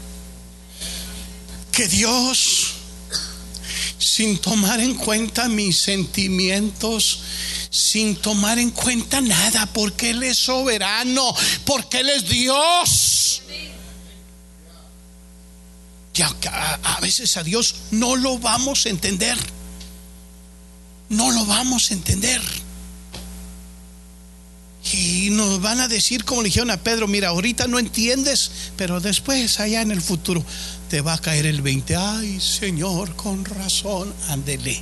Que 1.71 1.87
Dios, 1.87 2.73
sin 3.99 4.37
tomar 4.37 4.81
en 4.81 4.95
cuenta 4.95 5.47
mis 5.47 5.79
sentimientos, 5.79 7.21
sin 7.69 8.17
tomar 8.17 8.59
en 8.59 8.71
cuenta 8.71 9.21
nada, 9.21 9.65
porque 9.67 10.09
Él 10.09 10.23
es 10.23 10.39
soberano, 10.39 11.33
porque 11.63 12.01
Él 12.01 12.09
es 12.09 12.27
Dios. 12.27 13.16
Que 16.17 16.23
a, 16.23 16.79
a, 16.83 16.99
veces 16.99 17.37
a 17.37 17.43
Dios 17.43 17.75
no 17.91 18.15
lo 18.15 18.39
vamos 18.39 18.87
a 18.87 18.89
entender. 18.89 19.37
No 21.09 21.31
lo 21.31 21.45
vamos 21.45 21.91
a 21.91 21.93
entender. 21.93 22.41
Y 24.93 25.29
nos 25.29 25.61
van 25.61 25.79
a 25.79 25.87
decir, 25.87 26.23
como 26.23 26.41
le 26.41 26.47
dijeron 26.47 26.71
a 26.71 26.81
Pedro, 26.81 27.07
mira, 27.07 27.29
ahorita 27.29 27.67
no 27.67 27.77
entiendes, 27.77 28.49
pero 28.77 28.99
después, 28.99 29.59
allá 29.59 29.81
en 29.81 29.91
el 29.91 30.01
futuro, 30.01 30.43
te 30.89 31.01
va 31.01 31.13
a 31.13 31.19
caer 31.19 31.45
el 31.45 31.61
20. 31.61 31.95
Ay, 31.95 32.39
Señor, 32.39 33.15
con 33.15 33.45
razón, 33.45 34.11
ándele. 34.29 34.81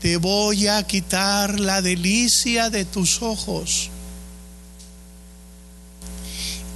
Te 0.00 0.18
voy 0.18 0.68
a 0.68 0.86
quitar 0.86 1.58
la 1.58 1.82
delicia 1.82 2.70
de 2.70 2.84
tus 2.84 3.22
ojos. 3.22 3.90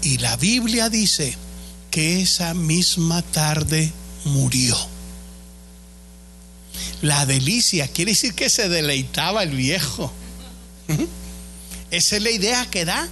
Y 0.03 0.19
la 0.19 0.37
Biblia 0.37 0.91
dice 0.91 1.37
que 1.95 2.23
esa 2.23 2.55
misma 2.55 3.23
tarde 3.23 3.93
murió. 4.25 4.77
La 7.03 7.25
delicia 7.25 7.87
quiere 7.87 8.11
decir 8.11 8.35
que 8.35 8.51
se 8.51 8.69
deleitaba 8.69 9.45
el 9.45 9.51
viejo. 9.51 10.13
Esa 11.93 12.17
es 12.17 12.23
la 12.23 12.31
idea 12.31 12.69
que 12.69 12.85
da. 12.85 13.09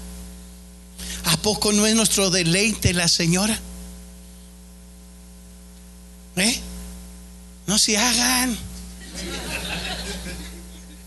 ¿A 1.27 1.37
poco 1.37 1.71
no 1.71 1.87
es 1.87 1.95
nuestro 1.95 2.31
deleite 2.31 2.93
la 2.93 3.07
señora? 3.07 3.57
¿Eh? 6.35 6.59
No 7.69 7.79
se 7.79 7.97
hagan. 7.97 8.59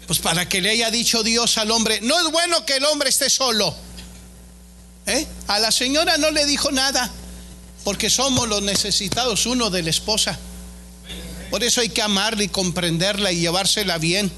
Pues 0.08 0.20
para 0.20 0.48
que 0.48 0.62
le 0.62 0.70
haya 0.70 0.92
dicho 0.92 1.24
Dios 1.24 1.58
al 1.58 1.72
hombre, 1.72 2.00
no 2.00 2.18
es 2.26 2.32
bueno 2.32 2.66
que 2.66 2.78
el 2.78 2.86
hombre 2.86 3.10
esté 3.10 3.30
solo. 3.30 3.76
¿Eh? 5.08 5.28
A 5.48 5.60
la 5.60 5.74
señora 5.74 6.18
no 6.18 6.32
le 6.32 6.46
dijo 6.46 6.72
nada, 6.72 7.12
porque 7.86 8.10
somos 8.10 8.50
los 8.50 8.64
necesitados 8.64 9.46
uno 9.46 9.70
de 9.70 9.84
la 9.84 9.92
esposa. 9.92 10.38
Por 11.52 11.64
eso 11.64 11.82
hay 11.82 11.90
que 11.90 12.02
amarla 12.02 12.44
y 12.44 12.50
comprenderla 12.50 13.32
y 13.32 13.40
llevársela 13.42 14.00
bien 14.00 14.32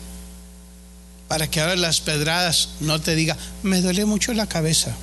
para 1.30 1.50
que 1.50 1.62
ahora 1.62 1.78
las 1.78 2.02
pedradas 2.02 2.70
no 2.82 3.02
te 3.02 3.16
diga, 3.16 3.38
me 3.64 3.82
duele 3.82 4.04
mucho 4.04 4.34
la 4.34 4.48
cabeza. 4.48 4.95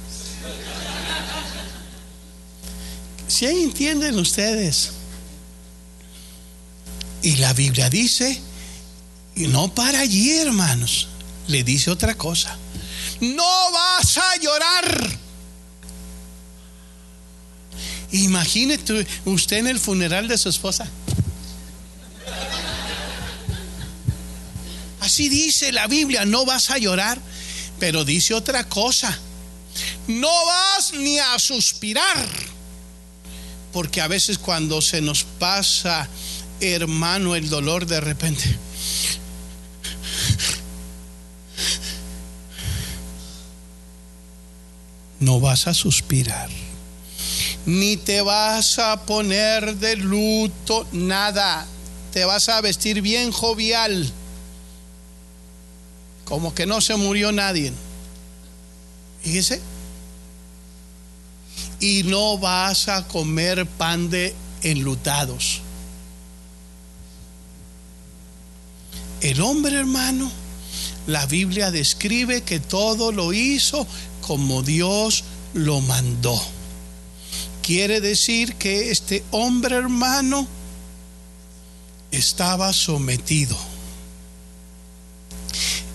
Si 3.26 3.46
ahí 3.46 3.62
entienden 3.62 4.18
ustedes. 4.18 4.92
Y 7.22 7.36
la 7.36 7.54
Biblia 7.54 7.88
dice, 7.88 8.38
y 9.34 9.46
no 9.46 9.74
para 9.74 10.00
allí, 10.00 10.36
hermanos, 10.36 11.08
le 11.48 11.64
dice 11.64 11.90
otra 11.90 12.14
cosa. 12.14 12.58
No 13.20 13.72
vas 13.72 14.18
a 14.18 14.36
llorar. 14.36 15.23
Imagínese 18.14 19.06
usted 19.24 19.56
en 19.58 19.66
el 19.66 19.80
funeral 19.80 20.28
de 20.28 20.38
su 20.38 20.48
esposa. 20.48 20.88
Así 25.00 25.28
dice 25.28 25.72
la 25.72 25.88
Biblia, 25.88 26.24
no 26.24 26.46
vas 26.46 26.70
a 26.70 26.78
llorar, 26.78 27.20
pero 27.80 28.04
dice 28.04 28.32
otra 28.32 28.68
cosa. 28.68 29.18
No 30.06 30.30
vas 30.46 30.94
ni 30.94 31.18
a 31.18 31.36
suspirar. 31.40 32.28
Porque 33.72 34.00
a 34.00 34.06
veces 34.06 34.38
cuando 34.38 34.80
se 34.80 35.00
nos 35.00 35.24
pasa, 35.24 36.08
hermano, 36.60 37.34
el 37.34 37.48
dolor 37.48 37.84
de 37.84 38.00
repente. 38.00 38.44
No 45.18 45.40
vas 45.40 45.66
a 45.66 45.74
suspirar. 45.74 46.63
Ni 47.66 47.96
te 47.96 48.20
vas 48.20 48.78
a 48.78 49.04
poner 49.06 49.76
de 49.76 49.96
luto, 49.96 50.86
nada. 50.92 51.66
Te 52.12 52.24
vas 52.24 52.48
a 52.48 52.60
vestir 52.60 53.00
bien 53.00 53.32
jovial 53.32 54.12
como 56.24 56.54
que 56.54 56.66
no 56.66 56.80
se 56.80 56.96
murió 56.96 57.32
nadie. 57.32 57.72
Fíjese. 59.22 59.60
Y 61.80 62.02
no 62.04 62.38
vas 62.38 62.88
a 62.88 63.06
comer 63.06 63.66
pan 63.66 64.10
de 64.10 64.34
enlutados. 64.62 65.60
El 69.20 69.40
hombre 69.40 69.78
hermano, 69.78 70.30
la 71.06 71.26
Biblia 71.26 71.70
describe 71.70 72.42
que 72.42 72.60
todo 72.60 73.12
lo 73.12 73.32
hizo 73.32 73.86
como 74.22 74.62
Dios 74.62 75.24
lo 75.52 75.80
mandó. 75.80 76.40
Quiere 77.64 78.00
decir 78.00 78.56
que 78.56 78.90
este 78.90 79.24
hombre 79.30 79.76
hermano 79.76 80.46
estaba 82.10 82.72
sometido 82.72 83.56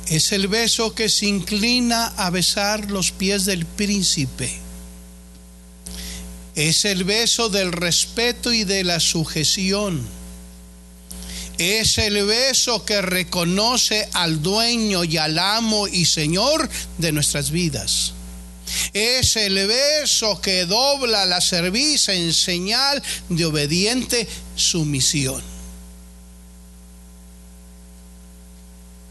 es 0.09 0.31
el 0.31 0.47
beso 0.47 0.95
que 0.95 1.07
se 1.07 1.27
inclina 1.27 2.07
a 2.17 2.31
besar 2.31 2.89
los 2.89 3.11
pies 3.11 3.45
del 3.45 3.65
príncipe. 3.65 4.51
Es 6.55 6.83
el 6.83 7.03
beso 7.03 7.49
del 7.49 7.71
respeto 7.71 8.51
y 8.51 8.63
de 8.63 8.83
la 8.83 8.99
sujeción. 8.99 10.01
Es 11.59 11.99
el 11.99 12.25
beso 12.25 12.85
que 12.85 13.01
reconoce 13.01 14.09
al 14.13 14.41
dueño 14.41 15.03
y 15.03 15.17
al 15.17 15.37
amo 15.37 15.87
y 15.87 16.05
señor 16.05 16.67
de 16.97 17.11
nuestras 17.11 17.51
vidas. 17.51 18.13
Es 18.93 19.35
el 19.35 19.67
beso 19.67 20.39
que 20.41 20.65
dobla 20.65 21.25
la 21.25 21.41
cerviz 21.41 22.09
en 22.09 22.33
señal 22.33 23.01
de 23.29 23.45
obediente 23.45 24.27
sumisión. 24.55 25.41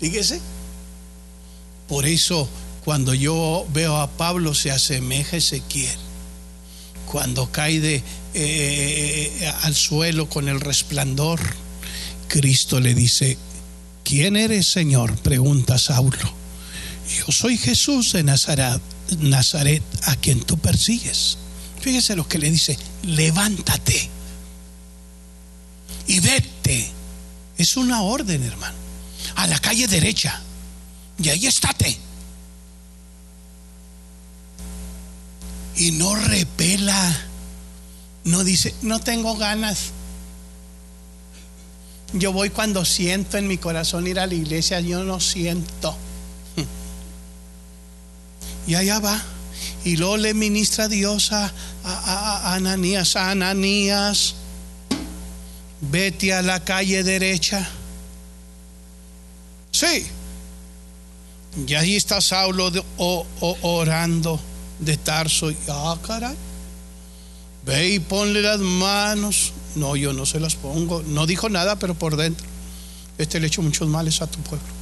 Fíjese. 0.01 0.41
Por 1.89 2.07
eso 2.07 2.49
cuando 2.85 3.15
yo 3.15 3.66
veo 3.73 3.97
a 3.97 4.11
Pablo 4.11 4.55
se 4.55 4.70
asemeja 4.70 5.37
a 5.37 5.39
Ezequiel. 5.39 5.99
Cuando 7.07 7.51
cae 7.51 7.81
de, 7.81 8.03
eh, 8.35 9.53
al 9.62 9.74
suelo 9.74 10.28
con 10.28 10.49
el 10.49 10.61
resplandor, 10.61 11.41
Cristo 12.28 12.81
le 12.81 12.95
dice, 12.95 13.39
¿quién 14.05 14.37
eres 14.37 14.66
Señor? 14.66 15.16
Pregunta 15.16 15.78
Saulo. 15.78 16.33
Yo 17.09 17.33
soy 17.33 17.57
Jesús 17.57 18.13
de 18.13 18.23
Nazaret, 18.23 18.81
Nazaret 19.19 19.83
a 20.05 20.17
quien 20.17 20.43
tú 20.43 20.59
persigues. 20.59 21.39
Fíjese 21.81 22.17
lo 22.17 22.29
que 22.29 22.39
le 22.39 22.51
dice, 22.51 22.79
levántate 23.03 24.11
y 26.07 26.21
vete. 26.21 26.91
Es 27.57 27.77
una 27.77 28.03
orden, 28.03 28.43
hermano. 28.43 28.77
A 29.37 29.47
la 29.47 29.59
calle 29.59 29.87
derecha 29.87 30.43
y 31.19 31.29
ahí 31.29 31.47
estate. 31.47 31.97
Y 35.77 35.93
no 35.93 36.15
repela, 36.15 37.17
no 38.25 38.43
dice, 38.45 38.75
no 38.83 39.01
tengo 39.01 39.37
ganas. 39.37 39.93
Yo 42.13 42.33
voy 42.33 42.51
cuando 42.51 42.85
siento 42.85 43.39
en 43.39 43.47
mi 43.47 43.59
corazón 43.59 44.07
ir 44.07 44.19
a 44.19 44.27
la 44.27 44.35
iglesia, 44.35 44.81
yo 44.81 45.05
no 45.05 45.21
siento. 45.21 45.97
Y 48.69 48.74
allá 48.74 49.01
va. 49.01 49.20
Y 49.85 49.97
luego 49.97 50.19
le 50.19 50.35
ministra 50.35 50.85
a 50.85 50.89
Dios 50.89 51.32
a, 51.32 51.51
a, 51.85 52.55
Ananías, 52.55 53.16
a 53.16 53.31
Ananías, 53.31 54.35
vete 55.81 56.35
a 56.35 56.43
la 56.43 56.62
calle 56.62 57.03
derecha. 57.03 57.66
Sí, 59.73 60.07
Y 61.66 61.74
ahí 61.74 61.97
está 61.97 62.20
Saulo 62.20 62.70
orando 63.39 64.39
de 64.81 64.97
Tarso. 64.99 65.51
Ah, 65.69 65.97
caray. 66.07 66.36
Ve 67.65 67.89
y 67.89 68.01
ponle 68.01 68.43
las 68.43 68.61
manos. 68.61 69.53
No, 69.77 69.97
yo 69.97 70.12
no 70.12 70.27
se 70.27 70.40
las 70.40 70.57
pongo. 70.57 71.03
No 71.07 71.27
dijo 71.27 71.49
nada, 71.49 71.78
pero 71.78 71.95
por 71.95 72.16
dentro. 72.16 72.47
Este 73.16 73.40
le 73.40 73.47
echó 73.47 73.62
muchos 73.62 73.89
males 73.89 74.20
a 74.20 74.27
tu 74.27 74.39
pueblo. 74.40 74.78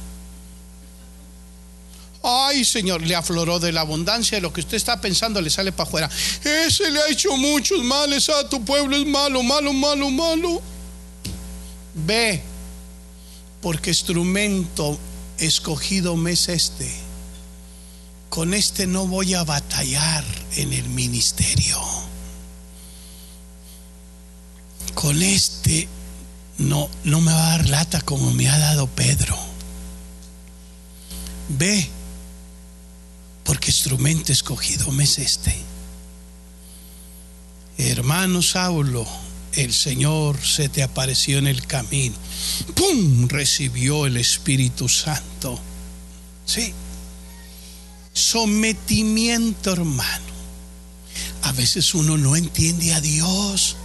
Ay, 2.29 2.65
Señor, 2.65 3.03
le 3.03 3.15
afloró 3.15 3.57
de 3.57 3.71
la 3.71 3.81
abundancia 3.81 4.35
de 4.37 4.41
lo 4.41 4.51
que 4.51 4.59
usted 4.59 4.75
está 4.75 4.99
pensando, 4.99 5.39
le 5.39 5.49
sale 5.49 5.71
para 5.71 5.87
afuera. 5.87 6.09
Ese 6.43 6.91
le 6.91 6.99
ha 6.99 7.09
hecho 7.09 7.37
muchos 7.37 7.81
males 7.85 8.27
a 8.27 8.49
tu 8.49 8.65
pueblo, 8.65 8.97
es 8.97 9.05
malo, 9.05 9.41
malo, 9.43 9.71
malo, 9.71 10.11
malo. 10.11 10.61
Ve, 11.93 12.43
porque 13.61 13.91
instrumento 13.91 14.99
escogido 15.37 16.17
me 16.17 16.33
es 16.33 16.49
este. 16.49 16.91
Con 18.27 18.53
este 18.53 18.87
no 18.87 19.07
voy 19.07 19.33
a 19.33 19.45
batallar 19.45 20.25
en 20.57 20.73
el 20.73 20.89
ministerio. 20.89 21.79
Con 24.95 25.21
este 25.21 25.87
no, 26.57 26.89
no 27.05 27.21
me 27.21 27.31
va 27.31 27.53
a 27.53 27.57
dar 27.57 27.69
lata 27.69 28.01
como 28.01 28.33
me 28.33 28.49
ha 28.49 28.57
dado 28.59 28.87
Pedro. 28.87 29.37
Ve, 31.47 31.89
porque 33.47 33.71
instrumento 33.71 34.33
escogido 34.33 34.91
me 34.91 35.05
es 35.05 35.17
este. 35.19 35.55
Hermano 37.77 38.41
Saulo, 38.41 39.07
el 39.53 39.73
Señor 39.73 40.37
se 40.45 40.67
te 40.67 40.83
apareció 40.83 41.37
en 41.37 41.47
el 41.47 41.65
camino. 41.65 42.15
¡Pum! 42.75 43.29
Recibió 43.29 44.05
el 44.05 44.17
Espíritu 44.17 44.89
Santo. 44.89 45.57
Sí. 46.45 46.73
Sometimiento, 48.11 49.71
hermano. 49.71 50.25
A 51.43 51.53
veces 51.53 51.95
uno 51.95 52.17
no 52.17 52.35
entiende 52.35 52.93
a 52.93 52.99
Dios. 52.99 53.77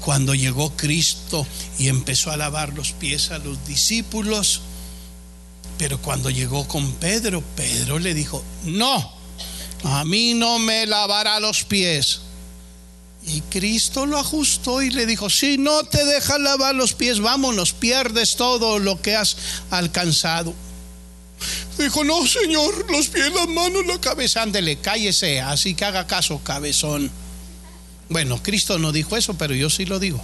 Cuando 0.00 0.34
llegó 0.34 0.74
Cristo 0.74 1.46
y 1.78 1.88
empezó 1.88 2.30
a 2.30 2.38
lavar 2.38 2.72
los 2.72 2.92
pies 2.92 3.30
a 3.30 3.38
los 3.38 3.66
discípulos, 3.66 4.62
pero 5.82 5.98
cuando 5.98 6.30
llegó 6.30 6.68
con 6.68 6.92
Pedro, 6.92 7.42
Pedro 7.56 7.98
le 7.98 8.14
dijo, 8.14 8.44
no, 8.62 9.12
a 9.82 10.04
mí 10.04 10.32
no 10.32 10.60
me 10.60 10.86
lavará 10.86 11.40
los 11.40 11.64
pies. 11.64 12.20
Y 13.26 13.40
Cristo 13.40 14.06
lo 14.06 14.16
ajustó 14.16 14.80
y 14.80 14.90
le 14.90 15.06
dijo, 15.06 15.28
si 15.28 15.58
no 15.58 15.82
te 15.82 16.04
deja 16.04 16.38
lavar 16.38 16.76
los 16.76 16.92
pies, 16.92 17.18
vámonos, 17.18 17.72
pierdes 17.72 18.36
todo 18.36 18.78
lo 18.78 19.02
que 19.02 19.16
has 19.16 19.36
alcanzado. 19.70 20.54
Dijo, 21.76 22.04
no, 22.04 22.28
Señor, 22.28 22.88
los 22.88 23.08
pies, 23.08 23.32
las 23.32 23.48
manos, 23.48 23.84
la 23.84 24.00
cabeza, 24.00 24.42
ándele, 24.42 24.76
cállese, 24.76 25.40
así 25.40 25.74
que 25.74 25.84
haga 25.84 26.06
caso, 26.06 26.38
cabezón. 26.44 27.10
Bueno, 28.08 28.40
Cristo 28.40 28.78
no 28.78 28.92
dijo 28.92 29.16
eso, 29.16 29.34
pero 29.34 29.52
yo 29.52 29.68
sí 29.68 29.84
lo 29.84 29.98
digo. 29.98 30.22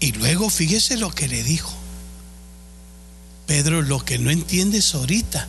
Y 0.00 0.12
luego 0.12 0.48
fíjese 0.48 0.96
lo 0.96 1.14
que 1.14 1.28
le 1.28 1.42
dijo. 1.42 1.77
Pedro, 3.48 3.80
lo 3.80 4.04
que 4.04 4.18
no 4.18 4.30
entiendes 4.30 4.94
ahorita, 4.94 5.48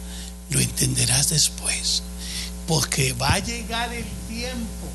lo 0.51 0.61
entenderás 0.61 1.29
después. 1.29 2.01
Porque 2.65 3.11
va 3.11 3.33
a 3.33 3.39
llegar 3.39 3.93
el 3.93 4.05
tiempo 4.29 4.87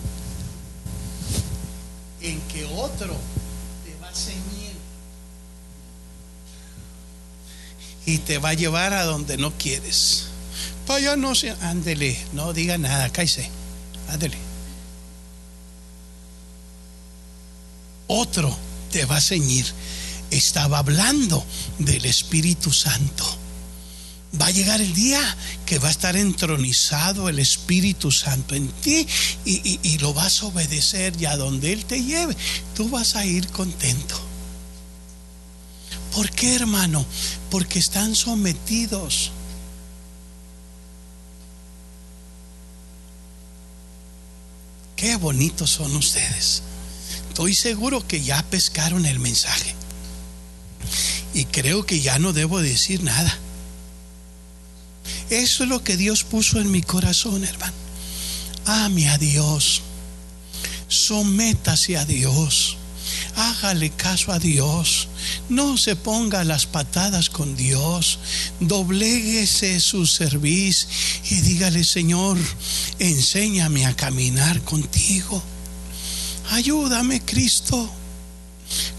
en 2.22 2.40
que 2.42 2.64
otro 2.64 3.14
te 3.84 3.94
va 4.02 4.08
a 4.08 4.14
ceñir 4.14 4.72
y 8.06 8.18
te 8.18 8.38
va 8.38 8.50
a 8.50 8.54
llevar 8.54 8.94
a 8.94 9.04
donde 9.04 9.36
no 9.36 9.52
quieres. 9.58 10.28
Vaya, 10.86 11.14
no 11.14 11.34
se, 11.34 11.50
ándele, 11.50 12.18
no 12.32 12.54
diga 12.54 12.78
nada, 12.78 13.10
cállese, 13.10 13.50
ándele. 14.08 14.38
Otro 18.06 18.56
te 18.90 19.04
va 19.04 19.18
a 19.18 19.20
ceñir. 19.20 19.66
Estaba 20.34 20.78
hablando 20.78 21.44
del 21.78 22.04
Espíritu 22.04 22.72
Santo 22.72 23.24
va 24.40 24.46
a 24.46 24.50
llegar 24.50 24.80
el 24.80 24.92
día 24.94 25.20
que 25.64 25.78
va 25.78 25.88
a 25.88 25.90
estar 25.90 26.16
entronizado 26.16 27.28
el 27.28 27.38
Espíritu 27.38 28.10
Santo 28.10 28.54
en 28.54 28.68
ti 28.68 29.06
y, 29.44 29.98
lo 29.98 30.12
vas 30.12 30.42
a 30.42 30.46
obedecer 30.46 31.14
y 31.20 31.26
a 31.26 31.36
donde 31.36 31.72
Él 31.72 31.84
te 31.84 32.02
lleve, 32.02 32.36
tú 32.74 32.88
vas 32.88 33.16
a 33.16 33.24
ir 33.24 33.46
contento. 33.48 34.20
¿Por 36.14 36.30
qué, 36.30 36.54
hermano? 36.56 37.04
Porque 37.50 37.78
están 37.78 38.14
sometidos. 38.14 39.30
Qué 44.96 45.16
bonitos 45.16 45.70
son 45.70 45.94
ustedes. 45.96 46.62
Estoy 47.28 47.54
seguro 47.54 48.06
que 48.06 48.22
ya 48.22 48.42
pescaron 48.44 49.06
el 49.06 49.18
mensaje. 49.18 49.74
Y 51.34 51.46
creo 51.46 51.84
que 51.86 52.00
ya 52.00 52.18
no 52.18 52.32
debo 52.32 52.60
decir 52.60 53.02
nada. 53.02 53.38
Eso 55.30 55.64
es 55.64 55.68
lo 55.68 55.82
que 55.82 55.96
Dios 55.96 56.24
puso 56.24 56.60
en 56.60 56.70
mi 56.70 56.82
corazón, 56.82 57.44
hermano. 57.44 57.72
Ame 58.66 59.08
a 59.08 59.18
Dios. 59.18 59.82
Sométase 60.88 61.96
a 61.96 62.04
Dios. 62.04 62.76
Hágale 63.36 63.90
caso 63.90 64.32
a 64.32 64.38
Dios. 64.38 65.08
No 65.48 65.76
se 65.76 65.96
ponga 65.96 66.44
las 66.44 66.66
patadas 66.66 67.30
con 67.30 67.56
Dios. 67.56 68.18
Dobléguese 68.60 69.80
su 69.80 70.06
servicio 70.06 70.88
y 71.30 71.36
dígale, 71.40 71.84
Señor, 71.84 72.38
enséñame 72.98 73.86
a 73.86 73.96
caminar 73.96 74.60
contigo. 74.62 75.42
Ayúdame, 76.50 77.20
Cristo. 77.22 77.90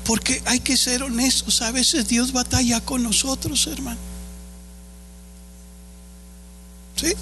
Porque 0.06 0.42
hay 0.46 0.60
que 0.60 0.78
ser 0.78 1.04
honestos. 1.04 1.62
A 1.62 1.72
veces 1.72 2.08
Dios 2.08 2.32
batalla 2.32 2.80
con 2.80 3.04
nosotros, 3.04 3.68
hermano. 3.68 4.00
¿Sí? 6.96 7.14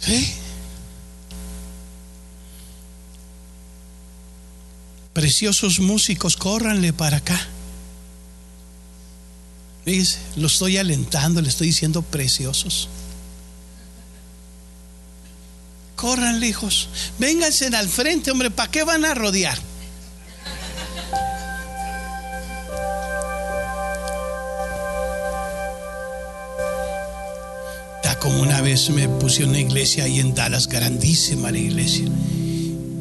¿Sí? 0.00 0.34
Preciosos 5.12 5.78
músicos, 5.78 6.36
córranle 6.36 6.94
para 6.94 7.18
acá. 7.18 7.38
Fíjese, 9.84 10.18
lo 10.36 10.46
estoy 10.46 10.78
alentando, 10.78 11.42
le 11.42 11.50
estoy 11.50 11.66
diciendo 11.66 12.00
preciosos. 12.00 12.88
Córranle, 15.96 16.48
hijos. 16.48 16.88
Vénganse 17.18 17.66
al 17.66 17.88
frente, 17.88 18.30
hombre, 18.30 18.50
¿para 18.50 18.70
qué 18.70 18.84
van 18.84 19.04
a 19.04 19.12
rodear? 19.12 19.71
Como 28.22 28.40
una 28.40 28.60
vez 28.60 28.88
me 28.90 29.08
puse 29.08 29.44
una 29.44 29.58
iglesia 29.58 30.04
ahí 30.04 30.20
en 30.20 30.32
Dallas, 30.32 30.68
grandísima 30.68 31.50
la 31.50 31.58
iglesia. 31.58 32.04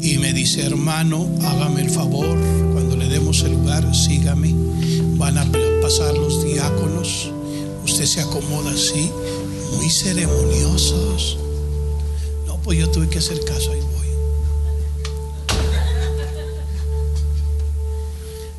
Y 0.01 0.17
me 0.17 0.33
dice, 0.33 0.65
hermano, 0.65 1.29
hágame 1.43 1.81
el 1.81 1.91
favor, 1.91 2.35
cuando 2.73 2.97
le 2.97 3.07
demos 3.07 3.43
el 3.43 3.51
lugar, 3.51 3.95
sígame. 3.95 4.51
Van 5.17 5.37
a 5.37 5.45
pasar 5.79 6.15
los 6.15 6.43
diáconos. 6.43 7.31
Usted 7.85 8.05
se 8.05 8.21
acomoda 8.21 8.71
así, 8.71 9.11
muy 9.75 9.91
ceremoniosos. 9.91 11.37
No, 12.47 12.59
pues 12.63 12.79
yo 12.79 12.89
tuve 12.89 13.07
que 13.07 13.19
hacer 13.19 13.45
caso, 13.45 13.73
ahí 13.73 13.79
voy. 13.79 14.07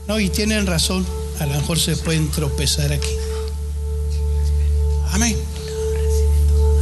No, 0.06 0.20
y 0.20 0.28
tienen 0.28 0.64
razón, 0.68 1.04
a 1.40 1.46
lo 1.46 1.54
mejor 1.54 1.80
se 1.80 1.96
pueden 1.96 2.30
tropezar 2.30 2.92
aquí. 2.92 3.16
Amén. 5.10 5.36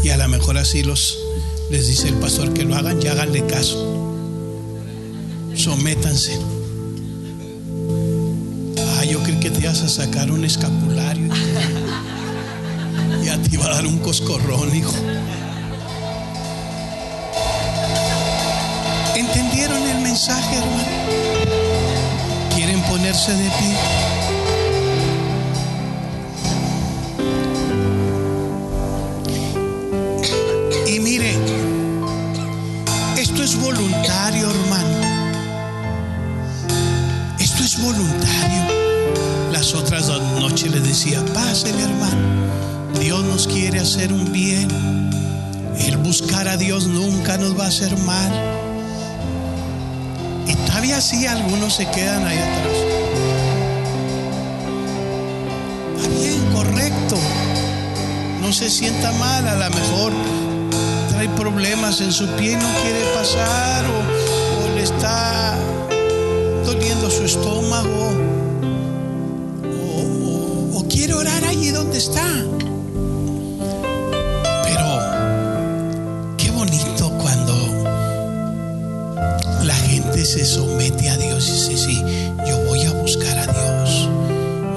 Y 0.02 0.09
a 0.09 0.16
lo 0.16 0.28
mejor 0.28 0.56
así 0.59 0.82
los 0.82 1.18
les 1.70 1.86
dice 1.86 2.09
el 2.09 2.14
pastor 2.14 2.52
que 2.52 2.64
lo 2.64 2.74
hagan 2.74 3.01
y 3.02 3.06
háganle 3.06 3.47
caso. 3.47 4.16
Sométanse. 5.55 6.39
Ah, 8.78 9.05
yo 9.05 9.22
creo 9.22 9.39
que 9.39 9.51
te 9.51 9.60
ibas 9.60 9.82
a 9.82 9.89
sacar 9.89 10.31
un 10.32 10.44
escapulario 10.44 11.28
y, 13.22 13.28
a 13.28 13.40
ti 13.43 13.56
va 13.56 13.66
a 13.66 13.74
dar 13.74 13.86
un 13.86 13.98
coscorrón, 13.98 14.74
hijo. 14.74 14.94
¿Entendieron 19.14 19.86
el 19.86 19.98
mensaje, 20.02 20.56
hermano? 20.56 20.89
¿Quieren 22.55 22.82
ponerse 22.82 23.32
de 23.32 23.51
pie? 23.51 24.10
Le 40.69 40.81
decía, 40.81 41.24
pásele 41.32 41.82
hermano, 41.82 42.99
Dios 43.01 43.24
nos 43.24 43.47
quiere 43.47 43.81
hacer 43.81 44.12
un 44.12 44.31
bien. 44.31 44.69
El 45.78 45.97
buscar 45.97 46.49
a 46.49 46.57
Dios 46.57 46.87
nunca 46.87 47.39
nos 47.39 47.59
va 47.59 47.65
a 47.65 47.69
hacer 47.69 47.97
mal. 47.99 48.31
Y 50.47 50.55
todavía 50.66 50.99
así 50.99 51.27
algunos 51.27 51.74
se 51.77 51.87
quedan 51.91 52.27
ahí 52.27 52.37
atrás. 52.37 52.77
Está 55.97 56.09
bien, 56.20 56.53
correcto. 56.53 57.16
No 58.43 58.53
se 58.53 58.69
sienta 58.69 59.12
mal, 59.12 59.49
a 59.49 59.55
lo 59.55 59.77
mejor 59.77 60.12
trae 61.11 61.28
problemas 61.31 62.01
en 62.03 62.12
su 62.12 62.27
pie 62.37 62.53
y 62.53 62.57
no 62.57 62.69
quiere 62.82 63.05
pasar 63.15 63.85
o, 63.87 64.65
o 64.65 64.74
le 64.74 64.82
está 64.82 65.57
doliendo 66.66 67.11
su 67.11 67.24
estómago 67.24 68.30
donde 71.90 71.98
está. 71.98 72.22
Pero 74.64 74.86
qué 76.36 76.50
bonito 76.52 77.10
cuando 77.18 77.54
la 79.64 79.74
gente 79.74 80.24
se 80.24 80.44
somete 80.44 81.10
a 81.10 81.16
Dios 81.16 81.48
y 81.48 81.52
dice, 81.52 81.76
sí, 81.76 82.04
yo 82.46 82.64
voy 82.66 82.84
a 82.84 82.92
buscar 82.92 83.36
a 83.38 83.46
Dios. 83.46 84.08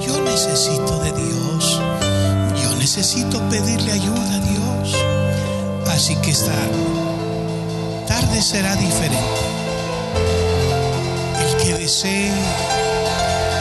Yo 0.04 0.20
necesito 0.22 0.98
de 1.04 1.12
Dios. 1.12 1.80
Yo 2.60 2.74
necesito 2.78 3.40
pedirle 3.48 3.92
ayuda 3.92 4.34
a 4.34 4.40
Dios. 4.40 4.96
Así 5.94 6.16
que 6.16 6.32
esta 6.32 6.52
tarde 8.08 8.42
será 8.42 8.74
diferente. 8.74 9.42
El 11.38 11.56
que 11.62 11.74
desee, 11.74 12.32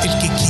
el 0.03 0.19
que 0.19 0.27
quiera, 0.27 0.42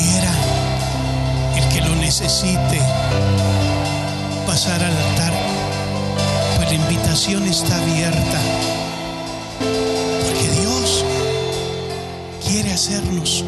invitación 7.14 7.44
está 7.44 7.78
abierta. 7.80 8.40
Porque 9.60 10.50
Dios 10.62 11.06
quiere 12.44 12.74
hacernos 12.74 13.46